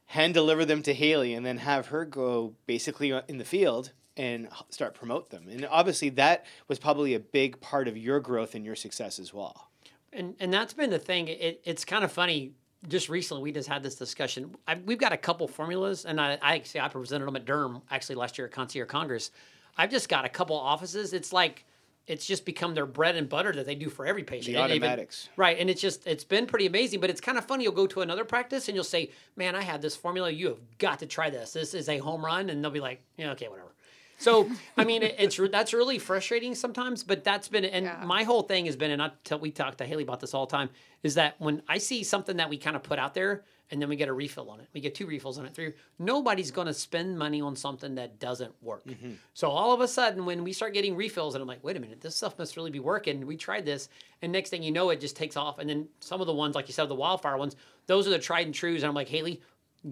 hand 0.08 0.34
deliver 0.34 0.66
them 0.66 0.82
to 0.84 0.94
Haley, 0.94 1.34
and 1.34 1.46
then 1.46 1.58
have 1.58 1.88
her 1.88 2.06
go 2.06 2.54
basically 2.66 3.12
in 3.28 3.38
the 3.38 3.46
field 3.46 3.92
and 4.18 4.50
start 4.70 4.94
promote 4.96 5.30
them? 5.30 5.48
And 5.50 5.68
obviously, 5.70 6.10
that 6.10 6.46
was 6.68 6.80
probably 6.80 7.14
a 7.14 7.20
big 7.20 7.62
part 7.62 7.88
of 7.88 7.98
your 7.98 8.20
growth 8.20 8.56
and 8.56 8.66
your 8.66 8.76
success 8.76 9.20
as 9.20 9.34
well. 9.34 9.70
And 10.12 10.36
and 10.40 10.52
that's 10.52 10.74
been 10.74 10.90
the 10.90 11.00
thing. 11.00 11.28
It, 11.28 11.62
it's 11.64 11.86
kind 11.86 12.04
of 12.04 12.12
funny. 12.12 12.54
Just 12.88 13.10
recently, 13.10 13.44
we 13.44 13.52
just 13.52 13.68
had 13.68 13.84
this 13.84 13.96
discussion. 13.96 14.56
I, 14.66 14.76
we've 14.76 14.98
got 14.98 15.12
a 15.12 15.18
couple 15.18 15.48
formulas, 15.48 16.06
and 16.06 16.20
I, 16.20 16.38
I 16.42 16.56
actually 16.56 16.82
I 16.82 16.88
presented 16.88 17.26
them 17.26 17.36
at 17.36 17.46
Durham 17.46 17.82
actually 17.92 18.16
last 18.16 18.38
year 18.38 18.48
at 18.48 18.54
Concierge 18.54 18.90
Congress. 18.90 19.32
I've 19.78 19.92
just 19.92 20.10
got 20.10 20.26
a 20.26 20.30
couple 20.30 20.58
offices. 20.58 21.14
It's 21.14 21.32
like 21.32 21.66
it's 22.08 22.26
just 22.26 22.44
become 22.46 22.74
their 22.74 22.86
bread 22.86 23.16
and 23.16 23.30
butter 23.30 23.52
that 23.54 23.66
they 23.66 23.76
do 23.76 23.90
for 23.90 24.06
every 24.06 24.24
patient. 24.24 24.56
The 24.56 24.62
And 24.62 24.74
even- 24.76 24.90
right, 25.36 25.58
and 25.60 25.70
it's 25.70 25.82
just 25.82 26.08
it's 26.08 26.24
been 26.24 26.46
pretty 26.48 26.66
amazing. 26.66 27.00
But 27.00 27.10
it's 27.10 27.22
kind 27.22 27.38
of 27.38 27.46
funny. 27.46 27.64
You'll 27.64 27.74
go 27.74 27.88
to 27.88 28.02
another 28.02 28.26
practice 28.26 28.68
and 28.68 28.76
you'll 28.76 28.84
say, 28.84 29.12
"Man, 29.36 29.56
I 29.56 29.62
have 29.62 29.82
this 29.82 29.96
formula. 29.96 30.32
You 30.32 30.48
have 30.50 30.78
got 30.80 31.00
to 31.00 31.06
try 31.06 31.30
this. 31.30 31.54
This 31.54 31.74
is 31.74 31.88
a 31.90 32.00
home 32.00 32.26
run." 32.26 32.50
And 32.50 32.64
they'll 32.64 32.72
be 32.72 32.80
like, 32.80 33.02
"Yeah, 33.18 33.32
okay, 33.32 33.48
whatever." 33.48 33.74
So 34.20 34.50
I 34.78 34.84
mean, 34.84 35.02
it, 35.02 35.16
it's 35.18 35.40
that's 35.52 35.74
really 35.74 35.98
frustrating 35.98 36.54
sometimes. 36.54 37.04
But 37.04 37.24
that's 37.24 37.48
been 37.48 37.66
and 37.66 37.86
Yeah. 37.86 38.04
my 38.06 38.24
whole 38.24 38.44
thing 38.44 38.66
has 38.68 38.76
been, 38.76 38.92
and 38.92 39.02
I 39.02 39.12
tell 39.24 39.40
we 39.40 39.52
talk 39.52 39.78
to 39.78 39.86
Haley 39.86 40.04
about 40.04 40.20
this 40.20 40.34
all 40.34 40.46
the 40.46 40.56
time, 40.56 40.70
is 41.04 41.16
that 41.16 41.36
when 41.40 41.64
I 41.68 41.78
see 41.80 42.04
something 42.04 42.38
that 42.38 42.50
we 42.50 42.58
kind 42.58 42.76
of 42.76 42.84
put 42.84 43.00
out 43.00 43.14
there 43.14 43.44
and 43.72 43.82
then 43.82 43.88
we 43.88 43.96
get 43.96 44.10
a 44.10 44.14
refill 44.14 44.50
on 44.50 44.60
it, 44.60 44.68
we 44.74 44.82
get 44.82 44.96
two 44.96 45.06
refills 45.06 45.38
on 45.38 45.46
it, 45.46 45.54
three. 45.54 45.74
Nobody's 46.00 46.50
going 46.50 46.66
to 46.68 46.74
spend 46.74 47.18
money 47.20 47.40
on 47.40 47.56
something 47.56 47.96
that 47.96 48.20
doesn't 48.20 48.52
work. 48.64 48.84
Mm-hmm. 48.86 49.12
So 49.36 49.50
all 49.50 49.74
of 49.74 49.82
a 49.82 49.88
sudden, 49.88 50.26
when 50.26 50.44
we 50.44 50.54
start 50.54 50.74
getting 50.74 50.96
refills, 50.96 51.36
and 51.36 51.42
I'm 51.42 51.48
like, 51.48 51.64
wait 51.64 51.78
a 51.78 51.80
minute, 51.80 52.02
this 52.02 52.16
stuff 52.16 52.38
must 52.40 52.58
really 52.58 52.72
be 52.72 52.80
working. 52.80 53.26
We 53.28 53.38
tried 53.38 53.66
this, 53.66 53.88
and 54.24 54.32
next 54.32 54.50
thing 54.50 54.64
you 54.64 54.72
know, 54.72 54.90
it 54.90 55.00
just 55.00 55.16
takes 55.16 55.38
off. 55.38 55.60
And 55.60 55.70
then 55.70 55.88
some 56.00 56.20
of 56.20 56.26
the 56.26 56.34
ones, 56.34 56.56
like 56.56 56.68
you 56.68 56.74
said, 56.74 56.90
the 56.90 56.96
wildfire 56.96 57.38
ones, 57.38 57.56
those 57.86 58.08
are 58.08 58.10
the 58.10 58.18
tried 58.20 58.48
and 58.48 58.56
trues. 58.56 58.82
And 58.82 58.90
I'm 58.90 58.96
like, 58.96 59.08
Haley, 59.08 59.40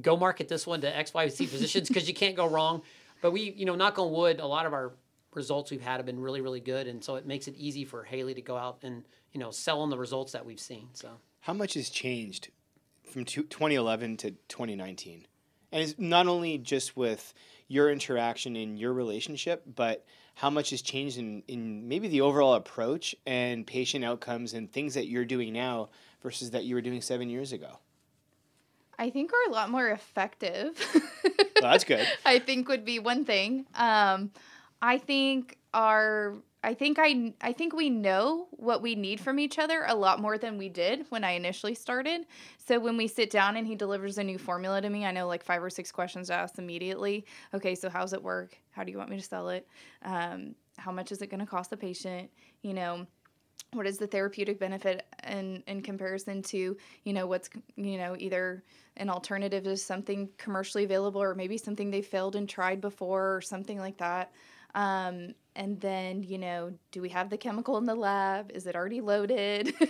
go 0.01 0.17
market 0.17 0.47
this 0.47 0.65
one 0.65 0.81
to 0.81 0.97
X, 0.97 1.13
Y, 1.13 1.29
Z 1.29 1.45
physicians 1.45 1.87
because 1.87 2.07
you 2.07 2.15
can't 2.15 2.35
go 2.35 2.47
wrong. 2.47 2.81
But 3.21 3.31
we, 3.31 3.51
you 3.51 3.65
know, 3.65 3.75
knock 3.75 3.99
on 3.99 4.11
wood, 4.11 4.39
a 4.39 4.47
lot 4.47 4.65
of 4.65 4.73
our 4.73 4.93
results 5.33 5.71
we've 5.71 5.81
had 5.81 5.97
have 5.97 6.05
been 6.05 6.19
really, 6.19 6.41
really 6.41 6.59
good, 6.59 6.87
and 6.87 7.03
so 7.03 7.15
it 7.15 7.25
makes 7.25 7.47
it 7.47 7.55
easy 7.55 7.85
for 7.85 8.03
Haley 8.03 8.33
to 8.33 8.41
go 8.41 8.57
out 8.57 8.79
and 8.83 9.03
you 9.31 9.39
know 9.39 9.51
sell 9.51 9.81
on 9.81 9.89
the 9.89 9.97
results 9.97 10.33
that 10.33 10.45
we've 10.45 10.59
seen. 10.59 10.89
So 10.93 11.09
How 11.41 11.53
much 11.53 11.75
has 11.75 11.89
changed 11.89 12.49
from 13.03 13.25
2011 13.25 14.17
to 14.17 14.31
2019? 14.31 15.25
And 15.71 15.83
it's 15.83 15.95
not 15.97 16.27
only 16.27 16.57
just 16.57 16.95
with 16.95 17.33
your 17.67 17.91
interaction 17.91 18.55
in 18.55 18.77
your 18.77 18.93
relationship, 18.93 19.63
but 19.75 20.05
how 20.35 20.49
much 20.49 20.69
has 20.69 20.81
changed 20.81 21.17
in, 21.17 21.43
in 21.47 21.87
maybe 21.87 22.07
the 22.07 22.21
overall 22.21 22.53
approach 22.53 23.15
and 23.25 23.67
patient 23.67 24.05
outcomes 24.05 24.53
and 24.53 24.71
things 24.71 24.93
that 24.93 25.07
you're 25.07 25.25
doing 25.25 25.51
now 25.51 25.89
versus 26.21 26.51
that 26.51 26.63
you 26.63 26.75
were 26.75 26.81
doing 26.81 27.01
seven 27.01 27.29
years 27.29 27.51
ago? 27.51 27.79
I 28.97 29.09
think 29.09 29.31
we're 29.31 29.51
a 29.51 29.53
lot 29.53 29.69
more 29.69 29.89
effective. 29.89 30.79
Well, 31.61 31.71
that's 31.71 31.83
good. 31.83 32.07
I 32.25 32.39
think 32.39 32.67
would 32.67 32.85
be 32.85 32.99
one 32.99 33.25
thing. 33.25 33.65
Um, 33.75 34.31
I 34.81 34.97
think 34.97 35.57
our 35.73 36.35
I 36.63 36.73
think 36.73 36.97
I 36.99 37.33
I 37.41 37.53
think 37.53 37.73
we 37.73 37.89
know 37.89 38.47
what 38.51 38.81
we 38.81 38.95
need 38.95 39.19
from 39.19 39.39
each 39.39 39.57
other 39.57 39.85
a 39.87 39.95
lot 39.95 40.19
more 40.19 40.37
than 40.37 40.57
we 40.57 40.69
did 40.69 41.05
when 41.09 41.23
I 41.23 41.31
initially 41.31 41.75
started. 41.75 42.25
So 42.57 42.79
when 42.79 42.97
we 42.97 43.07
sit 43.07 43.29
down 43.29 43.57
and 43.57 43.65
he 43.65 43.75
delivers 43.75 44.17
a 44.17 44.23
new 44.23 44.37
formula 44.37 44.81
to 44.81 44.89
me, 44.89 45.05
I 45.05 45.11
know 45.11 45.27
like 45.27 45.43
five 45.43 45.63
or 45.63 45.69
six 45.69 45.91
questions 45.91 46.27
to 46.27 46.33
ask 46.33 46.57
immediately. 46.57 47.25
Okay, 47.53 47.75
so 47.75 47.89
how's 47.89 48.13
it 48.13 48.21
work? 48.21 48.57
How 48.71 48.83
do 48.83 48.91
you 48.91 48.97
want 48.97 49.09
me 49.09 49.17
to 49.17 49.23
sell 49.23 49.49
it? 49.49 49.67
Um, 50.03 50.55
how 50.77 50.91
much 50.91 51.11
is 51.11 51.21
it 51.21 51.27
going 51.27 51.39
to 51.39 51.45
cost 51.45 51.69
the 51.69 51.77
patient? 51.77 52.29
You 52.61 52.73
know, 52.73 53.07
what 53.73 53.85
is 53.85 53.97
the 53.97 54.07
therapeutic 54.07 54.59
benefit 54.59 55.05
in 55.27 55.63
in 55.67 55.81
comparison 55.81 56.41
to 56.41 56.77
you 57.03 57.13
know 57.13 57.27
what's 57.27 57.49
you 57.75 57.97
know 57.97 58.15
either 58.17 58.63
an 58.97 59.09
alternative 59.09 59.63
to 59.63 59.77
something 59.77 60.29
commercially 60.37 60.83
available 60.83 61.21
or 61.21 61.35
maybe 61.35 61.57
something 61.57 61.91
they 61.91 62.01
failed 62.01 62.35
and 62.35 62.49
tried 62.49 62.81
before 62.81 63.35
or 63.35 63.41
something 63.41 63.77
like 63.77 63.97
that. 63.97 64.31
Um, 64.73 65.35
and 65.55 65.79
then 65.79 66.23
you 66.23 66.37
know 66.37 66.73
do 66.91 67.01
we 67.01 67.09
have 67.09 67.29
the 67.29 67.37
chemical 67.37 67.77
in 67.77 67.85
the 67.85 67.95
lab? 67.95 68.51
Is 68.53 68.67
it 68.67 68.75
already 68.75 69.01
loaded? 69.01 69.73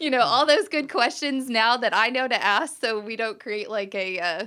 You 0.00 0.10
know 0.10 0.20
all 0.20 0.44
those 0.44 0.68
good 0.68 0.90
questions 0.90 1.48
now 1.48 1.76
that 1.76 1.94
i 1.94 2.10
know 2.10 2.28
to 2.28 2.44
ask 2.44 2.80
so 2.80 2.98
we 2.98 3.16
don't 3.16 3.40
create 3.40 3.70
like 3.70 3.94
a 3.94 4.18
uh, 4.18 4.46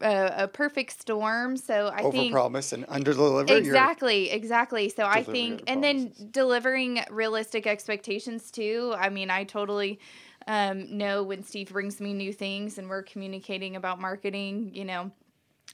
a, 0.00 0.32
a 0.38 0.48
perfect 0.48 0.98
storm 1.00 1.56
so 1.56 1.90
i 1.94 2.02
think 2.10 2.32
Overpromise 2.32 2.72
and 2.72 2.86
underdeliver. 2.86 3.50
Exactly, 3.50 4.30
exactly. 4.30 4.88
So 4.88 5.04
I 5.04 5.22
think, 5.22 5.62
and 5.66 5.82
then 5.82 6.12
delivering 6.30 7.00
realistic 7.10 7.66
expectations 7.66 8.50
too. 8.50 8.94
I 8.96 9.08
mean, 9.08 9.30
I 9.30 9.44
totally 9.44 9.98
um, 10.46 10.96
know 10.96 11.22
when 11.22 11.42
Steve 11.42 11.70
brings 11.70 12.00
me 12.00 12.14
new 12.14 12.32
things 12.32 12.78
and 12.78 12.88
we're 12.88 13.02
communicating 13.02 13.76
about 13.76 14.00
marketing, 14.00 14.70
you 14.74 14.84
know, 14.84 15.10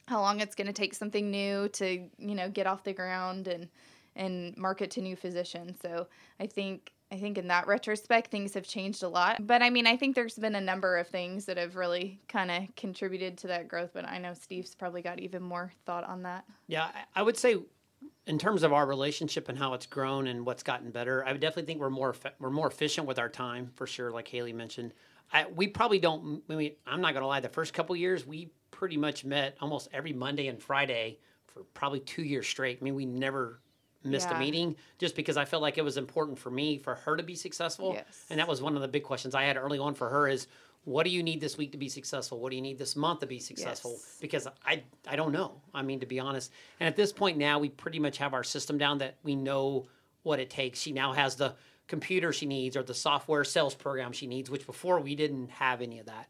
how 0.07 0.21
long 0.21 0.41
it's 0.41 0.55
going 0.55 0.67
to 0.67 0.73
take 0.73 0.95
something 0.95 1.31
new 1.31 1.69
to, 1.71 2.09
you 2.19 2.35
know, 2.35 2.49
get 2.49 2.67
off 2.67 2.85
the 2.85 2.93
ground 2.93 3.49
and 3.49 3.69
and 4.17 4.57
market 4.57 4.91
to 4.93 5.01
new 5.01 5.15
physicians. 5.15 5.79
So 5.81 6.09
I 6.41 6.47
think 6.47 6.93
I 7.11 7.17
think 7.17 7.39
in 7.39 7.49
that 7.49 7.67
retrospect 7.67 8.31
things 8.31 8.55
have 8.55 8.67
changed 8.67 9.03
a 9.03 9.09
lot. 9.09 9.47
But 9.47 9.63
I 9.63 9.71
mean, 9.71 9.87
I 9.87 9.97
think 9.97 10.15
there's 10.15 10.35
been 10.35 10.55
a 10.55 10.61
number 10.61 10.99
of 10.99 11.09
things 11.09 11.47
that 11.47 11.57
have 11.57 11.77
really 11.77 12.21
kind 12.29 12.51
of 12.51 12.65
contributed 12.77 13.39
to 13.39 13.47
that 13.49 13.69
growth, 13.69 13.91
but 13.95 14.07
I 14.07 14.19
know 14.19 14.35
Steve's 14.35 14.75
probably 14.75 15.03
got 15.03 15.19
even 15.19 15.43
more 15.43 15.73
thought 15.87 16.05
on 16.05 16.23
that. 16.23 16.45
yeah, 16.67 16.91
I, 17.15 17.23
would 17.23 17.39
say 17.39 17.57
in 18.27 18.39
terms 18.39 18.63
of 18.63 18.73
our 18.73 18.87
relationship 18.87 19.49
and 19.49 19.59
how 19.59 19.75
it's 19.75 19.87
grown 19.87 20.27
and 20.27 20.45
what's 20.45 20.63
gotten 20.63 20.91
better, 20.91 21.25
I 21.25 21.33
would 21.33 21.41
definitely 21.41 21.65
think 21.65 21.81
we're 21.81 21.91
more 21.91 22.15
we're 22.39 22.51
more 22.51 22.69
efficient 22.69 23.07
with 23.07 23.19
our 23.19 23.29
time 23.29 23.71
for 23.75 23.87
sure. 23.87 24.11
Like 24.11 24.29
Haley 24.29 24.53
mentioned, 24.53 24.93
I, 25.33 25.47
we 25.47 25.67
probably 25.67 25.99
don't. 25.99 26.43
I 26.51 26.55
mean, 26.55 26.73
I'm 26.87 27.01
not 27.01 27.15
gonna 27.15 27.27
lie. 27.27 27.41
The 27.41 27.49
first 27.49 27.73
couple 27.73 27.97
years, 27.97 28.27
we 28.27 28.51
pretty 28.71 28.97
much 28.97 29.25
met 29.25 29.57
almost 29.61 29.89
every 29.93 30.13
Monday 30.13 30.49
and 30.49 30.63
Friday 30.63 31.19
for 31.47 31.65
probably 31.75 32.01
two 32.01 32.23
years 32.23 32.47
straight. 32.47 32.79
I 32.81 32.85
mean, 32.85 32.95
we 32.95 33.07
never 33.07 33.61
missed 34.05 34.29
Yeah. 34.29 34.37
a 34.37 34.41
meeting 34.41 34.77
just 34.99 35.17
because 35.17 35.37
I 35.37 35.45
felt 35.45 35.63
like 35.63 35.79
it 35.79 35.83
was 35.83 35.97
important 35.97 36.39
for 36.39 36.51
me 36.51 36.79
for 36.79 36.95
her 36.95 37.17
to 37.17 37.23
be 37.23 37.35
successful. 37.35 37.93
Yes. 37.95 38.25
And 38.31 38.39
that 38.39 38.49
was 38.49 38.63
one 38.63 38.77
of 38.77 38.83
the 38.83 38.89
big 38.89 39.03
questions 39.03 39.35
I 39.35 39.45
had 39.45 39.57
early 39.57 39.79
on 39.79 39.95
for 39.95 40.09
her 40.09 40.29
is 40.29 40.47
what 40.85 41.03
do 41.05 41.11
you 41.11 41.23
need 41.23 41.41
this 41.41 41.59
week 41.59 41.73
to 41.73 41.79
be 41.79 41.89
successful? 41.89 42.39
What 42.41 42.51
do 42.51 42.57
you 42.57 42.63
need 42.63 42.79
this 42.79 42.97
month 42.97 43.21
to 43.21 43.27
be 43.27 43.39
successful? 43.41 43.93
Yes. 43.93 44.19
Because 44.21 44.49
I 44.65 44.83
I 45.07 45.17
don't 45.17 45.33
know. 45.33 45.61
I 45.75 45.83
mean 45.83 46.01
to 46.01 46.07
be 46.07 46.21
honest. 46.21 46.53
And 46.81 46.87
at 46.87 46.97
this 46.97 47.13
point 47.13 47.37
now 47.37 47.59
we 47.59 47.69
pretty 47.69 47.99
much 47.99 48.19
have 48.19 48.35
our 48.35 48.45
system 48.45 48.79
down 48.79 48.99
that 48.99 49.17
we 49.23 49.35
know 49.37 49.89
what 50.23 50.39
it 50.41 50.51
takes. 50.51 50.81
She 50.81 50.93
now 50.93 51.13
has 51.13 51.37
the 51.37 51.55
computer 51.89 52.33
she 52.33 52.47
needs 52.47 52.77
or 52.77 52.83
the 52.83 52.95
software 52.95 53.45
sales 53.45 53.75
program 53.75 54.13
she 54.13 54.27
needs, 54.27 54.51
which 54.51 54.67
before 54.67 55.01
we 55.01 55.15
didn't 55.15 55.51
have 55.51 55.81
any 55.81 55.99
of 55.99 56.07
that. 56.07 56.29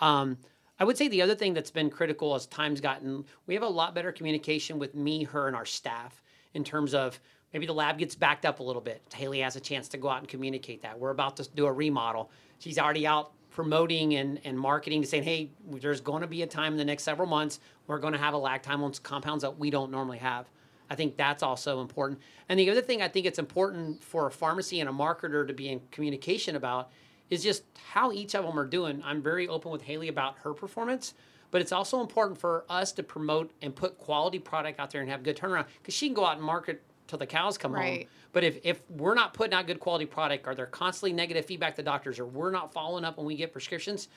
Um, 0.00 0.36
I 0.78 0.84
would 0.84 0.98
say 0.98 1.08
the 1.08 1.22
other 1.22 1.34
thing 1.34 1.54
that's 1.54 1.70
been 1.70 1.88
critical 1.88 2.34
as 2.34 2.46
time's 2.46 2.80
gotten, 2.82 3.24
we 3.46 3.54
have 3.54 3.62
a 3.62 3.68
lot 3.68 3.94
better 3.94 4.12
communication 4.12 4.78
with 4.78 4.94
me, 4.94 5.24
her, 5.24 5.46
and 5.46 5.56
our 5.56 5.64
staff 5.64 6.20
in 6.56 6.64
terms 6.64 6.94
of 6.94 7.20
maybe 7.52 7.66
the 7.66 7.74
lab 7.74 7.98
gets 7.98 8.14
backed 8.14 8.44
up 8.44 8.60
a 8.60 8.62
little 8.62 8.82
bit. 8.82 9.00
Haley 9.14 9.40
has 9.40 9.54
a 9.54 9.60
chance 9.60 9.88
to 9.88 9.98
go 9.98 10.08
out 10.08 10.18
and 10.18 10.28
communicate 10.28 10.82
that. 10.82 10.98
We're 10.98 11.10
about 11.10 11.36
to 11.36 11.48
do 11.54 11.66
a 11.66 11.72
remodel. 11.72 12.30
She's 12.58 12.78
already 12.78 13.06
out 13.06 13.32
promoting 13.50 14.14
and, 14.14 14.40
and 14.44 14.58
marketing 14.58 15.02
to 15.02 15.08
saying, 15.08 15.22
hey, 15.22 15.50
there's 15.70 16.00
going 16.00 16.22
to 16.22 16.26
be 16.26 16.42
a 16.42 16.46
time 16.46 16.72
in 16.72 16.78
the 16.78 16.84
next 16.84 17.04
several 17.04 17.28
months 17.28 17.60
we're 17.86 17.98
going 17.98 18.12
to 18.12 18.18
have 18.18 18.34
a 18.34 18.38
lag 18.38 18.62
time 18.62 18.82
on 18.82 18.92
compounds 19.02 19.42
that 19.42 19.58
we 19.58 19.70
don't 19.70 19.90
normally 19.90 20.18
have. 20.18 20.46
I 20.90 20.94
think 20.94 21.16
that's 21.16 21.42
also 21.42 21.80
important. 21.80 22.20
And 22.48 22.58
the 22.58 22.70
other 22.70 22.80
thing 22.80 23.02
I 23.02 23.08
think 23.08 23.26
it's 23.26 23.38
important 23.38 24.02
for 24.02 24.26
a 24.26 24.30
pharmacy 24.30 24.80
and 24.80 24.88
a 24.88 24.92
marketer 24.92 25.46
to 25.46 25.54
be 25.54 25.68
in 25.68 25.80
communication 25.90 26.56
about 26.56 26.90
is 27.28 27.42
just 27.42 27.64
how 27.90 28.12
each 28.12 28.34
of 28.34 28.44
them 28.44 28.58
are 28.58 28.66
doing. 28.66 29.02
I'm 29.04 29.20
very 29.20 29.48
open 29.48 29.72
with 29.72 29.82
Haley 29.82 30.08
about 30.08 30.38
her 30.40 30.54
performance, 30.54 31.14
but 31.50 31.60
it's 31.60 31.72
also 31.72 32.00
important 32.00 32.38
for 32.38 32.64
us 32.68 32.92
to 32.92 33.02
promote 33.02 33.50
and 33.62 33.74
put 33.74 33.98
quality 33.98 34.38
product 34.38 34.80
out 34.80 34.90
there 34.90 35.00
and 35.00 35.10
have 35.10 35.22
good 35.22 35.36
turnaround 35.36 35.66
because 35.78 35.94
she 35.94 36.06
can 36.06 36.14
go 36.14 36.24
out 36.24 36.36
and 36.36 36.42
market 36.42 36.82
till 37.06 37.18
the 37.18 37.26
cows 37.26 37.56
come 37.56 37.74
home. 37.74 38.04
But 38.32 38.44
if, 38.44 38.58
if 38.64 38.82
we're 38.90 39.14
not 39.14 39.32
putting 39.32 39.54
out 39.54 39.66
good 39.66 39.80
quality 39.80 40.06
product 40.06 40.46
or 40.46 40.54
they're 40.54 40.66
constantly 40.66 41.12
negative 41.12 41.46
feedback 41.46 41.76
to 41.76 41.82
doctors 41.82 42.18
or 42.18 42.26
we're 42.26 42.50
not 42.50 42.72
following 42.72 43.04
up 43.04 43.16
when 43.16 43.26
we 43.26 43.36
get 43.36 43.52
prescriptions, 43.52 44.08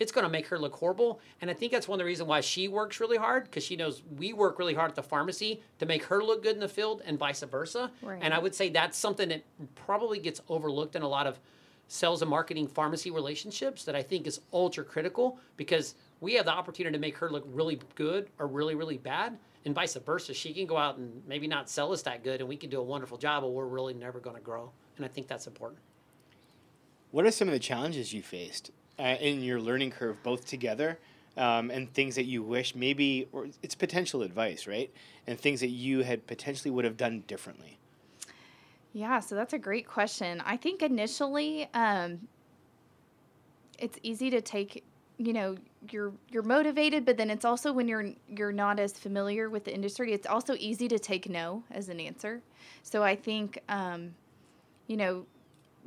it's 0.00 0.12
going 0.12 0.24
to 0.24 0.30
make 0.30 0.46
her 0.46 0.58
look 0.58 0.74
horrible. 0.74 1.20
And 1.40 1.50
I 1.50 1.54
think 1.54 1.72
that's 1.72 1.88
one 1.88 1.96
of 1.96 1.98
the 1.98 2.04
reasons 2.04 2.28
why 2.28 2.40
she 2.40 2.68
works 2.68 3.00
really 3.00 3.16
hard 3.16 3.44
because 3.44 3.64
she 3.64 3.76
knows 3.76 4.02
we 4.16 4.32
work 4.32 4.58
really 4.58 4.74
hard 4.74 4.90
at 4.90 4.94
the 4.94 5.02
pharmacy 5.02 5.62
to 5.78 5.86
make 5.86 6.04
her 6.04 6.22
look 6.22 6.42
good 6.42 6.54
in 6.54 6.60
the 6.60 6.68
field 6.68 7.02
and 7.04 7.18
vice 7.18 7.42
versa. 7.42 7.90
Right. 8.02 8.18
And 8.20 8.32
I 8.32 8.38
would 8.38 8.54
say 8.54 8.68
that's 8.68 8.96
something 8.96 9.28
that 9.28 9.44
probably 9.74 10.18
gets 10.18 10.40
overlooked 10.48 10.96
in 10.96 11.02
a 11.02 11.08
lot 11.08 11.26
of 11.26 11.38
sales 11.88 12.22
and 12.22 12.30
marketing 12.30 12.68
pharmacy 12.68 13.10
relationships 13.10 13.84
that 13.84 13.96
I 13.96 14.02
think 14.02 14.26
is 14.26 14.40
ultra 14.52 14.84
critical 14.84 15.38
because 15.56 15.94
we 16.20 16.34
have 16.34 16.44
the 16.44 16.52
opportunity 16.52 16.92
to 16.94 17.00
make 17.00 17.16
her 17.16 17.30
look 17.30 17.44
really 17.46 17.80
good 17.94 18.28
or 18.38 18.46
really, 18.46 18.74
really 18.74 18.98
bad, 18.98 19.38
and 19.64 19.74
vice 19.74 19.94
versa. 19.94 20.34
She 20.34 20.52
can 20.52 20.66
go 20.66 20.76
out 20.76 20.98
and 20.98 21.22
maybe 21.26 21.46
not 21.46 21.68
sell 21.68 21.92
us 21.92 22.02
that 22.02 22.22
good, 22.22 22.40
and 22.40 22.48
we 22.48 22.56
can 22.56 22.70
do 22.70 22.78
a 22.78 22.82
wonderful 22.82 23.18
job, 23.18 23.42
but 23.42 23.50
we're 23.50 23.66
really 23.66 23.94
never 23.94 24.20
going 24.20 24.36
to 24.36 24.42
grow. 24.42 24.70
And 24.96 25.04
I 25.04 25.08
think 25.08 25.26
that's 25.28 25.46
important. 25.46 25.80
What 27.10 27.24
are 27.24 27.30
some 27.30 27.48
of 27.48 27.52
the 27.52 27.60
challenges 27.60 28.12
you 28.12 28.22
faced 28.22 28.70
uh, 28.98 29.16
in 29.20 29.42
your 29.42 29.60
learning 29.60 29.92
curve, 29.92 30.22
both 30.22 30.46
together 30.46 30.98
um, 31.36 31.70
and 31.70 31.92
things 31.94 32.16
that 32.16 32.24
you 32.24 32.42
wish 32.42 32.74
maybe, 32.74 33.28
or 33.32 33.46
it's 33.62 33.74
potential 33.74 34.22
advice, 34.22 34.66
right? 34.66 34.92
And 35.26 35.38
things 35.38 35.60
that 35.60 35.68
you 35.68 36.02
had 36.02 36.26
potentially 36.26 36.70
would 36.70 36.84
have 36.84 36.96
done 36.96 37.24
differently? 37.26 37.77
Yeah, 38.92 39.20
so 39.20 39.34
that's 39.34 39.52
a 39.52 39.58
great 39.58 39.86
question. 39.86 40.42
I 40.44 40.56
think 40.56 40.82
initially, 40.82 41.68
um, 41.74 42.28
it's 43.78 43.98
easy 44.02 44.30
to 44.30 44.40
take. 44.40 44.84
You 45.18 45.32
know, 45.32 45.56
you're 45.90 46.12
you're 46.30 46.42
motivated, 46.42 47.04
but 47.04 47.16
then 47.16 47.30
it's 47.30 47.44
also 47.44 47.72
when 47.72 47.88
you're 47.88 48.12
you're 48.28 48.52
not 48.52 48.78
as 48.78 48.92
familiar 48.92 49.50
with 49.50 49.64
the 49.64 49.74
industry, 49.74 50.12
it's 50.12 50.26
also 50.26 50.54
easy 50.58 50.88
to 50.88 50.98
take 50.98 51.28
no 51.28 51.64
as 51.70 51.88
an 51.88 52.00
answer. 52.00 52.40
So 52.82 53.02
I 53.02 53.16
think, 53.16 53.60
um, 53.68 54.14
you 54.86 54.96
know, 54.96 55.26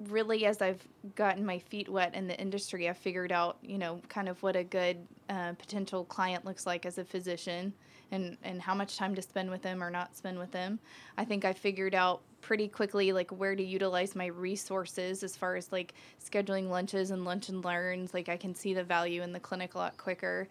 really 0.09 0.45
as 0.45 0.61
I've 0.61 0.85
gotten 1.15 1.45
my 1.45 1.59
feet 1.59 1.89
wet 1.89 2.13
in 2.13 2.27
the 2.27 2.39
industry, 2.39 2.89
I've 2.89 2.97
figured 2.97 3.31
out, 3.31 3.57
you 3.61 3.77
know, 3.77 4.01
kind 4.09 4.27
of 4.27 4.41
what 4.43 4.55
a 4.55 4.63
good 4.63 4.97
uh, 5.29 5.53
potential 5.53 6.03
client 6.05 6.45
looks 6.45 6.65
like 6.65 6.85
as 6.85 6.97
a 6.97 7.05
physician 7.05 7.73
and, 8.12 8.38
and 8.43 8.62
how 8.62 8.76
much 8.76 8.97
time 8.97 9.15
to 9.15 9.21
spend 9.21 9.50
with 9.50 9.62
them 9.62 9.84
or 9.84 9.89
not 9.89 10.15
spend 10.15 10.38
with 10.38 10.52
them. 10.52 10.80
I 11.17 11.26
think 11.26 11.45
I 11.45 11.54
figured 11.54 11.95
out 11.95 12.21
pretty 12.41 12.67
quickly 12.67 13.13
like 13.13 13.32
where 13.32 13.56
to 13.56 13.63
utilize 13.63 14.15
my 14.15 14.26
resources 14.26 15.24
as 15.24 15.36
far 15.36 15.56
as 15.56 15.71
like 15.71 15.93
scheduling 16.24 16.69
lunches 16.69 17.12
and 17.12 17.24
lunch 17.24 17.50
and 17.50 17.63
learns. 17.63 18.13
Like 18.13 18.30
I 18.30 18.38
can 18.38 18.54
see 18.54 18.74
the 18.74 18.84
value 18.84 19.21
in 19.21 19.32
the 19.32 19.39
clinic 19.39 19.76
a 19.76 19.78
lot 19.78 19.97
quicker. 19.97 20.47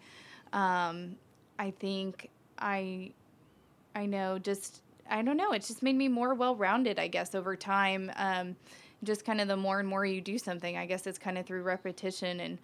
Um, 0.53 1.15
I 1.59 1.71
think 1.71 2.29
I 2.57 3.11
I 3.95 4.05
know 4.05 4.39
just 4.39 4.81
I 5.09 5.21
don't 5.21 5.37
know. 5.37 5.51
It's 5.51 5.67
just 5.67 5.83
made 5.83 5.95
me 5.95 6.07
more 6.07 6.33
well 6.33 6.55
rounded, 6.55 6.97
I 6.97 7.07
guess, 7.07 7.35
over 7.35 7.55
time. 7.55 8.11
Um, 8.15 8.55
just 9.03 9.25
kind 9.25 9.41
of 9.41 9.47
the 9.47 9.57
more 9.57 9.79
and 9.79 9.87
more 9.87 10.05
you 10.05 10.21
do 10.21 10.37
something, 10.37 10.77
I 10.77 10.85
guess 10.85 11.07
it's 11.07 11.17
kind 11.17 11.37
of 11.37 11.45
through 11.45 11.63
repetition 11.63 12.39
and 12.39 12.57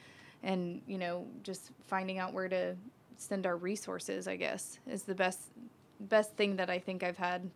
and 0.43 0.81
you 0.87 0.97
know 0.97 1.25
just 1.43 1.71
finding 1.87 2.19
out 2.19 2.33
where 2.33 2.47
to 2.47 2.75
send 3.17 3.45
our 3.45 3.57
resources. 3.57 4.27
I 4.27 4.35
guess 4.35 4.79
is 4.87 5.03
the 5.03 5.15
best 5.15 5.39
best 5.99 6.35
thing 6.35 6.55
that 6.57 6.69
I 6.69 6.79
think 6.79 7.03
I've 7.03 7.17
had. 7.17 7.49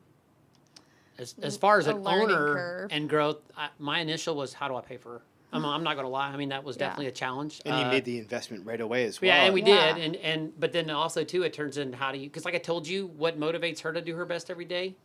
As, 1.19 1.35
as 1.41 1.57
far 1.57 1.77
as 1.77 1.87
a 1.87 1.91
an 1.91 2.03
learning 2.03 2.35
owner 2.35 2.53
curve. 2.53 2.91
and 2.91 3.07
growth, 3.09 3.37
I, 3.55 3.69
my 3.77 3.99
initial 3.99 4.35
was 4.35 4.53
how 4.53 4.67
do 4.67 4.75
I 4.75 4.81
pay 4.81 4.97
for? 4.97 5.21
I'm, 5.53 5.65
I'm 5.65 5.83
not 5.83 5.95
going 5.95 6.05
to 6.05 6.09
lie. 6.09 6.29
I 6.29 6.37
mean, 6.37 6.49
that 6.49 6.63
was 6.63 6.77
Yeah. 6.77 6.87
definitely 6.87 7.07
a 7.07 7.11
challenge. 7.11 7.61
And 7.65 7.77
you 7.77 7.85
Uh, 7.85 7.89
made 7.89 8.05
the 8.05 8.17
investment 8.17 8.65
right 8.65 8.79
away 8.79 9.05
as 9.05 9.21
well. 9.21 9.27
Yeah, 9.27 9.43
and 9.43 9.53
we 9.53 9.61
Yeah. 9.61 9.93
did, 9.93 10.03
and 10.03 10.15
and 10.17 10.59
but 10.59 10.71
then 10.71 10.89
also 10.89 11.23
too, 11.23 11.43
it 11.43 11.53
turns 11.53 11.77
in 11.77 11.93
how 11.93 12.11
do 12.11 12.17
you? 12.17 12.29
Because 12.29 12.45
like 12.45 12.55
I 12.55 12.59
told 12.59 12.87
you, 12.87 13.07
what 13.07 13.39
motivates 13.39 13.81
her 13.81 13.91
to 13.93 14.01
do 14.01 14.15
her 14.15 14.25
best 14.25 14.49
every 14.49 14.65
day. 14.65 14.95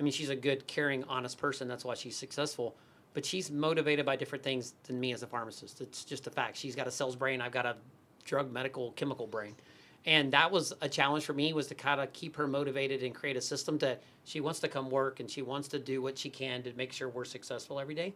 I 0.00 0.02
mean, 0.02 0.12
she's 0.12 0.30
a 0.30 0.36
good, 0.36 0.66
caring, 0.66 1.04
honest 1.04 1.38
person. 1.38 1.68
That's 1.68 1.84
why 1.84 1.94
she's 1.94 2.16
successful. 2.16 2.76
But 3.14 3.24
she's 3.24 3.50
motivated 3.50 4.04
by 4.04 4.16
different 4.16 4.42
things 4.42 4.74
than 4.84 4.98
me 4.98 5.12
as 5.12 5.22
a 5.22 5.26
pharmacist. 5.26 5.80
It's 5.80 6.04
just 6.04 6.26
a 6.26 6.30
fact. 6.30 6.56
She's 6.56 6.74
got 6.74 6.86
a 6.86 6.90
sales 6.90 7.14
brain. 7.14 7.40
I've 7.40 7.52
got 7.52 7.66
a 7.66 7.76
drug, 8.24 8.50
medical, 8.50 8.92
chemical 8.92 9.26
brain, 9.26 9.54
and 10.06 10.32
that 10.32 10.50
was 10.50 10.72
a 10.80 10.88
challenge 10.88 11.24
for 11.24 11.32
me 11.32 11.52
was 11.52 11.66
to 11.68 11.74
kind 11.74 12.00
of 12.00 12.12
keep 12.12 12.36
her 12.36 12.46
motivated 12.46 13.02
and 13.02 13.14
create 13.14 13.36
a 13.36 13.40
system 13.40 13.78
that 13.78 14.02
she 14.24 14.40
wants 14.40 14.60
to 14.60 14.68
come 14.68 14.90
work 14.90 15.20
and 15.20 15.30
she 15.30 15.42
wants 15.42 15.68
to 15.68 15.78
do 15.78 16.02
what 16.02 16.18
she 16.18 16.28
can 16.28 16.62
to 16.62 16.72
make 16.74 16.92
sure 16.92 17.08
we're 17.08 17.24
successful 17.24 17.78
every 17.78 17.94
day 17.94 18.12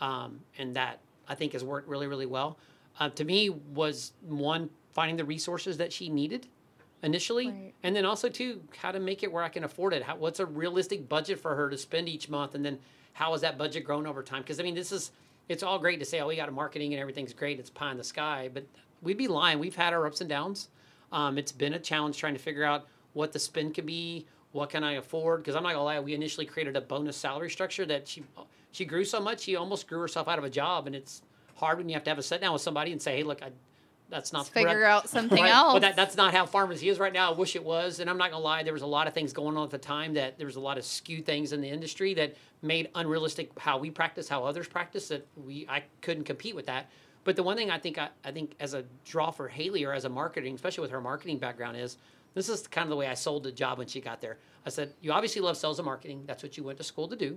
um, 0.00 0.40
and 0.58 0.74
that 0.76 1.00
I 1.28 1.34
think 1.34 1.52
has 1.54 1.64
worked 1.64 1.88
really, 1.88 2.06
really 2.06 2.26
well. 2.26 2.58
Uh, 3.00 3.08
to 3.10 3.24
me, 3.24 3.50
was 3.50 4.12
one 4.22 4.70
finding 4.92 5.16
the 5.16 5.24
resources 5.24 5.76
that 5.78 5.92
she 5.92 6.08
needed 6.08 6.46
initially, 7.02 7.48
Right. 7.48 7.74
and 7.82 7.94
then 7.94 8.06
also 8.06 8.28
two 8.28 8.62
how 8.78 8.90
to 8.90 8.98
make 9.00 9.22
it 9.22 9.30
where 9.30 9.42
I 9.42 9.48
can 9.48 9.64
afford 9.64 9.92
it. 9.92 10.02
How, 10.02 10.16
what's 10.16 10.40
a 10.40 10.46
realistic 10.46 11.08
budget 11.08 11.38
for 11.40 11.54
her 11.54 11.68
to 11.68 11.76
spend 11.76 12.08
each 12.08 12.28
month, 12.28 12.54
and 12.54 12.64
then 12.64 12.78
how 13.12 13.32
has 13.32 13.40
that 13.42 13.58
budget 13.58 13.84
grown 13.84 14.06
over 14.06 14.22
time? 14.22 14.42
Because 14.42 14.60
I 14.60 14.62
mean, 14.62 14.74
this 14.74 14.92
is 14.92 15.10
it's 15.48 15.62
all 15.62 15.78
great 15.78 15.98
to 16.00 16.04
say, 16.06 16.20
oh, 16.20 16.26
we 16.28 16.36
got 16.36 16.48
a 16.48 16.52
marketing 16.52 16.92
and 16.94 17.00
everything's 17.00 17.32
great, 17.32 17.58
it's 17.60 17.70
pie 17.70 17.90
in 17.90 17.98
the 17.98 18.04
sky, 18.04 18.48
but 18.52 18.64
we'd 19.02 19.18
be 19.18 19.28
lying. 19.28 19.58
We've 19.58 19.76
had 19.76 19.92
our 19.92 20.06
ups 20.06 20.20
and 20.20 20.28
downs. 20.30 20.68
Um, 21.12 21.38
it's 21.38 21.52
been 21.52 21.74
a 21.74 21.78
challenge 21.78 22.18
trying 22.18 22.34
to 22.34 22.40
figure 22.40 22.64
out 22.64 22.86
what 23.12 23.32
the 23.32 23.38
spend 23.38 23.74
could 23.74 23.86
be, 23.86 24.26
what 24.52 24.70
can 24.70 24.84
I 24.84 24.92
afford? 24.92 25.42
Because 25.42 25.54
I'm 25.56 25.62
not 25.62 25.72
gonna 25.72 25.84
lie, 25.84 26.00
we 26.00 26.14
initially 26.14 26.46
created 26.46 26.76
a 26.76 26.80
bonus 26.80 27.16
salary 27.16 27.50
structure 27.50 27.86
that 27.86 28.08
she 28.08 28.22
she 28.72 28.84
grew 28.84 29.04
so 29.04 29.20
much 29.20 29.40
she 29.40 29.56
almost 29.56 29.86
grew 29.88 30.00
herself 30.00 30.28
out 30.28 30.38
of 30.38 30.44
a 30.44 30.50
job, 30.50 30.86
and 30.86 30.94
it's 30.96 31.22
hard 31.56 31.78
when 31.78 31.88
you 31.88 31.94
have 31.94 32.04
to 32.04 32.10
have 32.10 32.18
a 32.18 32.22
sit 32.22 32.40
down 32.40 32.52
with 32.52 32.62
somebody 32.62 32.92
and 32.92 33.00
say, 33.00 33.16
hey, 33.16 33.22
look, 33.22 33.42
I, 33.42 33.50
that's 34.08 34.32
not 34.32 34.40
Let's 34.40 34.50
figure 34.50 34.84
out 34.84 35.08
something 35.08 35.42
Right? 35.42 35.50
else. 35.52 35.72
But 35.72 35.80
that, 35.80 35.96
that's 35.96 36.16
not 36.16 36.32
how 36.34 36.46
pharmacy 36.46 36.88
is 36.88 36.98
right 36.98 37.12
now. 37.12 37.32
I 37.32 37.36
wish 37.36 37.56
it 37.56 37.64
was. 37.64 37.98
And 37.98 38.08
I'm 38.08 38.18
not 38.18 38.30
going 38.30 38.40
to 38.40 38.44
lie, 38.44 38.62
there 38.62 38.72
was 38.72 38.82
a 38.82 38.86
lot 38.86 39.06
of 39.08 39.14
things 39.14 39.32
going 39.32 39.56
on 39.56 39.64
at 39.64 39.70
the 39.70 39.78
time 39.78 40.14
that 40.14 40.38
there 40.38 40.46
was 40.46 40.56
a 40.56 40.60
lot 40.60 40.78
of 40.78 40.84
skew 40.84 41.22
things 41.22 41.52
in 41.52 41.60
the 41.60 41.68
industry 41.68 42.14
that 42.14 42.36
made 42.62 42.88
unrealistic 42.94 43.50
how 43.58 43.78
we 43.78 43.90
practice, 43.90 44.28
how 44.28 44.44
others 44.44 44.68
practice, 44.68 45.08
that 45.08 45.26
we 45.36 45.66
I 45.68 45.82
couldn't 46.02 46.24
compete 46.24 46.54
with 46.54 46.66
that. 46.66 46.90
But 47.26 47.34
the 47.34 47.42
one 47.42 47.56
thing 47.56 47.72
I 47.72 47.78
think 47.78 47.98
I, 47.98 48.10
I 48.24 48.30
think 48.30 48.54
as 48.60 48.72
a 48.72 48.84
draw 49.04 49.32
for 49.32 49.48
Haley 49.48 49.82
or 49.82 49.92
as 49.92 50.04
a 50.04 50.08
marketing, 50.08 50.54
especially 50.54 50.82
with 50.82 50.92
her 50.92 51.00
marketing 51.00 51.38
background, 51.38 51.76
is 51.76 51.98
this 52.34 52.48
is 52.48 52.68
kind 52.68 52.84
of 52.84 52.90
the 52.90 52.94
way 52.96 53.08
I 53.08 53.14
sold 53.14 53.42
the 53.42 53.50
job 53.50 53.78
when 53.78 53.88
she 53.88 54.00
got 54.00 54.20
there. 54.20 54.38
I 54.64 54.68
said, 54.68 54.92
You 55.00 55.10
obviously 55.10 55.42
love 55.42 55.56
sales 55.56 55.80
and 55.80 55.86
marketing. 55.86 56.22
That's 56.24 56.44
what 56.44 56.56
you 56.56 56.62
went 56.62 56.78
to 56.78 56.84
school 56.84 57.08
to 57.08 57.16
do. 57.16 57.36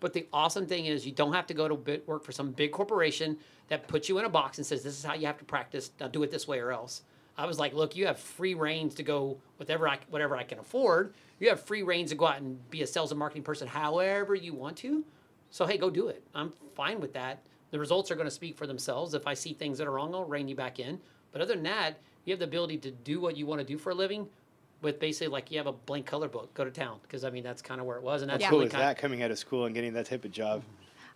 But 0.00 0.14
the 0.14 0.26
awesome 0.32 0.66
thing 0.66 0.86
is, 0.86 1.04
you 1.04 1.12
don't 1.12 1.34
have 1.34 1.46
to 1.48 1.54
go 1.54 1.68
to 1.68 1.74
work 2.06 2.24
for 2.24 2.32
some 2.32 2.50
big 2.52 2.72
corporation 2.72 3.36
that 3.68 3.88
puts 3.88 4.08
you 4.08 4.18
in 4.18 4.24
a 4.24 4.28
box 4.30 4.56
and 4.56 4.66
says, 4.66 4.82
"This 4.82 4.96
is 4.98 5.04
how 5.04 5.12
you 5.12 5.26
have 5.26 5.38
to 5.38 5.44
practice. 5.44 5.90
Now 6.00 6.08
do 6.08 6.22
it 6.22 6.30
this 6.30 6.48
way 6.48 6.58
or 6.58 6.72
else." 6.72 7.02
I 7.36 7.44
was 7.44 7.58
like, 7.58 7.74
"Look, 7.74 7.94
you 7.94 8.06
have 8.06 8.18
free 8.18 8.54
reigns 8.54 8.94
to 8.94 9.02
go 9.02 9.36
whatever 9.58 9.86
I 9.86 9.98
whatever 10.08 10.34
I 10.34 10.44
can 10.44 10.58
afford. 10.58 11.12
You 11.40 11.50
have 11.50 11.60
free 11.60 11.82
reigns 11.82 12.08
to 12.08 12.16
go 12.16 12.26
out 12.26 12.40
and 12.40 12.70
be 12.70 12.80
a 12.80 12.86
sales 12.86 13.12
and 13.12 13.18
marketing 13.18 13.42
person 13.42 13.68
however 13.68 14.34
you 14.34 14.54
want 14.54 14.78
to. 14.78 15.04
So 15.50 15.66
hey, 15.66 15.76
go 15.76 15.90
do 15.90 16.08
it. 16.08 16.22
I'm 16.34 16.54
fine 16.74 17.00
with 17.00 17.12
that. 17.12 17.42
The 17.70 17.78
results 17.78 18.10
are 18.10 18.14
going 18.14 18.26
to 18.26 18.30
speak 18.30 18.56
for 18.56 18.66
themselves. 18.66 19.14
If 19.14 19.26
I 19.26 19.34
see 19.34 19.52
things 19.52 19.78
that 19.78 19.86
are 19.86 19.92
wrong, 19.92 20.14
I'll 20.14 20.24
rein 20.24 20.48
you 20.48 20.54
back 20.54 20.78
in. 20.78 21.00
But 21.32 21.42
other 21.42 21.54
than 21.54 21.64
that, 21.64 21.98
you 22.24 22.32
have 22.32 22.38
the 22.38 22.46
ability 22.46 22.78
to 22.78 22.90
do 22.90 23.20
what 23.20 23.36
you 23.36 23.46
want 23.46 23.60
to 23.60 23.66
do 23.66 23.78
for 23.78 23.90
a 23.90 23.94
living." 23.94 24.28
With 24.82 25.00
basically 25.00 25.28
like 25.28 25.50
you 25.50 25.56
have 25.56 25.66
a 25.66 25.72
blank 25.72 26.04
color 26.04 26.28
book, 26.28 26.52
go 26.52 26.62
to 26.62 26.70
town 26.70 26.98
because 27.02 27.24
I 27.24 27.30
mean 27.30 27.42
that's 27.42 27.62
kind 27.62 27.80
of 27.80 27.86
where 27.86 27.96
it 27.96 28.02
was, 28.02 28.20
and 28.20 28.30
that's 28.30 28.44
How 28.44 28.48
Yeah. 28.48 28.50
cool 28.50 28.58
really 28.58 28.66
is 28.66 28.72
kind 28.72 28.82
that 28.82 28.98
coming 28.98 29.22
out 29.22 29.30
of 29.30 29.38
school 29.38 29.64
and 29.64 29.74
getting 29.74 29.94
that 29.94 30.04
type 30.04 30.24
of 30.24 30.32
job? 30.32 30.62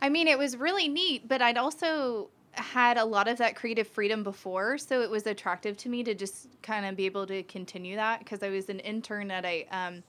I 0.01 0.09
mean, 0.09 0.29
it 0.29 0.39
was 0.39 0.57
really 0.57 0.89
neat, 0.89 1.29
but 1.29 1.43
I'd 1.43 1.59
also 1.59 2.31
had 2.53 2.97
a 2.97 3.05
lot 3.05 3.29
of 3.29 3.37
that 3.39 3.55
creative 3.55 3.87
freedom 3.87 4.23
before, 4.23 4.79
so 4.79 5.03
it 5.03 5.11
was 5.11 5.27
attractive 5.27 5.77
to 5.77 5.89
me 5.89 6.03
to 6.05 6.15
just 6.15 6.49
kind 6.63 6.87
of 6.87 6.97
be 6.97 7.07
able 7.07 7.27
to 7.27 7.43
continue 7.45 7.97
that 7.97 8.21
because 8.21 8.43
I 8.43 8.49
was 8.49 8.69
an 8.71 8.81
intern 8.81 9.31
at 9.31 9.45
a 9.45 9.67
um, 9.71 10.03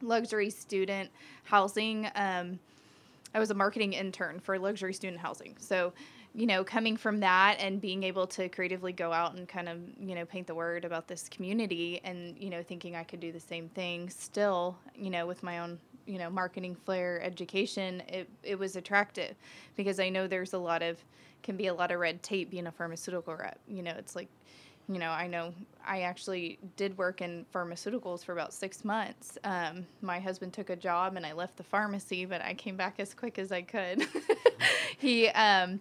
luxury 0.00 0.50
student 0.50 1.10
housing. 1.44 2.08
Um, 2.14 2.60
I 3.36 3.38
was 3.38 3.50
a 3.50 3.54
marketing 3.54 3.92
intern 3.92 4.40
for 4.40 4.58
luxury 4.58 4.94
student 4.94 5.20
housing, 5.20 5.56
so 5.58 5.92
you 6.32 6.46
know, 6.46 6.64
coming 6.64 6.96
from 6.96 7.20
that 7.20 7.56
and 7.60 7.80
being 7.80 8.02
able 8.02 8.26
to 8.26 8.48
creatively 8.48 8.92
go 8.92 9.12
out 9.12 9.34
and 9.34 9.46
kind 9.46 9.68
of 9.68 9.78
you 10.00 10.14
know 10.14 10.24
paint 10.24 10.46
the 10.46 10.54
word 10.54 10.86
about 10.86 11.06
this 11.06 11.28
community, 11.28 12.00
and 12.02 12.38
you 12.38 12.48
know, 12.48 12.62
thinking 12.62 12.96
I 12.96 13.04
could 13.04 13.20
do 13.20 13.32
the 13.32 13.40
same 13.40 13.68
thing 13.68 14.08
still, 14.08 14.78
you 14.94 15.10
know, 15.10 15.26
with 15.26 15.42
my 15.42 15.58
own 15.58 15.78
you 16.06 16.18
know 16.18 16.30
marketing 16.30 16.74
flair 16.74 17.20
education 17.20 18.00
it, 18.08 18.28
it 18.44 18.56
was 18.56 18.76
attractive 18.76 19.34
because 19.74 19.98
i 19.98 20.08
know 20.08 20.28
there's 20.28 20.52
a 20.52 20.58
lot 20.58 20.80
of 20.80 21.04
can 21.42 21.56
be 21.56 21.66
a 21.66 21.74
lot 21.74 21.90
of 21.90 21.98
red 21.98 22.22
tape 22.22 22.48
being 22.48 22.68
a 22.68 22.72
pharmaceutical 22.72 23.34
rep. 23.34 23.58
You 23.66 23.82
know 23.82 23.94
it's 23.98 24.16
like 24.16 24.28
you 24.88 24.98
know 24.98 25.10
i 25.10 25.26
know 25.26 25.52
i 25.86 26.02
actually 26.02 26.58
did 26.76 26.96
work 26.96 27.20
in 27.20 27.44
pharmaceuticals 27.52 28.24
for 28.24 28.32
about 28.32 28.52
six 28.52 28.84
months. 28.84 29.38
Um, 29.44 29.86
my 30.00 30.20
husband 30.20 30.52
took 30.52 30.70
a 30.70 30.76
job 30.76 31.16
and 31.16 31.26
i 31.26 31.32
left 31.32 31.56
the 31.56 31.62
pharmacy 31.62 32.24
but 32.24 32.40
i 32.42 32.54
came 32.54 32.76
back 32.76 32.98
as 32.98 33.14
quick 33.14 33.38
as 33.38 33.52
i 33.52 33.62
could. 33.62 34.06
He 34.98 35.28
um, 35.28 35.80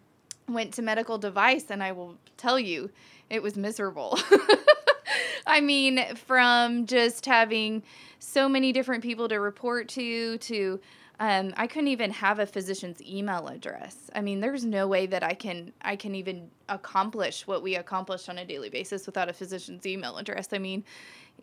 went 0.50 0.74
to 0.74 0.82
medical 0.82 1.18
device 1.18 1.66
and 1.70 1.82
i 1.82 1.92
will 1.92 2.18
tell 2.38 2.60
you 2.60 2.90
it 3.30 3.42
was 3.42 3.58
miserable. 3.58 4.20
I 5.48 5.62
mean, 5.62 6.16
from 6.16 6.86
just 6.86 7.26
having 7.26 7.84
so 8.20 8.50
many 8.50 8.72
different 8.72 9.04
people 9.04 9.28
to 9.30 9.40
report 9.40 9.88
to, 9.90 10.38
to 10.40 10.80
um, 11.20 11.54
I 11.58 11.68
couldn't 11.68 11.88
even 11.90 12.12
have 12.12 12.40
a 12.40 12.46
physician's 12.46 13.02
email 13.02 13.48
address. 13.48 14.10
I 14.14 14.22
mean, 14.22 14.40
there's 14.40 14.66
no 14.66 14.88
way 14.88 15.06
that 15.08 15.24
I 15.24 15.34
can 15.34 15.72
I 15.82 15.96
can 15.96 16.16
even 16.16 16.50
accomplish 16.68 17.48
what 17.48 17.64
we 17.64 17.76
accomplish 17.76 18.28
on 18.30 18.38
a 18.38 18.46
daily 18.46 18.70
basis 18.70 19.06
without 19.06 19.30
a 19.30 19.34
physician's 19.34 19.86
email 19.86 20.18
address. 20.18 20.50
I 20.52 20.58
mean, 20.58 20.84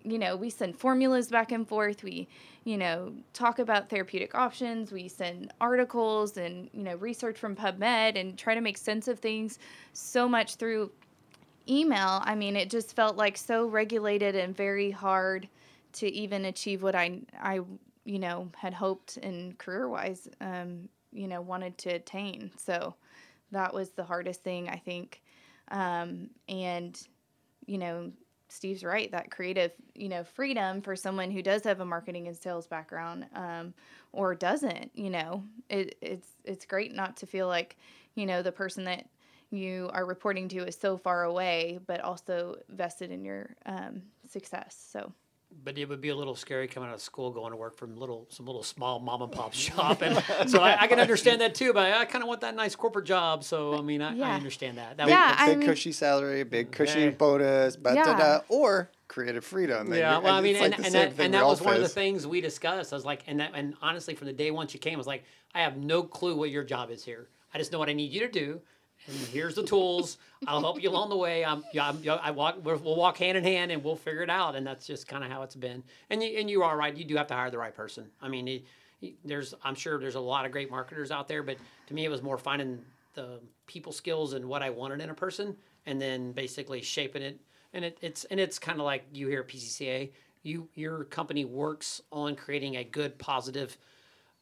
you 0.05 0.18
know, 0.18 0.36
we 0.36 0.51
send 0.51 0.76
formulas 0.76 1.28
back 1.28 1.53
and 1.53 1.66
forth. 1.66 2.03
We, 2.03 2.28
you 2.64 2.76
know, 2.76 3.12
talk 3.32 3.59
about 3.59 3.88
therapeutic 3.88 4.34
options. 4.34 4.92
We 4.92 5.09
send 5.09 5.53
articles 5.61 6.36
and 6.36 6.68
you 6.72 6.82
know 6.82 6.97
research 6.97 7.38
from 7.38 7.57
PubMed 7.57 8.20
and 8.20 8.36
try 8.36 8.55
to 8.55 8.61
make 8.61 8.76
sense 8.78 9.09
of 9.09 9.18
things 9.18 9.59
so 9.92 10.28
much 10.28 10.57
through 10.57 10.90
email, 11.68 12.20
I 12.24 12.34
mean, 12.34 12.57
it 12.57 12.70
just 12.70 12.94
felt 12.94 13.16
like 13.16 13.36
so 13.36 13.66
regulated 13.66 14.34
and 14.34 14.57
very 14.57 14.90
hard 14.90 15.49
to 15.94 16.09
even 16.09 16.47
achieve 16.47 16.82
what 16.82 16.94
I, 16.94 17.20
I, 17.40 17.61
you 18.05 18.18
know, 18.18 18.50
had 18.57 18.74
hoped 18.74 19.16
and 19.18 19.57
career 19.59 19.88
wise, 19.88 20.28
um, 20.40 20.88
you 21.12 21.28
know, 21.28 21.40
wanted 21.40 21.78
to 21.78 21.90
attain. 21.90 22.50
So 22.57 22.94
that 23.50 23.72
was 23.72 23.90
the 23.90 24.05
hardest 24.05 24.42
thing 24.42 24.68
I 24.68 24.76
think. 24.76 25.22
Um, 25.70 26.30
and 26.48 27.00
you 27.66 27.78
know, 27.78 28.11
Steve's 28.48 28.84
right. 28.84 29.11
That 29.11 29.30
creative, 29.30 29.72
you 29.94 30.09
know, 30.09 30.24
freedom 30.24 30.82
for 30.82 30.94
someone 30.94 31.30
who 31.30 31.42
does 31.42 31.62
have 31.64 31.80
a 31.80 31.84
marketing 31.86 32.28
and 32.28 32.36
sales 32.36 32.66
background, 32.66 33.26
um, 33.34 33.72
or 34.12 34.34
doesn't, 34.34 34.90
you 34.94 35.09
know, 35.09 35.42
it, 35.70 35.96
it's 36.03 36.28
it's 36.44 36.66
great 36.66 36.94
not 36.94 37.16
to 37.18 37.26
feel 37.26 37.48
like, 37.48 37.76
you 38.14 38.26
know, 38.26 38.42
the 38.42 38.53
person 38.53 38.84
that 38.84 39.07
you 39.50 39.90
are 39.92 40.05
reporting 40.05 40.48
to 40.48 40.66
is 40.66 40.76
so 40.76 40.96
far 40.96 41.24
away, 41.24 41.78
but 41.86 42.00
also 42.00 42.57
vested 42.68 43.11
in 43.11 43.24
your 43.24 43.55
um, 43.66 44.03
success. 44.28 44.76
So 44.90 45.12
but 45.64 45.78
it 45.78 45.88
would 45.88 46.00
be 46.00 46.09
a 46.09 46.16
little 46.16 46.34
scary 46.34 46.66
coming 46.68 46.88
out 46.88 46.94
of 46.94 47.00
school 47.00 47.30
going 47.30 47.50
to 47.50 47.57
work 47.57 47.76
from 47.76 47.96
little 47.96 48.26
some 48.30 48.46
little 48.46 48.62
small 48.62 48.98
mom 48.98 49.22
and 49.22 49.32
pop 49.32 49.53
shop 49.66 50.03
and 50.03 50.16
so 50.50 50.61
I, 50.61 50.82
I, 50.82 50.86
can 50.86 50.98
understand 51.00 51.40
that 51.40 51.55
too 51.55 51.72
but 51.72 51.92
i 51.92 52.05
kind 52.05 52.22
of 52.22 52.28
want 52.28 52.40
that 52.42 52.55
nice 52.55 52.74
corporate 52.74 53.05
job 53.07 53.44
so 53.44 53.76
i 53.78 53.80
mean 53.82 54.03
i, 54.03 54.14
Yeah. 54.14 54.28
I 54.30 54.34
understand 54.34 54.78
that, 54.78 54.96
that 54.96 55.07
Big, 55.07 55.12
Yeah, 55.12 55.36
I 55.38 55.48
big 55.50 55.59
mean- 55.59 55.68
cushy 55.68 55.92
salary, 55.92 56.42
big 56.44 56.70
cushy 56.72 57.00
Yeah. 57.00 57.11
bonus, 57.11 57.76
but 57.76 57.94
Yeah. 57.94 58.40
or 58.48 58.90
creative 59.09 59.44
freedom. 59.44 59.88
would, 59.88 59.92
And 59.92 59.98
yeah 59.98 60.18
well 60.18 60.34
i 60.34 60.38
and 60.38 60.44
mean 60.44 60.55
it's 60.57 60.62
like 60.62 60.72
and, 60.76 60.82
the 60.82 60.86
and 60.86 60.92
same 60.92 61.03
that, 61.09 61.16
thing 61.16 61.24
and 61.26 61.34
we 61.34 61.38
that 61.38 61.44
all 61.44 61.50
was 61.50 61.61
one 61.61 61.74
of 61.74 61.82
the 61.82 61.88
things 61.88 62.26
we 62.26 62.40
discussed 62.40 62.92
i 62.92 62.96
was 62.96 63.05
like 63.05 63.22
and 63.26 63.40
that 63.40 63.50
and 63.55 63.74
honestly 63.82 64.14
from 64.14 64.26
the 64.26 64.32
day 64.32 64.50
once 64.50 64.72
you 64.72 64.80
came 64.80 64.94
i 64.94 64.96
was 64.96 65.07
like 65.07 65.24
i 65.55 65.61
have 65.61 65.76
no 65.76 66.03
clue 66.03 66.34
what 66.34 66.50
your 66.50 66.64
job 66.64 66.90
is 66.90 67.05
here 67.05 67.28
i 67.53 67.59
just 67.59 67.72
know 67.72 67.78
what 67.78 67.90
i 67.90 67.92
need 67.92 68.11
you 68.11 68.20
to 68.20 68.28
do 68.28 68.61
and 69.09 69.16
here's 69.28 69.55
the 69.55 69.62
tools. 69.64 70.18
I'll 70.46 70.61
help 70.61 70.82
you 70.82 70.90
along 70.90 71.11
the 71.11 71.16
way. 71.16 71.44
I'm, 71.44 71.64
yeah, 71.72 71.88
I'm, 71.88 71.98
I 72.22 72.30
walk. 72.30 72.59
We'll, 72.64 72.78
walk 72.96 73.18
hand 73.18 73.36
in 73.38 73.44
hand, 73.44 73.70
and 73.72 73.82
we'll 73.82 73.96
figure 73.96 74.22
it 74.22 74.30
out. 74.30 74.55
And 74.57 74.66
that's 74.66 74.86
just 74.86 75.09
kind 75.09 75.24
of 75.24 75.30
how 75.30 75.42
it's 75.42 75.55
been. 75.57 75.82
And 76.11 76.22
you, 76.22 76.38
and 76.38 76.50
you 76.50 76.62
are 76.62 76.76
right. 76.76 76.96
You 76.96 77.05
do 77.05 77.16
have 77.16 77.26
to 77.28 77.34
hire 77.34 77.50
the 77.50 77.59
right 77.59 77.74
person. 77.74 78.07
I 78.20 78.28
mean, 78.28 78.48
it, 78.48 78.64
it- 79.00 79.14
there's. 79.24 79.55
I'm 79.64 79.74
sure 79.74 79.98
there's 79.98 80.14
a 80.14 80.20
lot 80.20 80.46
of 80.46 80.53
great 80.53 80.70
marketers 80.70 81.11
out 81.11 81.28
there, 81.28 81.42
but 81.42 81.57
to 81.88 81.94
me, 81.94 82.05
it 82.05 82.09
was 82.11 82.22
more 82.22 82.38
finding 82.38 82.80
the 83.14 83.40
people 83.66 83.92
skills 83.92 84.32
and 84.32 84.44
what 84.46 84.62
I 84.62 84.70
wanted 84.70 85.00
in 85.00 85.11
a 85.11 85.14
person, 85.14 85.57
and 85.86 86.00
then 86.00 86.32
basically 86.32 86.80
shaping 86.82 87.22
it. 87.22 87.38
And 87.74 87.84
it, 87.84 87.98
it's 88.03 88.24
and 88.24 88.38
it's 88.38 88.59
kind 88.59 88.78
of 88.78 88.84
like 88.84 89.05
you 89.12 89.28
hear 89.28 89.40
at 89.40 89.48
PCCA. 89.48 90.11
You 90.44 90.68
your 90.74 91.05
company 91.05 91.44
works 91.44 92.00
on 92.11 92.36
creating 92.36 92.76
a 92.76 92.84
good, 92.84 93.18
positive 93.18 93.76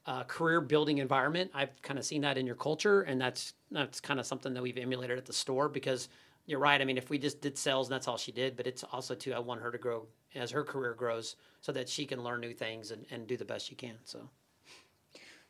uh, 0.06 0.24
career 0.24 0.60
building 0.60 0.98
environment. 0.98 1.50
I've 1.54 1.80
kind 1.82 1.98
of 1.98 2.04
seen 2.04 2.22
that 2.22 2.38
in 2.38 2.46
your 2.46 2.56
culture, 2.56 3.02
and 3.02 3.20
that's 3.20 3.54
that's 3.70 4.00
kind 4.00 4.18
of 4.18 4.26
something 4.26 4.54
that 4.54 4.62
we've 4.62 4.78
emulated 4.78 5.18
at 5.18 5.26
the 5.26 5.32
store 5.32 5.68
because 5.68 6.08
you're 6.46 6.58
right. 6.58 6.80
I 6.80 6.84
mean, 6.84 6.98
if 6.98 7.10
we 7.10 7.18
just 7.18 7.40
did 7.40 7.56
sales 7.56 7.88
and 7.88 7.94
that's 7.94 8.08
all 8.08 8.16
she 8.16 8.32
did, 8.32 8.56
but 8.56 8.66
it's 8.66 8.82
also 8.84 9.14
too, 9.14 9.32
I 9.32 9.38
want 9.38 9.60
her 9.60 9.70
to 9.70 9.78
grow 9.78 10.06
as 10.34 10.50
her 10.50 10.64
career 10.64 10.94
grows 10.94 11.36
so 11.60 11.70
that 11.72 11.88
she 11.88 12.06
can 12.06 12.22
learn 12.24 12.40
new 12.40 12.52
things 12.54 12.90
and, 12.90 13.06
and 13.10 13.26
do 13.26 13.36
the 13.36 13.44
best 13.44 13.66
she 13.66 13.74
can. 13.74 13.94
So, 14.04 14.28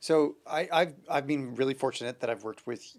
So 0.01 0.37
I, 0.47 0.69
I've 0.73 0.95
I've 1.09 1.27
been 1.27 1.55
really 1.55 1.75
fortunate 1.75 2.21
that 2.21 2.31
I've 2.31 2.43
worked 2.43 2.67
with 2.67 2.97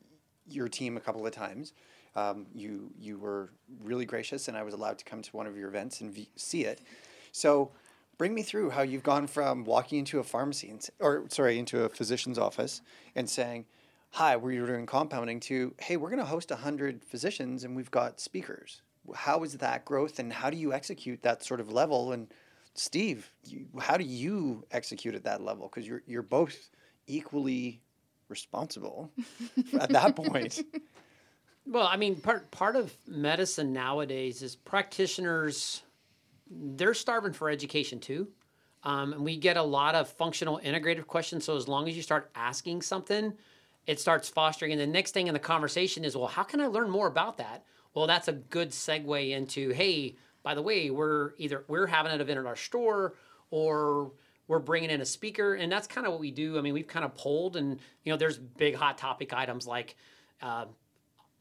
your 0.47 0.67
team 0.67 0.97
a 0.97 0.99
couple 0.99 1.25
of 1.25 1.33
times. 1.33 1.73
Um, 2.15 2.45
you 2.53 2.91
you 2.99 3.17
were 3.17 3.51
really 3.83 4.05
gracious, 4.05 4.47
and 4.47 4.55
I 4.55 4.63
was 4.63 4.73
allowed 4.73 4.97
to 4.99 5.05
come 5.05 5.21
to 5.21 5.31
one 5.35 5.47
of 5.47 5.57
your 5.57 5.69
events 5.69 6.01
and 6.01 6.13
v- 6.13 6.29
see 6.35 6.65
it. 6.65 6.81
So 7.31 7.71
bring 8.21 8.35
me 8.35 8.43
through 8.43 8.69
how 8.69 8.83
you've 8.83 9.01
gone 9.01 9.25
from 9.25 9.63
walking 9.63 9.97
into 9.97 10.19
a 10.19 10.23
pharmacy 10.23 10.69
and, 10.69 10.87
or 10.99 11.25
sorry 11.29 11.57
into 11.57 11.85
a 11.85 11.89
physician's 11.89 12.37
office 12.37 12.79
and 13.15 13.27
saying, 13.27 13.65
"Hi, 14.11 14.37
we're 14.37 14.67
doing 14.67 14.85
compounding," 14.85 15.39
to 15.39 15.73
"Hey, 15.79 15.97
we're 15.97 16.11
going 16.11 16.19
to 16.19 16.25
host 16.25 16.51
hundred 16.51 17.03
physicians 17.03 17.63
and 17.63 17.75
we've 17.75 17.89
got 17.89 18.19
speakers." 18.19 18.83
How 19.15 19.43
is 19.43 19.53
that 19.57 19.85
growth, 19.85 20.19
and 20.19 20.31
how 20.31 20.51
do 20.51 20.57
you 20.57 20.71
execute 20.71 21.23
that 21.23 21.43
sort 21.43 21.59
of 21.59 21.71
level? 21.71 22.11
And 22.11 22.27
Steve, 22.75 23.31
you, 23.43 23.65
how 23.79 23.97
do 23.97 24.03
you 24.03 24.65
execute 24.69 25.15
at 25.15 25.23
that 25.23 25.41
level? 25.41 25.67
Because 25.67 25.87
you're 25.87 26.03
you're 26.05 26.21
both 26.21 26.69
equally 27.07 27.81
responsible 28.29 29.09
at 29.79 29.89
that 29.89 30.15
point. 30.15 30.61
well, 31.65 31.87
I 31.87 31.97
mean, 31.97 32.21
part, 32.21 32.51
part 32.51 32.75
of 32.75 32.93
medicine 33.07 33.73
nowadays 33.73 34.43
is 34.43 34.55
practitioners, 34.55 35.81
they're 36.51 36.93
starving 36.93 37.33
for 37.33 37.49
education 37.49 37.99
too. 37.99 38.27
Um, 38.83 39.13
and 39.13 39.23
we 39.23 39.37
get 39.37 39.57
a 39.57 39.63
lot 39.63 39.95
of 39.95 40.09
functional 40.09 40.59
integrative 40.63 41.07
questions. 41.07 41.45
So 41.45 41.55
as 41.55 41.67
long 41.67 41.87
as 41.87 41.95
you 41.95 42.01
start 42.01 42.31
asking 42.35 42.81
something, 42.81 43.33
it 43.85 43.99
starts 43.99 44.29
fostering. 44.29 44.71
And 44.71 44.81
the 44.81 44.87
next 44.87 45.11
thing 45.11 45.27
in 45.27 45.33
the 45.33 45.39
conversation 45.39 46.03
is, 46.03 46.17
well, 46.17 46.27
how 46.27 46.43
can 46.43 46.59
I 46.59 46.67
learn 46.67 46.89
more 46.89 47.07
about 47.07 47.37
that? 47.37 47.63
Well, 47.93 48.07
that's 48.07 48.27
a 48.27 48.33
good 48.33 48.69
segue 48.69 49.31
into, 49.31 49.69
hey, 49.69 50.15
by 50.43 50.55
the 50.55 50.61
way, 50.61 50.89
we're 50.89 51.33
either 51.37 51.63
we're 51.67 51.87
having 51.87 52.11
an 52.11 52.21
event 52.21 52.39
at 52.39 52.45
our 52.45 52.55
store 52.55 53.15
or 53.51 54.13
we're 54.47 54.59
bringing 54.59 54.89
in 54.89 55.01
a 55.01 55.05
speaker, 55.05 55.53
and 55.53 55.71
that's 55.71 55.87
kind 55.87 56.07
of 56.07 56.13
what 56.13 56.19
we 56.19 56.31
do. 56.31 56.57
I 56.57 56.61
mean, 56.61 56.73
we've 56.73 56.87
kind 56.87 57.05
of 57.05 57.13
polled, 57.15 57.57
and 57.57 57.79
you 58.03 58.11
know, 58.11 58.17
there's 58.17 58.37
big 58.37 58.75
hot 58.75 58.97
topic 58.97 59.33
items 59.33 59.67
like. 59.67 59.95
Uh, 60.41 60.65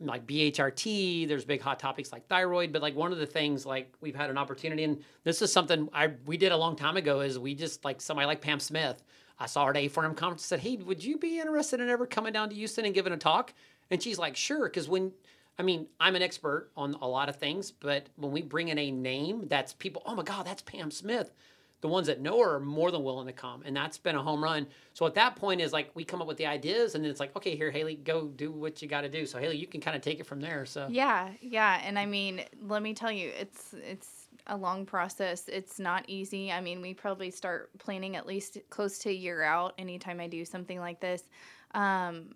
like 0.01 0.27
BHRT, 0.27 1.29
there's 1.29 1.45
big 1.45 1.61
hot 1.61 1.79
topics 1.79 2.13
like 2.13 2.27
thyroid, 2.27 2.73
but 2.73 2.83
like 2.83 2.97
one 2.97 3.13
of 3.13 3.19
the 3.19 3.27
things 3.27 3.67
like 3.67 3.93
we've 4.01 4.15
had 4.17 4.31
an 4.31 4.39
opportunity, 4.39 4.85
and 4.85 5.03
this 5.25 5.43
is 5.43 5.53
something 5.53 5.89
I 5.93 6.13
we 6.27 6.37
did 6.37 6.53
a 6.53 6.57
long 6.57 6.77
time 6.77 6.97
ago, 6.97 7.21
is 7.21 7.39
we 7.39 7.55
just 7.55 7.85
like 7.85 8.01
somebody 8.01 8.27
like 8.27 8.41
Pam 8.41 8.61
Smith. 8.61 9.03
I 9.39 9.47
saw 9.47 9.65
her 9.65 9.71
at 9.71 9.77
A4M 9.77 10.17
conference 10.17 10.45
said, 10.45 10.61
Hey, 10.61 10.77
would 10.77 11.03
you 11.03 11.19
be 11.19 11.39
interested 11.39 11.81
in 11.81 11.89
ever 11.89 12.07
coming 12.07 12.33
down 12.33 12.51
to 12.51 12.55
Houston 12.55 12.85
and 12.85 12.95
giving 12.95 13.13
a 13.13 13.17
talk? 13.17 13.55
And 13.91 14.03
she's 14.03 14.19
like, 14.19 14.37
Sure, 14.37 14.69
because 14.69 14.89
when 14.89 15.13
I 15.59 15.63
mean, 15.63 15.89
I'm 15.99 16.17
an 16.17 16.23
expert 16.23 16.71
on 16.75 16.95
a 17.03 17.07
lot 17.07 17.29
of 17.29 17.37
things, 17.37 17.71
but 17.71 18.09
when 18.17 18.33
we 18.33 18.41
bring 18.41 18.69
in 18.69 18.79
a 18.79 18.91
name 18.91 19.47
that's 19.49 19.75
people, 19.75 20.03
oh 20.07 20.15
my 20.15 20.23
God, 20.23 20.47
that's 20.47 20.63
Pam 20.63 20.91
Smith. 20.91 21.31
The 21.81 21.89
ones 21.89 22.07
that 22.09 22.21
know 22.21 22.39
her 22.41 22.57
are 22.57 22.61
more 22.61 22.91
than 22.91 23.03
willing 23.03 23.27
to 23.27 23.33
come, 23.33 23.63
and 23.65 23.75
that's 23.75 23.97
been 23.97 24.17
a 24.17 24.23
home 24.23 24.43
run. 24.43 24.67
So 24.93 25.07
at 25.07 25.15
that 25.15 25.37
point 25.37 25.61
is 25.61 25.73
like 25.73 25.91
we 25.95 26.05
come 26.05 26.21
up 26.21 26.29
with 26.29 26.37
the 26.37 26.47
ideas, 26.47 26.95
and 26.95 27.05
then 27.05 27.11
it's 27.11 27.21
like, 27.21 27.35
okay, 27.37 27.57
here, 27.57 27.71
Haley, 27.71 27.95
go 27.97 28.29
do 28.29 28.53
what 28.53 28.83
you 28.83 28.89
got 28.89 29.03
to 29.03 29.09
do. 29.09 29.25
So 29.27 29.39
Haley, 29.39 29.57
you 29.57 29.67
can 29.67 29.81
kind 29.81 29.97
of 29.97 30.03
take 30.03 30.21
it 30.21 30.27
from 30.27 30.41
there. 30.41 30.67
So 30.67 30.89
Yeah, 30.91 31.31
yeah, 31.41 31.81
and 31.85 31.99
I 31.99 32.07
mean, 32.07 32.43
let 32.67 32.83
me 32.83 32.95
tell 32.95 33.13
you, 33.13 33.33
it's 33.39 33.75
it's 33.83 34.29
a 34.47 34.57
long 34.57 34.85
process. 34.85 35.49
It's 35.49 35.79
not 35.79 36.05
easy. 36.09 36.53
I 36.53 36.61
mean, 36.61 36.83
we 36.83 36.93
probably 36.93 37.31
start 37.31 37.71
planning 37.79 38.17
at 38.17 38.27
least 38.27 38.59
close 38.69 38.99
to 39.01 39.11
a 39.11 39.13
year 39.13 39.43
out 39.43 39.75
anytime 39.79 40.21
I 40.21 40.27
do 40.27 40.45
something 40.45 40.79
like 40.79 41.01
this. 41.01 41.23
Um, 41.75 42.35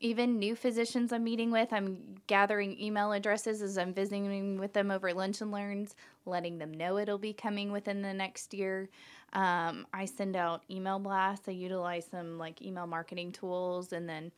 even 0.00 0.38
new 0.38 0.54
physicians 0.54 1.12
I'm 1.12 1.24
meeting 1.24 1.50
with, 1.50 1.72
I'm 1.72 2.16
gathering 2.26 2.80
email 2.80 3.12
addresses 3.12 3.62
as 3.62 3.78
I'm 3.78 3.92
visiting 3.92 4.58
with 4.58 4.72
them 4.72 4.90
over 4.90 5.12
lunch 5.12 5.40
and 5.40 5.50
learns, 5.50 5.94
letting 6.24 6.58
them 6.58 6.72
know 6.72 6.98
it'll 6.98 7.18
be 7.18 7.32
coming 7.32 7.72
within 7.72 8.02
the 8.02 8.12
next 8.12 8.54
year. 8.54 8.88
Um, 9.32 9.86
I 9.92 10.04
send 10.04 10.36
out 10.36 10.62
email 10.70 10.98
blasts. 10.98 11.48
I 11.48 11.52
utilize 11.52 12.06
some 12.10 12.38
like 12.38 12.62
email 12.62 12.86
marketing 12.86 13.32
tools, 13.32 13.92
and 13.92 14.08
then 14.08 14.32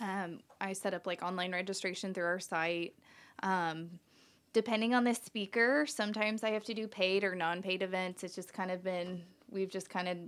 um, 0.00 0.40
I 0.60 0.72
set 0.72 0.94
up 0.94 1.06
like 1.06 1.22
online 1.22 1.52
registration 1.52 2.12
through 2.12 2.26
our 2.26 2.40
site. 2.40 2.94
Um, 3.42 3.90
depending 4.52 4.94
on 4.94 5.04
the 5.04 5.14
speaker, 5.14 5.86
sometimes 5.86 6.44
I 6.44 6.50
have 6.50 6.64
to 6.64 6.74
do 6.74 6.86
paid 6.86 7.24
or 7.24 7.34
non 7.34 7.62
paid 7.62 7.82
events. 7.82 8.24
It's 8.24 8.34
just 8.34 8.52
kind 8.52 8.70
of 8.70 8.82
been, 8.84 9.22
we've 9.50 9.70
just 9.70 9.90
kind 9.90 10.08
of, 10.08 10.18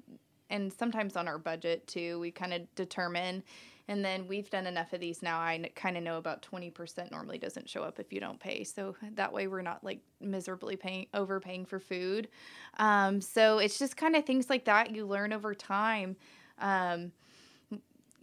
and 0.50 0.72
sometimes 0.72 1.16
on 1.16 1.28
our 1.28 1.38
budget 1.38 1.86
too, 1.86 2.18
we 2.20 2.30
kind 2.30 2.52
of 2.52 2.74
determine. 2.74 3.42
And 3.88 4.04
then 4.04 4.28
we've 4.28 4.50
done 4.50 4.66
enough 4.66 4.92
of 4.92 5.00
these 5.00 5.22
now. 5.22 5.38
I 5.38 5.70
kind 5.74 5.96
of 5.96 6.02
know 6.02 6.18
about 6.18 6.42
20% 6.42 7.10
normally 7.10 7.38
doesn't 7.38 7.68
show 7.68 7.82
up 7.82 7.98
if 7.98 8.12
you 8.12 8.20
don't 8.20 8.38
pay. 8.38 8.62
So 8.62 8.94
that 9.14 9.32
way 9.32 9.46
we're 9.46 9.62
not 9.62 9.82
like 9.82 10.00
miserably 10.20 10.76
paying, 10.76 11.06
overpaying 11.14 11.64
for 11.64 11.80
food. 11.80 12.28
Um, 12.78 13.22
so 13.22 13.58
it's 13.58 13.78
just 13.78 13.96
kind 13.96 14.14
of 14.14 14.26
things 14.26 14.50
like 14.50 14.66
that 14.66 14.94
you 14.94 15.06
learn 15.06 15.32
over 15.32 15.54
time. 15.54 16.16
Um, 16.58 17.12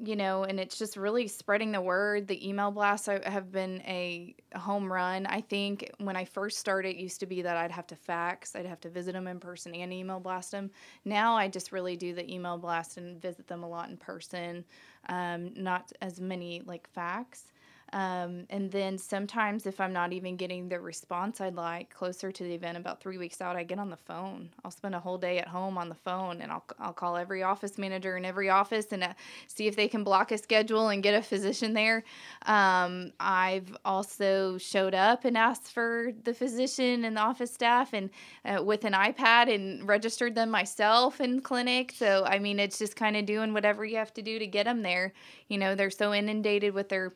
you 0.03 0.15
know, 0.15 0.43
and 0.43 0.59
it's 0.59 0.77
just 0.77 0.97
really 0.97 1.27
spreading 1.27 1.71
the 1.71 1.81
word. 1.81 2.27
The 2.27 2.47
email 2.47 2.69
blasts 2.69 3.07
have 3.07 3.51
been 3.51 3.81
a 3.85 4.35
home 4.55 4.91
run. 4.91 5.25
I 5.25 5.41
think 5.41 5.89
when 5.99 6.15
I 6.15 6.25
first 6.25 6.57
started, 6.57 6.89
it 6.89 6.97
used 6.97 7.21
to 7.21 7.25
be 7.25 7.41
that 7.41 7.55
I'd 7.55 7.71
have 7.71 7.87
to 7.87 7.95
fax, 7.95 8.55
I'd 8.55 8.65
have 8.65 8.81
to 8.81 8.89
visit 8.89 9.13
them 9.13 9.27
in 9.27 9.39
person 9.39 9.73
and 9.73 9.93
email 9.93 10.19
blast 10.19 10.51
them. 10.51 10.69
Now 11.05 11.35
I 11.35 11.47
just 11.47 11.71
really 11.71 11.95
do 11.95 12.13
the 12.13 12.29
email 12.31 12.57
blast 12.57 12.97
and 12.97 13.21
visit 13.21 13.47
them 13.47 13.63
a 13.63 13.69
lot 13.69 13.89
in 13.89 13.97
person, 13.97 14.65
um, 15.07 15.53
not 15.55 15.91
as 16.01 16.19
many 16.19 16.61
like 16.65 16.89
fax. 16.89 17.53
Um, 17.93 18.45
and 18.49 18.71
then 18.71 18.97
sometimes, 18.97 19.65
if 19.65 19.79
I'm 19.79 19.93
not 19.93 20.11
even 20.11 20.35
getting 20.35 20.67
the 20.69 20.79
response 20.79 21.39
I'd 21.39 21.55
like 21.55 21.89
closer 21.89 22.31
to 22.31 22.43
the 22.43 22.53
event, 22.53 22.77
about 22.77 22.99
three 22.99 23.17
weeks 23.17 23.41
out, 23.41 23.55
I 23.55 23.63
get 23.63 23.79
on 23.79 23.89
the 23.89 23.97
phone. 23.97 24.49
I'll 24.63 24.71
spend 24.71 24.95
a 24.95 24.99
whole 24.99 25.17
day 25.17 25.37
at 25.37 25.47
home 25.47 25.77
on 25.77 25.89
the 25.89 25.95
phone 25.95 26.41
and 26.41 26.51
I'll, 26.51 26.65
I'll 26.79 26.93
call 26.93 27.15
every 27.15 27.43
office 27.43 27.77
manager 27.77 28.17
in 28.17 28.25
every 28.25 28.49
office 28.49 28.87
and 28.91 29.03
uh, 29.03 29.13
see 29.47 29.67
if 29.67 29.75
they 29.75 29.87
can 29.87 30.03
block 30.03 30.31
a 30.31 30.37
schedule 30.37 30.89
and 30.89 31.03
get 31.03 31.13
a 31.13 31.21
physician 31.21 31.73
there. 31.73 32.03
Um, 32.45 33.13
I've 33.19 33.75
also 33.85 34.57
showed 34.57 34.95
up 34.95 35.23
and 35.23 35.37
asked 35.37 35.71
for 35.71 36.11
the 36.23 36.33
physician 36.33 37.05
and 37.05 37.17
the 37.17 37.21
office 37.21 37.53
staff 37.53 37.93
and 37.93 38.09
uh, 38.43 38.63
with 38.63 38.83
an 38.83 38.93
iPad 38.93 39.53
and 39.53 39.87
registered 39.87 40.35
them 40.35 40.49
myself 40.49 41.21
in 41.21 41.39
clinic. 41.41 41.93
So, 41.95 42.25
I 42.25 42.39
mean, 42.39 42.59
it's 42.59 42.79
just 42.79 42.95
kind 42.95 43.15
of 43.15 43.25
doing 43.25 43.53
whatever 43.53 43.85
you 43.85 43.97
have 43.97 44.13
to 44.15 44.21
do 44.21 44.39
to 44.39 44.47
get 44.47 44.65
them 44.65 44.81
there. 44.81 45.13
You 45.47 45.59
know, 45.59 45.75
they're 45.75 45.91
so 45.91 46.13
inundated 46.13 46.73
with 46.73 46.89
their 46.89 47.13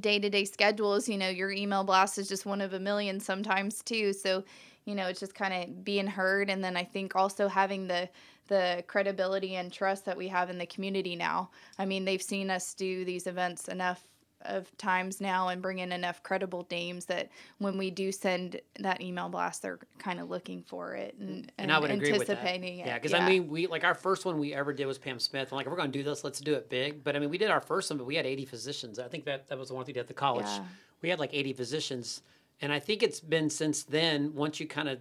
day 0.00 0.18
to 0.18 0.28
day 0.28 0.44
schedules, 0.44 1.08
you 1.08 1.16
know, 1.16 1.28
your 1.28 1.50
email 1.50 1.84
blast 1.84 2.18
is 2.18 2.28
just 2.28 2.46
one 2.46 2.60
of 2.60 2.72
a 2.72 2.80
million 2.80 3.20
sometimes 3.20 3.82
too. 3.82 4.12
So, 4.12 4.44
you 4.84 4.94
know, 4.94 5.08
it's 5.08 5.20
just 5.20 5.34
kind 5.34 5.54
of 5.54 5.84
being 5.84 6.06
heard. 6.06 6.50
And 6.50 6.62
then 6.62 6.76
I 6.76 6.84
think 6.84 7.16
also 7.16 7.48
having 7.48 7.86
the, 7.86 8.08
the 8.48 8.84
credibility 8.86 9.56
and 9.56 9.72
trust 9.72 10.04
that 10.04 10.16
we 10.16 10.28
have 10.28 10.50
in 10.50 10.58
the 10.58 10.66
community 10.66 11.16
now. 11.16 11.50
I 11.78 11.86
mean, 11.86 12.04
they've 12.04 12.22
seen 12.22 12.50
us 12.50 12.74
do 12.74 13.04
these 13.04 13.26
events 13.26 13.68
enough 13.68 14.02
of 14.48 14.76
times 14.78 15.20
now 15.20 15.48
and 15.48 15.60
bring 15.60 15.78
in 15.78 15.92
enough 15.92 16.22
credible 16.22 16.66
names 16.70 17.06
that 17.06 17.30
when 17.58 17.78
we 17.78 17.90
do 17.90 18.12
send 18.12 18.60
that 18.80 19.00
email 19.00 19.28
blast, 19.28 19.62
they're 19.62 19.78
kind 19.98 20.20
of 20.20 20.30
looking 20.30 20.62
for 20.62 20.94
it 20.94 21.14
and, 21.18 21.28
and, 21.30 21.52
and 21.58 21.72
I 21.72 21.78
would 21.78 21.90
agree 21.90 22.12
with 22.12 22.26
that. 22.26 22.38
anticipating 22.38 22.78
it. 22.80 22.86
Yeah, 22.86 22.94
because 22.94 23.14
I 23.14 23.28
mean, 23.28 23.48
we 23.48 23.66
like 23.66 23.84
our 23.84 23.94
first 23.94 24.24
one 24.24 24.38
we 24.38 24.54
ever 24.54 24.72
did 24.72 24.86
was 24.86 24.98
Pam 24.98 25.18
Smith. 25.18 25.48
I'm 25.52 25.56
like, 25.56 25.66
if 25.66 25.70
we're 25.70 25.76
going 25.76 25.92
to 25.92 25.98
do 25.98 26.04
this, 26.04 26.24
let's 26.24 26.40
do 26.40 26.54
it 26.54 26.68
big. 26.68 27.02
But 27.04 27.16
I 27.16 27.18
mean, 27.18 27.30
we 27.30 27.38
did 27.38 27.50
our 27.50 27.60
first 27.60 27.90
one, 27.90 27.98
but 27.98 28.06
we 28.06 28.16
had 28.16 28.26
80 28.26 28.44
physicians. 28.46 28.98
I 28.98 29.08
think 29.08 29.24
that 29.24 29.48
that 29.48 29.58
was 29.58 29.68
the 29.68 29.74
one 29.74 29.84
we 29.86 29.92
did 29.92 30.00
at 30.00 30.08
the 30.08 30.14
college. 30.14 30.46
Yeah. 30.46 30.64
We 31.02 31.08
had 31.08 31.18
like 31.18 31.30
80 31.32 31.52
physicians, 31.52 32.22
and 32.60 32.72
I 32.72 32.78
think 32.78 33.02
it's 33.02 33.20
been 33.20 33.50
since 33.50 33.82
then. 33.82 34.34
Once 34.34 34.60
you 34.60 34.66
kind 34.66 34.88
of 34.88 34.98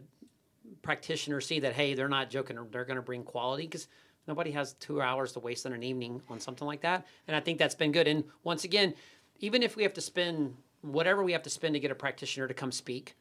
practitioners 0.82 1.46
see 1.46 1.60
that, 1.60 1.74
hey, 1.74 1.94
they're 1.94 2.10
not 2.10 2.30
joking, 2.30 2.58
they're 2.72 2.86
going 2.86 2.96
to 2.96 3.02
bring 3.02 3.24
quality 3.24 3.64
because 3.64 3.88
nobody 4.28 4.52
has 4.52 4.74
two 4.74 5.02
hours 5.02 5.34
to 5.34 5.40
waste 5.40 5.66
in 5.66 5.74
an 5.74 5.84
evening 5.84 6.22
on 6.30 6.40
something 6.40 6.68
like 6.68 6.82
that. 6.82 7.06
And 7.28 7.36
I 7.36 7.40
think 7.40 7.60
that's 7.60 7.76
been 7.76 7.92
good. 7.92 8.08
And 8.08 8.24
once 8.44 8.64
again, 8.64 8.94
even 9.40 9.64
if 9.64 9.76
we 9.76 9.84
have 9.84 9.94
to 9.94 10.02
spend 10.02 10.56
whatever 10.82 11.24
we 11.24 11.32
have 11.32 11.44
to 11.44 11.50
spend 11.50 11.74
to 11.74 11.80
get 11.80 11.92
a 11.92 11.96
practitioner 11.96 12.48
to 12.48 12.54
come 12.54 12.72
speak, 12.72 13.16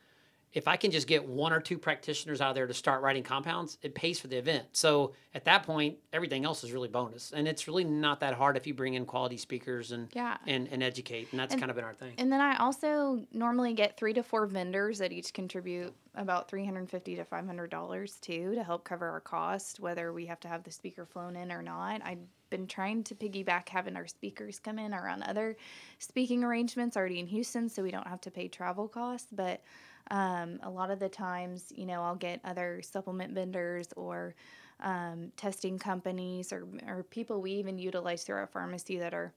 if 0.55 0.69
I 0.69 0.77
can 0.77 0.93
just 0.93 1.09
get 1.09 1.27
one 1.29 1.53
or 1.53 1.61
two 1.61 1.77
practitioners 1.77 2.41
out 2.41 2.55
there 2.55 2.67
to 2.69 2.73
start 2.73 3.03
writing 3.03 3.25
compounds, 3.25 3.77
it 3.83 3.95
pays 3.95 4.21
for 4.21 4.29
the 4.29 4.37
event. 4.39 4.65
So 4.73 5.13
at 5.35 5.45
that 5.47 5.65
point, 5.65 5.99
everything 6.13 6.45
else 6.45 6.63
is 6.63 6.71
really 6.73 6.89
bonus, 6.89 7.33
and 7.33 7.49
it's 7.49 7.67
really 7.67 7.83
not 7.83 8.21
that 8.21 8.35
hard 8.35 8.57
if 8.57 8.65
you 8.67 8.73
bring 8.73 8.95
in 8.95 9.05
quality 9.05 9.37
speakers 9.37 9.91
and 9.91 10.09
Yeah. 10.15 10.37
and, 10.47 10.69
and 10.69 10.81
educate, 10.83 11.29
and 11.33 11.41
that's 11.41 11.53
And- 11.53 11.61
kind 11.61 11.71
of 11.71 11.77
been 11.77 11.85
our 11.85 11.93
thing. 11.93 12.15
And 12.19 12.33
then 12.33 12.41
I 12.41 12.57
also 12.59 13.27
normally 13.33 13.75
get 13.75 13.97
three 13.97 14.15
to 14.15 14.23
four 14.23 14.47
vendors 14.47 14.99
that 14.99 15.13
each 15.13 15.33
contribute 15.35 15.93
about 16.15 16.49
three 16.49 16.65
hundred 16.65 16.89
fifty 16.89 17.17
to 17.17 17.25
five 17.25 17.45
hundred 17.45 17.71
dollars 17.71 18.19
too 18.21 18.55
to 18.55 18.63
help 18.63 18.85
cover 18.85 19.09
our 19.09 19.21
cost, 19.21 19.81
whether 19.81 20.13
we 20.13 20.27
have 20.27 20.39
to 20.41 20.49
have 20.49 20.63
the 20.63 20.71
speaker 20.71 21.05
flown 21.05 21.35
in 21.35 21.51
or 21.51 21.63
not. 21.63 22.01
I've 22.05 22.21
been 22.51 22.69
trying 22.69 23.03
to 23.03 23.17
piggyback 23.17 23.69
having 23.69 23.97
our 23.97 24.07
speakers 24.07 24.61
come 24.61 24.79
in 24.79 24.95
or 24.95 25.09
on 25.09 25.25
other 25.25 25.57
speaking 25.99 26.45
arrangements 26.45 26.97
already 26.97 27.19
in 27.19 27.27
Houston, 27.27 27.69
so 27.69 27.83
we 27.83 27.91
don't 27.91 28.07
have 28.07 28.21
to 28.21 28.31
pay 28.31 28.47
travel 28.47 28.87
costs. 28.87 29.27
But 29.33 29.61
um, 30.11 30.59
a 30.63 30.71
lot 30.71 30.91
of 30.91 30.99
the 30.99 31.09
times, 31.09 31.73
you 31.75 31.87
know, 31.87 32.03
I'll 32.03 32.17
get 32.17 32.41
other 32.45 32.83
supplement 32.83 33.33
vendors 33.33 33.89
or 33.97 34.35
um, 34.81 35.33
testing 35.37 35.79
companies 35.79 36.53
or 36.53 36.67
or 36.87 37.05
people 37.05 37.41
we 37.41 37.53
even 37.53 37.79
utilize 37.79 38.25
through 38.25 38.37
our 38.37 38.47
pharmacy 38.47 38.99
that 38.99 39.15
are 39.15 39.33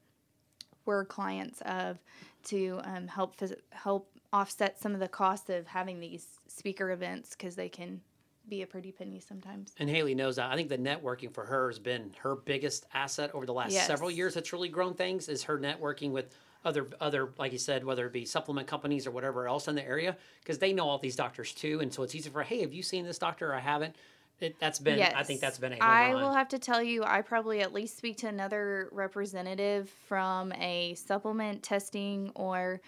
we're 0.86 1.06
clients 1.06 1.62
of 1.62 2.00
to 2.46 2.80
um, 2.84 3.08
help 3.08 3.36
help 3.72 4.10
offset 4.34 4.80
some 4.80 4.94
of 4.94 5.00
the 5.00 5.08
cost 5.08 5.50
of 5.50 5.68
having 5.68 6.00
these 6.00 6.26
speaker 6.48 6.92
events 6.92 7.32
because 7.32 7.56
they 7.56 7.70
can 7.70 8.02
be 8.50 8.62
a 8.62 8.68
pretty 8.68 8.92
penny 8.92 9.20
sometimes. 9.20 9.74
And 9.78 9.90
Haley 9.90 10.16
knows 10.16 10.38
that. 10.38 10.52
I 10.52 10.56
think 10.56 10.70
the 10.70 10.78
networking 10.78 11.34
for 11.34 11.46
her 11.46 11.70
has 11.70 11.80
been 11.80 12.12
her 12.20 12.36
biggest 12.36 12.86
asset 12.94 13.32
over 13.34 13.46
the 13.46 13.54
last 13.54 13.74
Yes. 13.74 13.88
several 13.88 14.10
years. 14.10 14.34
That's 14.34 14.54
really 14.54 14.70
grown 14.70 14.94
things 14.94 15.28
is 15.30 15.44
her 15.44 15.60
networking 15.60 16.12
with 16.12 16.34
other 16.68 16.88
other 17.00 17.30
like 17.38 17.52
you 17.52 17.58
said, 17.58 17.84
whether 17.84 18.06
it 18.06 18.14
be 18.14 18.26
supplement 18.26 18.68
companies 18.68 19.08
or 19.08 19.12
whatever 19.12 19.48
else 19.48 19.68
in 19.68 19.76
the 19.76 19.84
area, 19.84 20.16
because 20.42 20.60
they 20.60 20.74
know 20.74 20.88
all 20.88 21.00
these 21.00 21.16
doctors 21.16 21.54
too, 21.54 21.80
and 21.80 21.92
so 21.94 22.04
it's 22.04 22.14
easy 22.14 22.30
for 22.30 22.44
hey, 22.44 22.62
have 22.62 22.74
you 22.74 22.84
seen 22.84 23.06
this 23.06 23.18
doctor? 23.18 23.50
or 23.50 23.56
I 23.56 23.60
haven't. 23.60 23.96
It, 24.40 24.56
that's 24.60 24.78
been. 24.78 25.02
I 25.02 25.24
think 25.24 25.40
that's 25.40 25.58
been 25.58 25.74
a 25.74 25.78
I 25.80 26.14
will 26.14 26.34
have 26.34 26.50
to 26.50 26.60
tell 26.60 26.84
you, 26.84 27.04
I 27.04 27.22
probably 27.22 27.62
at 27.62 27.74
least 27.74 27.98
speak 27.98 28.18
to 28.18 28.28
another 28.28 28.88
representative 28.92 29.90
from 30.08 30.52
a 30.54 30.94
supplement 30.94 31.64
testing 31.64 32.32
or, 32.36 32.80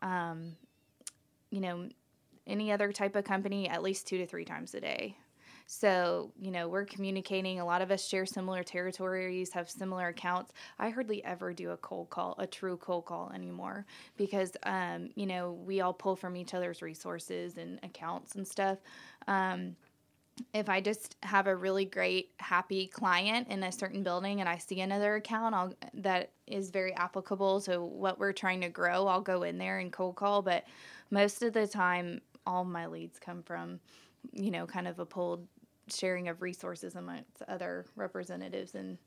um, 0.00 0.56
you 1.50 1.60
know, 1.60 1.88
any 2.46 2.72
other 2.72 2.90
type 2.90 3.16
of 3.16 3.24
company 3.24 3.68
at 3.68 3.82
least 3.82 4.08
two 4.08 4.16
to 4.16 4.26
three 4.26 4.46
times 4.46 4.74
a 4.74 4.80
day. 4.80 5.16
So, 5.66 6.32
you 6.38 6.50
know, 6.50 6.68
we're 6.68 6.84
communicating. 6.84 7.58
A 7.58 7.64
lot 7.64 7.82
of 7.82 7.90
us 7.90 8.06
share 8.06 8.26
similar 8.26 8.62
territories, 8.62 9.52
have 9.52 9.70
similar 9.70 10.08
accounts. 10.08 10.52
I 10.78 10.90
hardly 10.90 11.24
ever 11.24 11.52
do 11.52 11.70
a 11.70 11.76
cold 11.78 12.10
call, 12.10 12.34
a 12.38 12.46
true 12.46 12.76
cold 12.76 13.06
call 13.06 13.32
anymore 13.34 13.86
because, 14.16 14.52
um, 14.64 15.10
you 15.14 15.26
know, 15.26 15.52
we 15.52 15.80
all 15.80 15.94
pull 15.94 16.16
from 16.16 16.36
each 16.36 16.54
other's 16.54 16.82
resources 16.82 17.56
and 17.56 17.78
accounts 17.82 18.34
and 18.34 18.46
stuff. 18.46 18.78
Um, 19.26 19.76
if 20.52 20.68
I 20.68 20.80
just 20.80 21.16
have 21.22 21.46
a 21.46 21.54
really 21.54 21.84
great 21.84 22.30
happy 22.38 22.88
client 22.88 23.48
in 23.48 23.62
a 23.62 23.72
certain 23.72 24.02
building 24.02 24.40
and 24.40 24.48
I 24.48 24.58
see 24.58 24.80
another 24.80 25.14
account 25.14 25.54
I'll, 25.54 25.72
that 25.94 26.30
is 26.46 26.70
very 26.70 26.92
applicable 26.94 27.60
to 27.62 27.80
what 27.80 28.18
we're 28.18 28.32
trying 28.32 28.60
to 28.62 28.68
grow, 28.68 29.06
I'll 29.06 29.20
go 29.20 29.44
in 29.44 29.58
there 29.58 29.78
and 29.78 29.92
cold 29.92 30.16
call. 30.16 30.42
But 30.42 30.64
most 31.10 31.42
of 31.42 31.52
the 31.52 31.66
time, 31.66 32.20
all 32.46 32.64
my 32.64 32.86
leads 32.86 33.18
come 33.18 33.42
from, 33.42 33.80
you 34.32 34.50
know, 34.50 34.66
kind 34.66 34.88
of 34.88 34.98
a 34.98 35.06
pulled 35.06 35.46
sharing 35.88 36.28
of 36.28 36.42
resources 36.42 36.94
amongst 36.94 37.42
other 37.48 37.86
representatives 37.96 38.74
in 38.74 38.98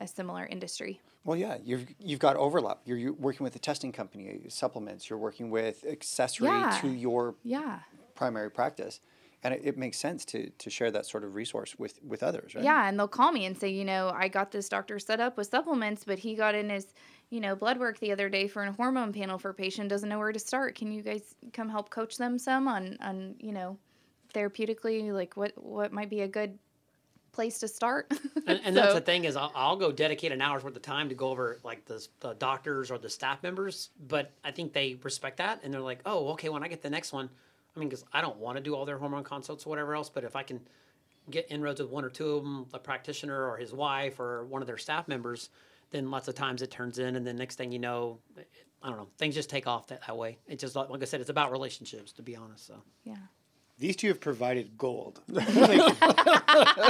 a 0.00 0.06
similar 0.06 0.46
industry. 0.46 1.00
Well, 1.24 1.36
yeah, 1.36 1.58
you've 1.62 1.86
you've 1.98 2.20
got 2.20 2.36
overlap. 2.36 2.80
You're, 2.86 2.96
you're 2.96 3.12
working 3.12 3.44
with 3.44 3.54
a 3.56 3.58
testing 3.58 3.92
company, 3.92 4.40
uh, 4.46 4.48
supplements. 4.48 5.10
You're 5.10 5.18
working 5.18 5.50
with 5.50 5.84
accessory 5.84 6.48
Yeah. 6.48 6.80
to 6.80 6.88
your 6.88 7.34
Yeah. 7.44 7.80
primary 8.14 8.50
practice, 8.50 9.00
and 9.42 9.52
it, 9.54 9.60
it 9.64 9.76
makes 9.78 9.98
sense 9.98 10.24
to 10.26 10.48
to 10.50 10.70
share 10.70 10.90
that 10.90 11.04
sort 11.06 11.24
of 11.24 11.34
resource 11.34 11.78
with 11.78 12.02
with 12.02 12.22
others, 12.22 12.54
right? 12.54 12.64
Yeah, 12.64 12.88
and 12.88 12.98
they'll 12.98 13.08
call 13.08 13.32
me 13.32 13.44
and 13.44 13.56
say, 13.58 13.68
you 13.68 13.84
know, 13.84 14.10
I 14.14 14.28
got 14.28 14.50
this 14.50 14.68
doctor 14.68 14.98
set 14.98 15.20
up 15.20 15.36
with 15.36 15.48
supplements, 15.48 16.04
but 16.04 16.18
he 16.18 16.34
got 16.34 16.54
in 16.54 16.70
his, 16.70 16.94
you 17.28 17.40
know, 17.40 17.54
blood 17.54 17.78
work 17.78 17.98
the 17.98 18.12
other 18.12 18.30
day 18.30 18.48
for 18.48 18.62
a 18.64 18.72
hormone 18.72 19.12
panel 19.12 19.38
for 19.38 19.50
a 19.50 19.54
patient, 19.54 19.90
doesn't 19.90 20.08
know 20.08 20.18
where 20.18 20.32
to 20.32 20.38
start. 20.38 20.74
Can 20.74 20.90
you 20.90 21.02
guys 21.02 21.34
come 21.52 21.68
help 21.68 21.90
coach 21.90 22.16
them 22.16 22.38
some 22.38 22.66
on 22.66 22.96
on, 23.00 23.36
you 23.38 23.52
know, 23.52 23.78
therapeutically 24.32 25.12
like 25.12 25.36
what 25.36 25.52
what 25.56 25.92
might 25.92 26.10
be 26.10 26.20
a 26.20 26.28
good 26.28 26.58
place 27.32 27.58
to 27.60 27.68
start? 27.68 28.12
and, 28.46 28.60
and 28.64 28.76
that's 28.76 28.94
the 28.94 29.00
thing 29.00 29.24
is 29.24 29.36
I'll, 29.36 29.52
I'll 29.54 29.76
go 29.76 29.92
dedicate 29.92 30.32
an 30.32 30.40
hour's 30.40 30.64
worth 30.64 30.76
of 30.76 30.82
time 30.82 31.08
to 31.08 31.14
go 31.14 31.28
over 31.28 31.58
like 31.62 31.84
the, 31.84 32.06
the 32.20 32.34
doctors 32.34 32.90
or 32.90 32.98
the 32.98 33.08
staff 33.08 33.42
members 33.42 33.90
but 34.08 34.32
i 34.44 34.50
think 34.50 34.72
they 34.72 34.98
respect 35.02 35.38
that 35.38 35.60
and 35.62 35.72
they're 35.72 35.80
like 35.80 36.00
oh 36.06 36.28
okay 36.30 36.48
when 36.48 36.62
i 36.62 36.68
get 36.68 36.82
the 36.82 36.90
next 36.90 37.12
one 37.12 37.28
i 37.74 37.78
mean 37.78 37.88
because 37.88 38.04
i 38.12 38.20
don't 38.20 38.36
want 38.36 38.56
to 38.56 38.62
do 38.62 38.74
all 38.74 38.84
their 38.84 38.98
hormone 38.98 39.24
consults 39.24 39.66
or 39.66 39.70
whatever 39.70 39.94
else 39.94 40.08
but 40.08 40.24
if 40.24 40.34
i 40.34 40.42
can 40.42 40.60
get 41.30 41.46
inroads 41.50 41.80
with 41.80 41.90
one 41.90 42.04
or 42.04 42.10
two 42.10 42.36
of 42.36 42.42
them 42.42 42.66
a 42.74 42.78
practitioner 42.78 43.48
or 43.48 43.56
his 43.56 43.72
wife 43.72 44.18
or 44.18 44.44
one 44.46 44.62
of 44.62 44.66
their 44.66 44.78
staff 44.78 45.06
members 45.06 45.50
then 45.90 46.10
lots 46.10 46.28
of 46.28 46.34
times 46.34 46.62
it 46.62 46.70
turns 46.70 46.98
in 46.98 47.16
and 47.16 47.26
then 47.26 47.36
next 47.36 47.56
thing 47.56 47.70
you 47.70 47.78
know 47.78 48.18
i 48.82 48.88
don't 48.88 48.98
know 48.98 49.08
things 49.18 49.34
just 49.34 49.50
take 49.50 49.66
off 49.66 49.86
that, 49.88 50.00
that 50.06 50.16
way 50.16 50.38
it 50.48 50.58
just 50.58 50.74
like 50.74 51.02
i 51.02 51.04
said 51.04 51.20
it's 51.20 51.30
about 51.30 51.52
relationships 51.52 52.12
to 52.12 52.22
be 52.22 52.34
honest 52.34 52.66
so 52.66 52.74
yeah. 53.04 53.16
These 53.80 53.96
two 53.96 54.08
have 54.08 54.20
provided 54.20 54.76
gold. 54.78 55.20
Like, 55.28 55.48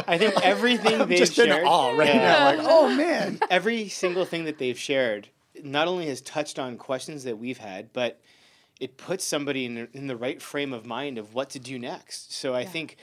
I 0.08 0.18
think 0.18 0.34
everything 0.42 0.98
they've 1.06 1.18
Just 1.18 1.38
in 1.38 1.46
shared, 1.46 1.64
awe 1.66 1.90
right 1.96 2.08
Yeah. 2.08 2.18
now, 2.18 2.44
like, 2.44 2.58
oh 2.62 2.94
man. 2.94 3.38
every 3.50 3.88
single 3.88 4.24
thing 4.24 4.44
that 4.44 4.58
they've 4.58 4.78
shared 4.78 5.28
not 5.62 5.86
only 5.88 6.06
has 6.06 6.20
touched 6.20 6.58
on 6.58 6.76
questions 6.76 7.24
that 7.24 7.38
we've 7.38 7.58
had, 7.58 7.92
but 7.92 8.20
it 8.80 8.96
puts 8.96 9.24
somebody 9.24 9.66
in, 9.66 9.88
in 9.92 10.06
the 10.06 10.16
right 10.16 10.40
frame 10.40 10.72
of 10.72 10.84
mind 10.86 11.18
of 11.18 11.34
what 11.34 11.50
to 11.50 11.58
do 11.58 11.78
next. 11.78 12.32
So 12.32 12.54
I 12.54 12.64
think 12.64 12.96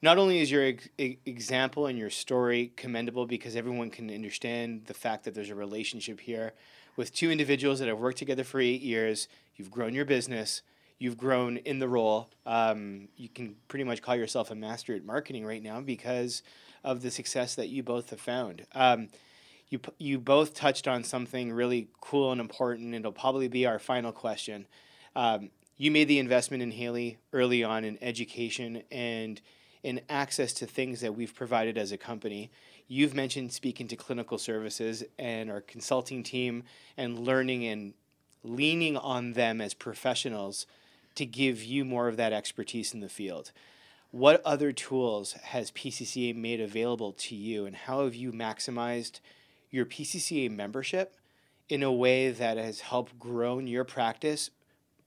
not 0.00 0.16
only 0.18 0.40
is 0.40 0.50
your 0.50 0.64
ex- 0.64 0.88
example 1.26 1.86
and 1.86 1.98
your 1.98 2.08
story 2.10 2.72
commendable 2.76 3.26
because 3.26 3.54
everyone 3.54 3.90
can 3.90 4.10
understand 4.10 4.86
the 4.86 4.94
fact 4.94 5.24
that 5.24 5.34
there's 5.34 5.50
a 5.50 5.54
relationship 5.54 6.20
here 6.20 6.54
with 6.96 7.14
two 7.14 7.30
individuals 7.30 7.78
that 7.80 7.88
have 7.88 7.98
worked 7.98 8.18
together 8.18 8.42
for 8.44 8.60
eight 8.60 8.80
years, 8.80 9.28
you've 9.56 9.70
grown 9.70 9.94
your 9.94 10.04
business, 10.06 10.62
you've 10.98 11.16
grown 11.16 11.56
in 11.58 11.78
the 11.78 11.88
role. 11.88 12.28
Um, 12.44 13.08
you 13.16 13.28
can 13.28 13.56
pretty 13.68 13.84
much 13.84 14.02
call 14.02 14.16
yourself 14.16 14.50
a 14.50 14.54
master 14.54 14.94
at 14.94 15.04
marketing 15.04 15.46
right 15.46 15.62
now 15.62 15.80
because 15.80 16.42
of 16.84 17.02
the 17.02 17.10
success 17.10 17.54
that 17.54 17.68
you 17.68 17.82
both 17.82 18.10
have 18.10 18.20
found. 18.20 18.66
Um, 18.74 19.08
you, 19.68 19.80
you 19.98 20.18
both 20.18 20.54
touched 20.54 20.88
on 20.88 21.04
something 21.04 21.52
really 21.52 21.88
cool 22.00 22.32
and 22.32 22.40
important, 22.40 22.86
and 22.86 22.94
it'll 22.94 23.12
probably 23.12 23.48
be 23.48 23.66
our 23.66 23.78
final 23.78 24.12
question. 24.12 24.66
Um, 25.14 25.50
you 25.76 25.90
made 25.90 26.08
the 26.08 26.18
investment 26.18 26.62
in 26.62 26.72
Haley 26.72 27.18
early 27.32 27.62
on 27.62 27.84
in 27.84 27.98
education 28.02 28.82
and 28.90 29.40
in 29.82 30.00
access 30.08 30.52
to 30.54 30.66
things 30.66 31.00
that 31.00 31.14
we've 31.14 31.34
provided 31.34 31.78
as 31.78 31.92
a 31.92 31.98
company. 31.98 32.50
You've 32.88 33.14
mentioned 33.14 33.52
speaking 33.52 33.86
to 33.88 33.96
clinical 33.96 34.38
services 34.38 35.04
and 35.18 35.50
our 35.50 35.60
consulting 35.60 36.22
team 36.22 36.64
and 36.96 37.18
learning 37.18 37.64
and 37.66 37.94
leaning 38.42 38.96
on 38.96 39.34
them 39.34 39.60
as 39.60 39.74
professionals 39.74 40.66
to 41.18 41.26
give 41.26 41.62
you 41.64 41.84
more 41.84 42.08
of 42.08 42.16
that 42.16 42.32
expertise 42.32 42.94
in 42.94 43.00
the 43.00 43.08
field. 43.08 43.52
What 44.10 44.40
other 44.44 44.72
tools 44.72 45.32
has 45.32 45.70
PCCA 45.72 46.34
made 46.34 46.60
available 46.60 47.12
to 47.12 47.34
you, 47.34 47.66
and 47.66 47.76
how 47.76 48.04
have 48.04 48.14
you 48.14 48.32
maximized 48.32 49.20
your 49.70 49.84
PCCA 49.84 50.50
membership 50.50 51.16
in 51.68 51.82
a 51.82 51.92
way 51.92 52.30
that 52.30 52.56
has 52.56 52.80
helped 52.80 53.18
grow 53.18 53.58
your 53.58 53.84
practice 53.84 54.50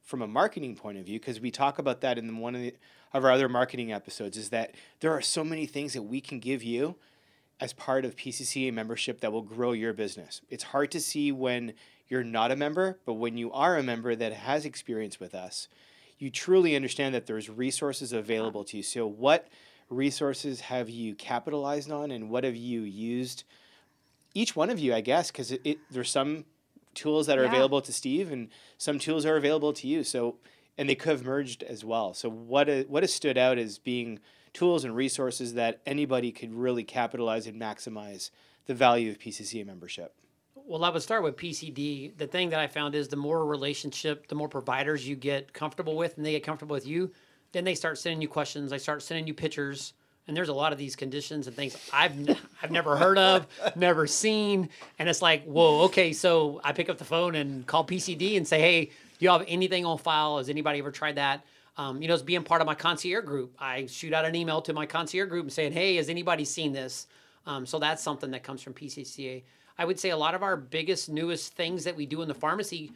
from 0.03 0.21
a 0.21 0.27
marketing 0.27 0.75
point 0.75 0.97
of 0.97 1.05
view? 1.05 1.19
Because 1.19 1.39
we 1.39 1.49
talk 1.49 1.79
about 1.79 2.01
that 2.01 2.17
in 2.17 2.37
one 2.37 2.55
of, 2.55 2.61
the, 2.61 2.75
of 3.13 3.23
our 3.23 3.31
other 3.31 3.49
marketing 3.49 3.91
episodes, 3.91 4.37
is 4.37 4.49
that 4.49 4.75
there 4.99 5.13
are 5.13 5.21
so 5.21 5.43
many 5.43 5.65
things 5.65 5.93
that 5.93 6.03
we 6.03 6.21
can 6.21 6.39
give 6.39 6.61
you 6.61 6.95
as 7.61 7.73
part 7.73 8.03
of 8.03 8.17
PCCA 8.17 8.73
membership 8.73 9.21
that 9.21 9.31
will 9.31 9.41
grow 9.41 9.71
your 9.71 9.93
business. 9.93 10.41
It's 10.49 10.65
hard 10.65 10.91
to 10.91 10.99
see 10.99 11.31
when 11.31 11.73
you're 12.09 12.23
not 12.23 12.51
a 12.51 12.55
member, 12.55 12.99
but 13.05 13.13
when 13.13 13.37
you 13.37 13.51
are 13.53 13.77
a 13.77 13.83
member 13.83 14.15
that 14.15 14.33
has 14.33 14.65
experience 14.65 15.19
with 15.19 15.33
us, 15.33 15.69
you 16.21 16.29
truly 16.29 16.75
understand 16.75 17.15
that 17.15 17.25
there's 17.25 17.49
resources 17.49 18.13
available 18.13 18.63
to 18.65 18.77
you. 18.77 18.83
So, 18.83 19.07
what 19.07 19.47
resources 19.89 20.61
have 20.61 20.87
you 20.87 21.15
capitalized 21.15 21.91
on, 21.91 22.11
and 22.11 22.29
what 22.29 22.43
have 22.43 22.55
you 22.55 22.81
used? 22.81 23.43
Each 24.35 24.55
one 24.55 24.69
of 24.69 24.77
you, 24.77 24.93
I 24.93 25.01
guess, 25.01 25.31
because 25.31 25.51
it, 25.51 25.61
it, 25.63 25.79
there's 25.89 26.11
some 26.11 26.45
tools 26.93 27.25
that 27.25 27.39
are 27.39 27.43
Yeah. 27.43 27.49
available 27.49 27.81
to 27.81 27.91
Steve, 27.91 28.31
and 28.31 28.49
some 28.77 28.99
tools 28.99 29.25
are 29.25 29.35
available 29.35 29.73
to 29.73 29.87
you. 29.87 30.03
So, 30.03 30.35
and 30.77 30.87
they 30.87 30.93
could 30.95 31.09
have 31.09 31.25
merged 31.25 31.63
as 31.63 31.83
well. 31.83 32.13
So, 32.13 32.29
what 32.29 32.69
what 32.87 33.01
has 33.01 33.11
stood 33.11 33.37
out 33.37 33.57
as 33.57 33.79
being 33.79 34.19
tools 34.53 34.85
and 34.85 34.95
resources 34.95 35.55
that 35.55 35.81
anybody 35.87 36.31
could 36.31 36.53
really 36.53 36.83
capitalize 36.83 37.47
and 37.47 37.59
maximize 37.59 38.29
the 38.67 38.75
value 38.75 39.09
of 39.09 39.17
PCCA 39.17 39.65
membership. 39.65 40.13
Well, 40.67 40.83
I 40.83 40.89
would 40.89 41.01
start 41.01 41.23
with 41.23 41.35
PCD. 41.37 42.17
The 42.17 42.27
thing 42.27 42.49
that 42.51 42.59
I 42.59 42.67
found 42.67 42.95
is 42.95 43.07
the 43.07 43.15
more 43.15 43.45
relationship, 43.45 44.27
the 44.27 44.35
more 44.35 44.47
providers 44.47 45.07
you 45.07 45.15
get 45.15 45.53
comfortable 45.53 45.95
with, 45.95 46.17
and 46.17 46.25
they 46.25 46.31
get 46.31 46.43
comfortable 46.43 46.73
with 46.73 46.87
you, 46.87 47.11
then 47.51 47.63
they 47.63 47.75
start 47.75 47.97
sending 47.97 48.21
you 48.21 48.27
questions. 48.27 48.71
They 48.71 48.77
start 48.77 49.01
sending 49.01 49.27
you 49.27 49.33
pictures, 49.33 49.93
and 50.27 50.37
there's 50.37 50.49
a 50.49 50.53
lot 50.53 50.71
of 50.71 50.77
these 50.77 50.95
conditions 50.95 51.47
and 51.47 51.55
things 51.55 51.75
I've 51.91 52.11
n- 52.29 52.37
I've 52.63 52.71
never 52.71 52.95
heard 52.95 53.17
of, 53.17 53.47
never 53.75 54.07
seen, 54.07 54.69
and 54.99 55.09
it's 55.09 55.21
like, 55.21 55.43
whoa, 55.45 55.81
okay. 55.85 56.13
So 56.13 56.61
I 56.63 56.71
pick 56.73 56.89
up 56.89 56.97
the 56.97 57.05
phone 57.05 57.35
and 57.35 57.65
call 57.65 57.85
PCD 57.85 58.37
and 58.37 58.47
say, 58.47 58.61
hey, 58.61 58.85
do 58.85 58.91
you 59.19 59.29
have 59.29 59.43
anything 59.47 59.85
on 59.85 59.97
file? 59.97 60.37
Has 60.37 60.49
anybody 60.49 60.79
ever 60.79 60.91
tried 60.91 61.15
that? 61.15 61.43
Um, 61.77 62.01
you 62.01 62.07
know, 62.07 62.13
as 62.13 62.21
being 62.21 62.43
part 62.43 62.61
of 62.61 62.67
my 62.67 62.75
concierge 62.75 63.25
group, 63.25 63.55
I 63.59 63.87
shoot 63.87 64.13
out 64.13 64.25
an 64.25 64.35
email 64.35 64.61
to 64.63 64.73
my 64.73 64.85
concierge 64.85 65.29
group 65.29 65.43
and 65.43 65.53
saying, 65.53 65.71
hey, 65.71 65.95
has 65.95 66.09
anybody 66.09 66.45
seen 66.45 66.73
this? 66.73 67.07
Um, 67.45 67.65
so 67.65 67.79
that's 67.79 68.03
something 68.03 68.31
that 68.31 68.43
comes 68.43 68.61
from 68.61 68.73
PCCA. 68.73 69.43
I 69.77 69.85
would 69.85 69.99
say 69.99 70.09
a 70.09 70.17
lot 70.17 70.35
of 70.35 70.43
our 70.43 70.57
biggest, 70.57 71.09
newest 71.09 71.53
things 71.53 71.83
that 71.83 71.95
we 71.95 72.05
do 72.05 72.21
in 72.21 72.27
the 72.27 72.33
pharmacy 72.33 72.91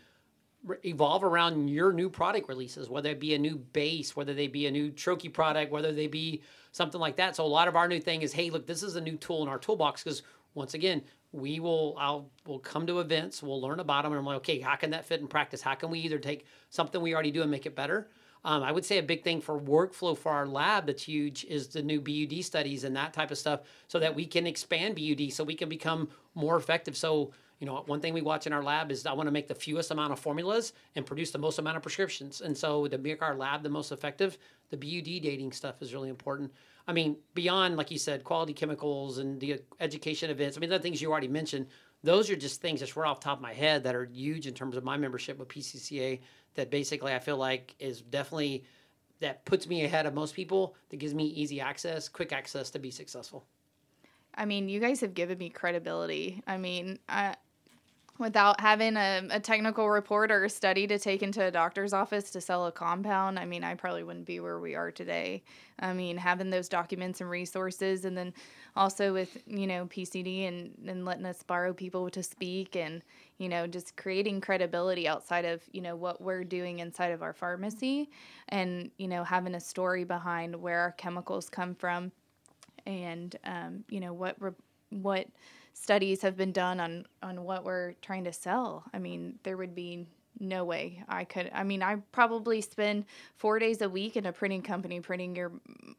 evolve 0.83 1.23
around 1.23 1.67
your 1.67 1.93
new 1.93 2.09
product 2.09 2.49
releases, 2.49 2.89
whether 2.89 3.09
it 3.09 3.19
be 3.19 3.35
a 3.35 3.39
new 3.39 3.57
base, 3.57 4.15
whether 4.15 4.33
they 4.33 4.47
be 4.47 4.65
a 4.67 4.71
new 4.71 4.91
troche 4.91 5.31
product, 5.31 5.71
whether 5.71 5.91
they 5.91 6.07
be 6.07 6.41
something 6.71 6.99
like 6.99 7.15
that. 7.17 7.35
So 7.35 7.45
a 7.45 7.47
lot 7.47 7.67
of 7.67 7.75
our 7.75 7.87
new 7.87 7.99
thing 7.99 8.21
is, 8.21 8.33
hey, 8.33 8.49
look, 8.49 8.65
this 8.65 8.83
is 8.83 8.95
a 8.95 9.01
new 9.01 9.17
tool 9.17 9.43
in 9.43 9.49
our 9.49 9.59
toolbox 9.59 10.03
because 10.03 10.23
once 10.53 10.73
again, 10.73 11.03
we 11.31 11.59
will 11.59 11.95
I'll 11.99 12.29
we'll 12.45 12.59
come 12.59 12.87
to 12.87 12.99
events, 12.99 13.43
we'll 13.43 13.61
learn 13.61 13.79
about 13.79 14.03
them, 14.03 14.13
and 14.13 14.19
I'm 14.19 14.25
like, 14.25 14.37
okay, 14.37 14.59
how 14.59 14.75
can 14.75 14.91
that 14.91 15.05
fit 15.05 15.19
in 15.19 15.27
practice? 15.27 15.61
How 15.61 15.75
can 15.75 15.89
we 15.89 15.99
either 15.99 16.17
take 16.17 16.45
something 16.69 17.01
we 17.01 17.13
already 17.13 17.31
do 17.31 17.41
and 17.41 17.51
make 17.51 17.65
it 17.65 17.75
better? 17.75 18.07
Um, 18.45 18.61
I 18.63 18.71
would 18.71 18.85
say 18.85 18.99
a 18.99 19.03
big 19.03 19.23
thing 19.23 19.41
for 19.41 19.59
workflow 19.59 20.15
for 20.15 20.31
our 20.31 20.45
lab 20.45 20.85
that's 20.85 21.03
huge 21.03 21.43
is 21.45 21.67
the 21.67 21.81
new 21.81 21.99
BUD 21.99 22.45
studies 22.45 22.83
and 22.83 22.95
that 22.95 23.11
type 23.11 23.31
of 23.31 23.37
stuff, 23.37 23.61
so 23.87 23.99
that 23.99 24.15
we 24.15 24.25
can 24.25 24.45
expand 24.47 24.95
BUD, 24.95 25.33
so 25.33 25.43
we 25.43 25.55
can 25.55 25.67
become 25.67 26.09
more 26.35 26.55
effective. 26.55 26.95
So 26.95 27.31
you 27.59 27.65
know, 27.65 27.83
one 27.87 28.01
thing 28.01 28.13
we 28.13 28.21
watch 28.21 28.47
in 28.47 28.53
our 28.53 28.63
lab 28.63 28.91
is 28.91 29.05
I 29.05 29.13
want 29.13 29.27
to 29.27 29.31
make 29.31 29.47
the 29.47 29.55
fewest 29.55 29.91
amount 29.91 30.11
of 30.11 30.19
formulas 30.19 30.73
and 30.95 31.05
produce 31.05 31.31
the 31.31 31.37
most 31.37 31.57
amount 31.57 31.77
of 31.77 31.83
prescriptions. 31.83 32.41
And 32.41 32.55
so 32.55 32.87
to 32.87 32.97
make 32.97 33.21
our 33.21 33.33
lab 33.35 33.63
the 33.63 33.69
most 33.69 33.91
effective, 33.91 34.37
the 34.71 34.77
BUD 34.77 35.21
dating 35.23 35.53
stuff 35.53 35.81
is 35.81 35.93
really 35.93 36.09
important. 36.09 36.51
I 36.87 36.93
mean, 36.93 37.17
beyond 37.33 37.77
like 37.77 37.91
you 37.91 37.97
said, 37.97 38.23
quality 38.23 38.53
chemicals 38.53 39.17
and 39.19 39.39
the 39.39 39.61
education 39.79 40.29
events. 40.29 40.57
I 40.57 40.59
mean, 40.59 40.69
the 40.69 40.79
things 40.79 41.01
you 41.01 41.11
already 41.11 41.27
mentioned. 41.27 41.67
Those 42.05 42.29
are 42.29 42.35
just 42.35 42.61
things 42.61 42.79
that's 42.79 42.95
right 42.95 43.09
off 43.09 43.19
the 43.19 43.25
top 43.25 43.39
of 43.39 43.41
my 43.41 43.53
head 43.53 43.83
that 43.83 43.95
are 43.95 44.05
huge 44.05 44.47
in 44.47 44.53
terms 44.53 44.77
of 44.77 44.83
my 44.83 44.95
membership 44.95 45.39
with 45.39 45.47
PCCA. 45.47 46.19
That 46.53 46.69
basically 46.69 47.13
I 47.13 47.19
feel 47.19 47.35
like 47.35 47.75
is 47.79 48.01
definitely 48.01 48.63
that 49.19 49.43
puts 49.43 49.67
me 49.67 49.83
ahead 49.83 50.05
of 50.05 50.13
most 50.13 50.35
people. 50.35 50.75
That 50.89 50.97
gives 50.97 51.13
me 51.13 51.25
easy 51.25 51.59
access, 51.59 52.07
quick 52.07 52.31
access 52.31 52.69
to 52.71 52.79
be 52.79 52.91
successful. 52.91 53.45
I 54.35 54.45
mean, 54.45 54.69
you 54.69 54.79
guys 54.79 55.01
have 55.01 55.13
given 55.13 55.37
me 55.37 55.49
credibility. 55.49 56.43
I 56.45 56.57
mean, 56.57 56.99
I, 57.09 57.35
without 58.17 58.61
having 58.61 58.95
a, 58.95 59.27
a 59.29 59.39
technical 59.39 59.89
report 59.89 60.31
or 60.31 60.45
a 60.45 60.49
study 60.49 60.87
to 60.87 60.97
take 60.97 61.21
into 61.21 61.43
a 61.43 61.51
doctor's 61.51 61.91
office 61.91 62.31
to 62.31 62.39
sell 62.39 62.65
a 62.65 62.71
compound, 62.71 63.37
I 63.37 63.45
mean, 63.45 63.63
I 63.63 63.75
probably 63.75 64.03
wouldn't 64.03 64.25
be 64.25 64.39
where 64.39 64.59
we 64.59 64.75
are 64.75 64.91
today. 64.91 65.43
I 65.79 65.93
mean, 65.93 66.15
having 66.17 66.49
those 66.49 66.69
documents 66.69 67.19
and 67.19 67.29
resources, 67.29 68.05
and 68.05 68.17
then 68.17 68.33
also 68.75 69.11
with, 69.11 69.37
you 69.45 69.67
know, 69.67 69.85
PCD 69.87 70.47
and, 70.47 70.71
and 70.87 71.03
letting 71.03 71.25
us 71.25 71.43
borrow 71.43 71.73
people 71.73 72.09
to 72.09 72.23
speak 72.23 72.75
and, 72.75 73.01
you 73.37 73.49
know, 73.49 73.67
just 73.67 73.97
creating 73.97 74.39
credibility 74.39 75.07
outside 75.07 75.43
of, 75.43 75.61
you 75.73 75.81
know, 75.81 75.95
what 75.95 76.21
we're 76.21 76.43
doing 76.45 76.79
inside 76.79 77.11
of 77.11 77.21
our 77.21 77.33
pharmacy 77.33 78.09
and, 78.49 78.91
you 78.97 79.07
know, 79.07 79.23
having 79.23 79.55
a 79.55 79.59
story 79.59 80.05
behind 80.05 80.55
where 80.55 80.79
our 80.79 80.91
chemicals 80.93 81.49
come 81.49 81.75
from 81.75 82.11
and 82.85 83.35
um, 83.45 83.83
you 83.89 83.99
know 83.99 84.13
what 84.13 84.35
re- 84.39 84.51
what 84.89 85.27
studies 85.75 86.21
have 86.21 86.35
been 86.35 86.51
done 86.51 86.79
on 86.79 87.05
on 87.21 87.43
what 87.43 87.63
we're 87.63 87.93
trying 88.01 88.23
to 88.23 88.33
sell. 88.33 88.83
I 88.93 88.99
mean, 88.99 89.37
there 89.43 89.57
would 89.57 89.75
be 89.75 90.07
no 90.39 90.65
way 90.65 91.03
I 91.07 91.23
could. 91.23 91.49
I 91.53 91.63
mean, 91.63 91.81
I 91.81 91.97
probably 92.11 92.59
spend 92.61 93.05
four 93.37 93.59
days 93.59 93.81
a 93.81 93.89
week 93.89 94.17
in 94.17 94.25
a 94.25 94.33
printing 94.33 94.61
company 94.61 94.99
printing 94.99 95.35
your 95.35 95.51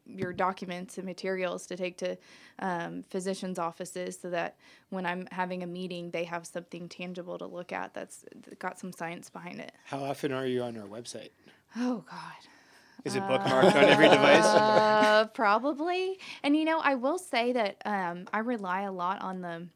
your 0.05 0.33
documents 0.33 0.97
and 0.97 1.05
materials 1.05 1.67
to 1.67 1.77
take 1.77 1.97
to 1.97 2.17
um, 2.59 3.03
physicians' 3.09 3.59
offices, 3.59 4.17
so 4.19 4.29
that 4.31 4.57
when 4.89 5.05
I'm 5.05 5.27
having 5.31 5.63
a 5.63 5.67
meeting, 5.67 6.11
they 6.11 6.23
have 6.25 6.45
something 6.45 6.89
tangible 6.89 7.37
to 7.37 7.45
look 7.45 7.71
at 7.71 7.93
that's 7.93 8.25
got 8.59 8.79
some 8.79 8.91
science 8.91 9.29
behind 9.29 9.59
it. 9.59 9.71
How 9.85 10.03
often 10.03 10.31
are 10.31 10.45
you 10.45 10.63
on 10.63 10.75
our 10.77 10.87
website? 10.87 11.29
Oh 11.75 12.03
God. 12.09 12.56
Is 13.07 13.15
it 13.15 13.23
bookmarked 13.23 13.73
on 13.73 13.83
every 13.85 14.09
device? 14.09 14.43
Uh, 14.43 15.27
probably. 15.33 16.19
And 16.43 16.55
you 16.57 16.65
know, 16.65 16.79
I 16.79 16.95
will 16.95 17.17
say 17.17 17.53
that 17.53 17.81
um, 17.85 18.25
I 18.33 18.39
rely 18.39 18.81
a 18.81 18.91
lot 18.91 19.21
on 19.21 19.41
the 19.41 19.67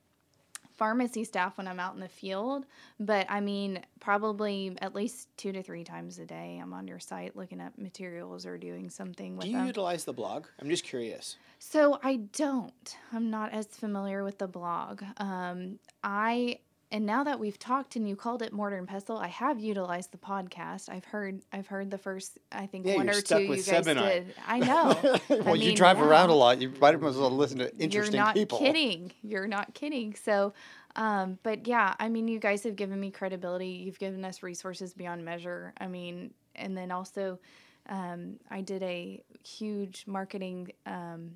pharmacy 0.75 1.23
staff 1.23 1.57
when 1.57 1.67
I'm 1.67 1.79
out 1.79 1.93
in 1.93 2.01
the 2.01 2.09
field. 2.09 2.65
But 2.99 3.25
I 3.29 3.39
mean, 3.39 3.82
probably 3.99 4.75
at 4.82 4.93
least 4.95 5.29
two 5.38 5.51
to 5.53 5.63
three 5.63 5.84
times 5.84 6.19
a 6.19 6.25
day, 6.25 6.59
I'm 6.61 6.73
on 6.73 6.88
your 6.88 6.99
site 6.99 7.36
looking 7.36 7.61
at 7.61 7.77
materials 7.77 8.45
or 8.45 8.57
doing 8.57 8.89
something 8.89 9.38
with 9.38 9.45
Do 9.45 9.51
you 9.51 9.57
them. 9.57 9.67
utilize 9.67 10.03
the 10.03 10.13
blog? 10.13 10.47
I'm 10.59 10.69
just 10.69 10.84
curious. 10.84 11.38
So 11.59 11.99
I 12.03 12.17
don't. 12.36 12.97
I'm 13.13 13.29
not 13.29 13.53
as 13.53 13.67
familiar 13.67 14.23
with 14.23 14.39
the 14.39 14.47
blog. 14.47 15.03
Um, 15.17 15.79
I 16.03 16.59
and 16.91 17.05
now 17.05 17.23
that 17.23 17.39
we've 17.39 17.57
talked 17.57 17.95
and 17.95 18.07
you 18.07 18.15
called 18.15 18.41
it 18.41 18.51
Mortar 18.51 18.77
and 18.77 18.87
Pestle, 18.87 19.17
I 19.17 19.27
have 19.27 19.59
utilized 19.59 20.11
the 20.11 20.17
podcast. 20.17 20.89
I've 20.89 21.05
heard 21.05 21.41
I've 21.53 21.67
heard 21.67 21.89
the 21.89 21.97
first 21.97 22.37
I 22.51 22.65
think 22.65 22.85
Yeah, 22.85 22.95
one 22.97 23.09
or 23.09 23.21
two 23.21 23.41
you 23.41 23.55
guys 23.55 23.85
did. 23.85 24.33
I 24.45 24.59
know. 24.59 24.97
well, 25.29 25.49
I 25.49 25.53
you 25.53 25.67
mean, 25.67 25.75
drive 25.75 26.01
around 26.01 26.29
a 26.29 26.33
lot. 26.33 26.61
You 26.61 26.71
might 26.81 26.95
as 26.95 27.17
well 27.17 27.31
listen 27.31 27.59
to 27.59 27.75
interesting 27.77 27.91
people. 27.93 28.03
You're 28.11 28.11
not 28.25 28.35
people. 28.35 28.59
kidding. 28.59 29.11
You're 29.23 29.47
not 29.47 29.73
kidding. 29.73 30.15
So, 30.15 30.53
um, 30.95 31.39
but 31.43 31.67
yeah, 31.67 31.95
I 31.99 32.09
mean, 32.09 32.27
you 32.27 32.39
guys 32.39 32.63
have 32.63 32.75
given 32.75 32.99
me 32.99 33.09
credibility. 33.11 33.67
You've 33.69 33.99
given 33.99 34.25
us 34.25 34.43
resources 34.43 34.93
beyond 34.93 35.23
measure. 35.23 35.73
I 35.79 35.87
mean, 35.87 36.33
and 36.55 36.75
then 36.75 36.91
also, 36.91 37.39
um, 37.87 38.37
I 38.49 38.61
did 38.61 38.83
a 38.83 39.23
huge 39.45 40.03
marketing 40.07 40.71
um, 40.85 41.31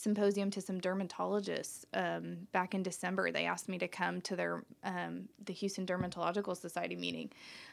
symposium 0.00 0.50
to 0.50 0.60
some 0.60 0.80
dermatologists 0.80 1.84
um, 1.94 2.46
back 2.52 2.74
in 2.74 2.82
December. 2.82 3.30
They 3.30 3.46
asked 3.46 3.68
me 3.68 3.78
to 3.78 3.88
come 3.88 4.20
to 4.22 4.36
their 4.36 4.64
um, 4.82 5.28
the 5.44 5.52
Houston 5.52 5.86
Dermatological 5.86 6.56
Society 6.56 6.96
meeting. 6.96 7.30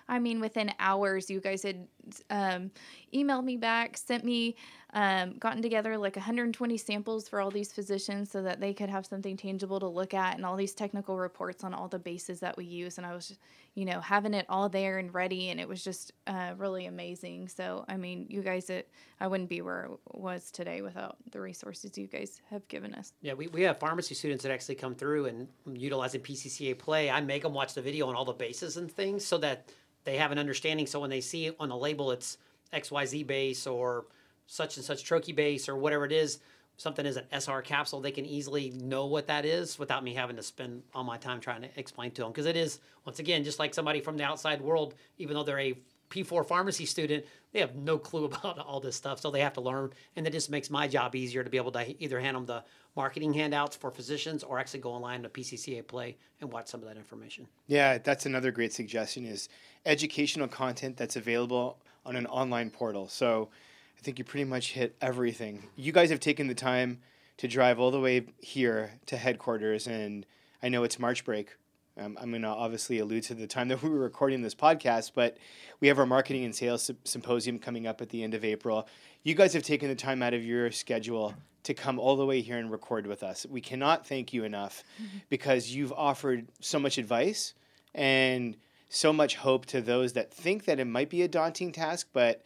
I 0.09 0.19
mean, 0.19 0.39
within 0.39 0.71
hours, 0.79 1.29
you 1.29 1.39
guys 1.39 1.63
had 1.63 1.87
um, 2.29 2.71
emailed 3.13 3.43
me 3.43 3.57
back, 3.57 3.97
sent 3.97 4.23
me, 4.23 4.55
um, 4.93 5.37
gotten 5.37 5.61
together 5.61 5.97
like 5.97 6.15
120 6.15 6.77
samples 6.77 7.27
for 7.27 7.41
all 7.41 7.51
these 7.51 7.73
physicians 7.73 8.31
so 8.31 8.41
that 8.41 8.61
they 8.61 8.73
could 8.73 8.89
have 8.89 9.05
something 9.05 9.35
tangible 9.35 9.79
to 9.81 9.87
look 9.87 10.13
at 10.13 10.35
and 10.35 10.45
all 10.45 10.55
these 10.55 10.73
technical 10.73 11.17
reports 11.17 11.63
on 11.63 11.73
all 11.73 11.89
the 11.89 11.99
bases 11.99 12.39
that 12.39 12.55
we 12.55 12.63
use. 12.63 12.97
And 12.97 13.05
I 13.05 13.13
was, 13.13 13.37
you 13.75 13.83
know, 13.83 13.99
having 13.99 14.33
it 14.33 14.45
all 14.47 14.69
there 14.69 14.97
and 14.97 15.13
ready, 15.13 15.49
and 15.49 15.59
it 15.59 15.67
was 15.67 15.83
just 15.83 16.13
uh, 16.25 16.53
really 16.57 16.85
amazing. 16.85 17.49
So, 17.49 17.83
I 17.89 17.97
mean, 17.97 18.27
you 18.29 18.41
guys, 18.41 18.69
it, 18.69 18.89
I 19.19 19.27
wouldn't 19.27 19.49
be 19.49 19.61
where 19.61 19.89
I 19.89 20.17
was 20.17 20.51
today 20.51 20.81
without 20.81 21.17
the 21.31 21.41
resources 21.41 21.97
you 21.97 22.07
guys 22.07 22.41
have 22.49 22.65
given 22.69 22.95
us. 22.95 23.11
Yeah, 23.21 23.33
we, 23.33 23.47
we 23.47 23.63
have 23.63 23.77
pharmacy 23.77 24.15
students 24.15 24.43
that 24.43 24.53
actually 24.53 24.75
come 24.75 24.95
through 24.95 25.25
and 25.25 25.49
utilizing 25.73 26.21
PCCA 26.21 26.77
Play. 26.79 27.11
I 27.11 27.19
make 27.19 27.43
them 27.43 27.53
watch 27.53 27.73
the 27.73 27.81
video 27.81 28.07
on 28.07 28.15
all 28.15 28.25
the 28.25 28.33
bases 28.33 28.77
and 28.77 28.89
things 28.89 29.25
so 29.25 29.37
that 29.39 29.69
they 30.07 30.15
have 30.15 30.31
an 30.31 30.39
understanding. 30.39 30.87
So 30.87 31.01
when 31.01 31.09
they 31.09 31.19
see 31.19 31.51
on 31.59 31.67
the 31.67 31.75
label, 31.75 32.11
it's 32.11 32.37
XYZ 32.73 33.27
base 33.27 33.67
or 33.67 34.05
such 34.45 34.77
and 34.77 34.85
such 34.85 35.03
troche 35.03 35.35
base 35.35 35.67
or 35.67 35.75
whatever 35.75 36.05
it 36.05 36.13
is, 36.13 36.39
something 36.77 37.05
is 37.05 37.17
an 37.17 37.25
SR 37.33 37.61
capsule, 37.61 37.99
they 37.99 38.11
can 38.11 38.25
easily 38.25 38.69
know 38.69 39.05
what 39.05 39.27
that 39.27 39.43
is 39.43 39.77
without 39.77 40.05
me 40.05 40.13
having 40.13 40.37
to 40.37 40.43
spend 40.43 40.81
all 40.95 41.03
my 41.03 41.17
time 41.17 41.41
trying 41.41 41.61
to 41.61 41.69
explain 41.75 42.11
to 42.11 42.21
them. 42.21 42.31
Because 42.31 42.45
it 42.45 42.55
is, 42.55 42.79
once 43.03 43.19
again, 43.19 43.43
just 43.43 43.59
like 43.59 43.73
somebody 43.73 43.99
from 43.99 44.15
the 44.15 44.23
outside 44.23 44.61
world, 44.61 44.95
even 45.17 45.35
though 45.35 45.43
they're 45.43 45.59
a 45.59 45.77
P4 46.09 46.45
pharmacy 46.45 46.85
student, 46.85 47.25
they 47.51 47.59
have 47.59 47.75
no 47.75 47.97
clue 47.97 48.25
about 48.31 48.59
all 48.59 48.79
this 48.79 48.95
stuff. 48.95 49.19
So 49.19 49.31
they 49.31 49.41
have 49.41 49.53
to 49.53 49.61
learn. 49.61 49.91
And 50.15 50.27
it 50.27 50.31
just 50.31 50.49
makes 50.49 50.69
my 50.69 50.87
job 50.87 51.15
easier 51.15 51.43
to 51.43 51.49
be 51.49 51.57
able 51.57 51.71
to 51.73 52.03
either 52.03 52.19
hand 52.19 52.35
them 52.35 52.45
the 52.45 52.63
marketing 52.95 53.33
handouts 53.33 53.75
for 53.75 53.91
physicians 53.91 54.43
or 54.43 54.59
actually 54.59 54.79
go 54.79 54.91
online 54.91 55.23
to 55.23 55.29
PCCA 55.29 55.85
Play 55.85 56.17
and 56.41 56.51
watch 56.51 56.67
some 56.67 56.81
of 56.81 56.87
that 56.87 56.97
information. 56.97 57.47
Yeah, 57.67 57.97
that's 57.99 58.25
another 58.25 58.51
great 58.51 58.73
suggestion 58.73 59.25
is 59.25 59.49
educational 59.85 60.47
content 60.47 60.97
that's 60.97 61.15
available 61.15 61.77
on 62.05 62.15
an 62.15 62.25
online 62.25 62.69
portal. 62.71 63.07
So 63.07 63.49
I 63.97 64.01
think 64.01 64.17
you 64.17 64.25
pretty 64.25 64.45
much 64.45 64.73
hit 64.73 64.95
everything. 65.01 65.63
You 65.75 65.91
guys 65.91 66.09
have 66.09 66.19
taken 66.19 66.47
the 66.47 66.55
time 66.55 66.99
to 67.37 67.47
drive 67.47 67.79
all 67.79 67.91
the 67.91 67.99
way 67.99 68.25
here 68.39 68.91
to 69.05 69.17
headquarters, 69.17 69.87
and 69.87 70.25
I 70.61 70.69
know 70.69 70.83
it's 70.83 70.97
March 70.97 71.23
break. 71.23 71.55
Um, 71.97 72.17
I'm 72.21 72.29
going 72.29 72.43
to 72.43 72.47
obviously 72.47 72.99
allude 72.99 73.23
to 73.23 73.33
the 73.33 73.47
time 73.47 73.69
that 73.69 73.81
we 73.81 73.89
were 73.89 73.99
recording 73.99 74.41
this 74.41 74.53
podcast, 74.53 75.11
but 75.15 75.37
we 75.79 75.87
have 75.87 75.97
our 75.97 76.05
marketing 76.05 76.45
and 76.45 76.55
sales 76.55 76.83
sym- 76.83 76.97
symposium 77.03 77.57
coming 77.57 77.87
up 77.87 78.01
at 78.01 78.09
the 78.09 78.23
end 78.23 78.33
of 78.33 78.45
April. 78.45 78.87
You 79.23 79.33
guys 79.33 79.53
have 79.53 79.63
taken 79.63 79.89
the 79.89 79.95
time 79.95 80.21
out 80.21 80.33
of 80.33 80.45
your 80.45 80.71
schedule 80.71 81.33
to 81.63 81.73
come 81.73 81.99
all 81.99 82.15
the 82.15 82.25
way 82.25 82.41
here 82.41 82.57
and 82.57 82.71
record 82.71 83.07
with 83.07 83.23
us. 83.23 83.45
We 83.49 83.61
cannot 83.61 84.05
thank 84.05 84.31
you 84.31 84.43
enough 84.43 84.83
because 85.29 85.73
you've 85.73 85.91
offered 85.91 86.47
so 86.61 86.79
much 86.79 86.97
advice 86.97 87.53
and 87.95 88.55
so 88.89 89.11
much 89.11 89.35
hope 89.35 89.65
to 89.67 89.81
those 89.81 90.13
that 90.13 90.33
think 90.33 90.65
that 90.65 90.79
it 90.79 90.85
might 90.85 91.09
be 91.09 91.23
a 91.23 91.27
daunting 91.27 91.71
task, 91.71 92.07
but 92.13 92.43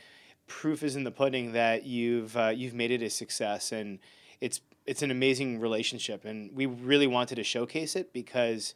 proof 0.48 0.82
is 0.82 0.96
in 0.96 1.04
the 1.04 1.12
pudding 1.12 1.52
that 1.52 1.84
you've 1.84 2.36
uh, 2.36 2.52
you've 2.56 2.74
made 2.74 2.90
it 2.90 3.04
a 3.04 3.10
success, 3.10 3.72
and 3.72 4.00
it's 4.40 4.62
it's 4.88 5.04
an 5.04 5.12
amazing 5.12 5.60
relationship, 5.60 6.26
and 6.26 6.56
we 6.56 6.66
really 6.66 7.08
wanted 7.08 7.36
to 7.36 7.44
showcase 7.44 7.96
it 7.96 8.12
because 8.14 8.74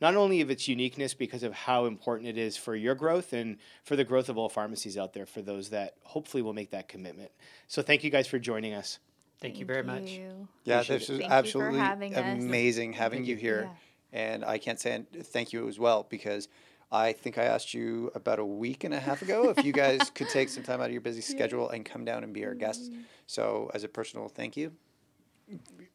not 0.00 0.16
only 0.16 0.40
of 0.40 0.50
its 0.50 0.68
uniqueness 0.68 1.14
because 1.14 1.42
of 1.42 1.52
how 1.52 1.86
important 1.86 2.28
it 2.28 2.38
is 2.38 2.56
for 2.56 2.74
your 2.74 2.94
growth 2.94 3.32
and 3.32 3.58
for 3.84 3.96
the 3.96 4.04
growth 4.04 4.28
of 4.28 4.36
all 4.38 4.48
pharmacies 4.48 4.98
out 4.98 5.12
there 5.12 5.26
for 5.26 5.42
those 5.42 5.70
that 5.70 5.94
hopefully 6.02 6.42
will 6.42 6.52
make 6.52 6.70
that 6.70 6.88
commitment. 6.88 7.30
So 7.68 7.82
thank 7.82 8.04
you 8.04 8.10
guys 8.10 8.26
for 8.26 8.38
joining 8.38 8.74
us. 8.74 8.98
Thank, 9.40 9.58
you 9.58 9.66
very 9.66 9.82
much. 9.82 10.10
you. 10.10 10.48
Yeah, 10.64 10.76
Appreciate 10.76 10.98
this 10.98 11.08
it. 11.08 11.12
was 11.12 11.20
Thank 11.20 11.22
you 11.22 11.28
for 11.28 11.34
absolutely 11.34 11.78
having 11.80 12.14
us. 12.14 12.42
amazing 12.44 12.92
having 12.92 13.24
you 13.24 13.34
you. 13.34 13.40
here. 13.40 13.70
And 14.12 14.44
I 14.44 14.58
can't 14.58 14.78
say 14.78 15.04
thank 15.24 15.52
you 15.52 15.68
as 15.68 15.78
well 15.78 16.06
because 16.08 16.48
I 16.92 17.12
think 17.12 17.38
I 17.38 17.44
asked 17.44 17.72
you 17.72 18.12
about 18.14 18.38
a 18.38 18.44
week 18.44 18.84
and 18.84 18.92
a 18.92 19.00
half 19.00 19.22
ago 19.22 19.48
if 19.56 19.64
you 19.64 19.72
guys 19.72 20.10
could 20.10 20.28
take 20.28 20.50
some 20.50 20.62
time 20.62 20.80
out 20.80 20.86
of 20.86 20.92
your 20.92 21.00
busy 21.00 21.20
schedule 21.34 21.70
and 21.70 21.84
come 21.84 22.04
down 22.04 22.22
and 22.22 22.32
be 22.32 22.44
our 22.44 22.54
guests. 22.54 22.88
Mm-hmm. 22.88 23.00
So, 23.26 23.70
as 23.72 23.82
a 23.82 23.88
personal 23.88 24.28
thank 24.28 24.56
you, 24.56 24.72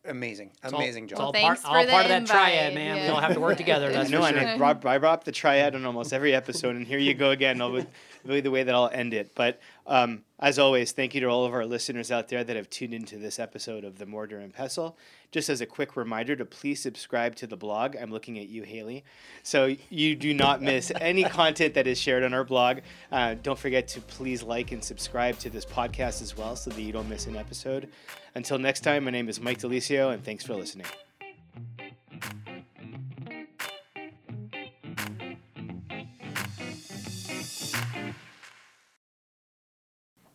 amazing, 0.08 0.52
It's 0.64 0.74
all- 0.74 0.80
amazing 0.80 1.04
it's 1.06 1.12
job. 1.12 1.20
all 1.20 1.32
Well, 1.32 1.42
part, 1.42 1.60
all 1.66 1.84
for 1.84 1.90
part 1.90 2.06
of 2.06 2.10
the 2.12 2.20
that 2.20 2.26
triad, 2.28 2.68
invite, 2.70 2.74
man. 2.76 2.96
We 2.96 3.02
yeah. 3.04 3.12
all 3.12 3.22
have 3.22 3.34
to 3.34 3.40
work 3.40 3.58
together. 3.58 3.92
That's 3.94 4.10
no, 4.10 4.22
for 4.22 4.28
and 4.28 4.38
sure. 4.38 4.48
I 4.48 4.58
brought, 4.58 4.86
I 4.86 4.98
brought 4.98 5.14
up 5.14 5.24
the 5.24 5.32
triad 5.32 5.76
on 5.76 5.86
almost 5.86 6.14
every 6.14 6.34
episode, 6.34 6.76
and 6.76 6.86
here 6.88 7.00
you 7.00 7.14
go 7.14 7.32
again. 7.32 7.62
I'll, 7.62 7.86
really 8.28 8.42
the 8.42 8.52
way 8.52 8.64
that 8.64 8.76
I'll 8.76 8.90
end 8.90 9.14
it. 9.14 9.34
But 9.34 9.60
um, 9.86 10.24
as 10.40 10.60
always, 10.60 10.92
thank 10.92 11.16
you 11.16 11.22
to 11.22 11.28
all 11.28 11.46
of 11.46 11.54
our 11.54 11.66
listeners 11.66 12.12
out 12.12 12.28
there 12.28 12.44
that 12.44 12.56
have 12.56 12.70
tuned 12.70 12.94
into 12.94 13.18
this 13.18 13.40
episode 13.40 13.84
of 13.84 13.98
the 13.98 14.06
Mortar 14.06 14.40
and 14.40 14.54
Pestle. 14.54 14.98
Just 15.32 15.50
as 15.50 15.62
a 15.62 15.66
quick 15.66 15.98
reminder 15.98 16.36
to 16.36 16.46
please 16.46 16.82
subscribe 16.82 17.36
to 17.36 17.48
the 17.48 17.58
blog. 17.58 17.96
I'm 17.96 18.12
looking 18.12 18.38
at 18.40 18.48
you, 18.48 18.64
Haley, 18.64 19.04
so 19.44 19.76
you 19.90 20.16
do 20.16 20.34
not 20.34 20.62
miss 20.62 20.92
any 21.02 21.24
content 21.24 21.74
that 21.74 21.88
is 21.88 22.00
shared 22.00 22.24
on 22.24 22.34
our 22.34 22.44
blog. 22.44 22.80
Uh, 23.12 23.36
don't 23.42 23.60
forget 23.60 23.88
to 23.90 24.02
please 24.02 24.44
like 24.44 24.72
and 24.72 24.84
subscribe 24.84 25.38
to 25.40 25.50
this 25.50 25.66
podcast 25.66 26.22
as 26.22 26.38
well, 26.38 26.56
so 26.56 26.70
that 26.70 26.82
you 26.82 26.94
don't 26.94 27.10
miss 27.10 27.28
an 27.28 27.36
episode. 27.36 27.90
Until 28.36 28.58
next 28.58 28.82
time, 28.82 29.06
my 29.06 29.12
name 29.12 29.28
is 29.28 29.42
Mike 29.42 29.60
De 29.60 29.68
Lisio, 29.68 30.14
and 30.14 30.24
thanks 30.24 30.46
for 30.46 30.54
listening. 30.56 30.86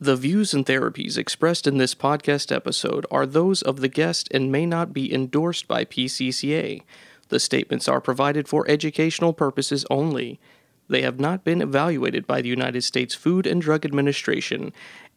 The 0.02 0.16
views 0.16 0.52
and 0.52 0.66
therapies 0.66 1.16
expressed 1.16 1.64
in 1.64 1.78
this 1.78 1.94
podcast 1.94 2.50
episode 2.50 3.06
are 3.08 3.24
those 3.24 3.62
of 3.62 3.78
the 3.78 3.88
guest 3.88 4.26
and 4.32 4.50
may 4.50 4.66
not 4.66 4.92
be 4.92 5.14
endorsed 5.14 5.68
by 5.68 5.84
PCCA. 5.84 6.82
The 7.28 7.38
statements 7.38 7.86
are 7.86 8.00
provided 8.00 8.48
for 8.48 8.68
educational 8.68 9.32
purposes 9.32 9.86
only. 9.90 10.40
They 10.88 11.02
have 11.02 11.20
not 11.20 11.44
been 11.44 11.62
evaluated 11.62 12.26
by 12.26 12.42
the 12.42 12.48
United 12.48 12.82
States 12.82 13.14
Food 13.14 13.46
and 13.46 13.62
Drug 13.62 13.84
Administration 13.84 14.72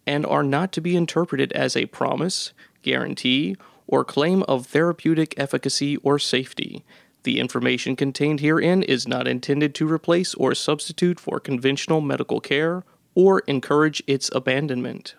and 0.05 0.23
are 0.23 0.43
not 0.43 0.71
to 0.73 0.81
be 0.81 0.95
interpreted 0.95 1.51
as 1.53 1.75
a 1.75 1.87
promise, 1.87 2.53
guarantee, 2.83 3.55
or 3.87 4.05
claim 4.05 4.43
of 4.43 4.67
therapeutic 4.67 5.33
efficacy 5.35 5.97
or 6.03 6.19
safety. 6.19 6.85
The 7.23 7.39
information 7.39 7.95
contained 7.95 8.39
herein 8.39 8.83
is 8.83 9.07
not 9.07 9.27
intended 9.27 9.73
to 9.73 9.91
replace 9.91 10.35
or 10.35 10.53
substitute 10.53 11.19
for 11.19 11.39
conventional 11.39 12.01
medical 12.01 12.39
care 12.39 12.83
or 13.15 13.39
encourage 13.47 14.03
its 14.05 14.29
abandonment. 14.33 15.15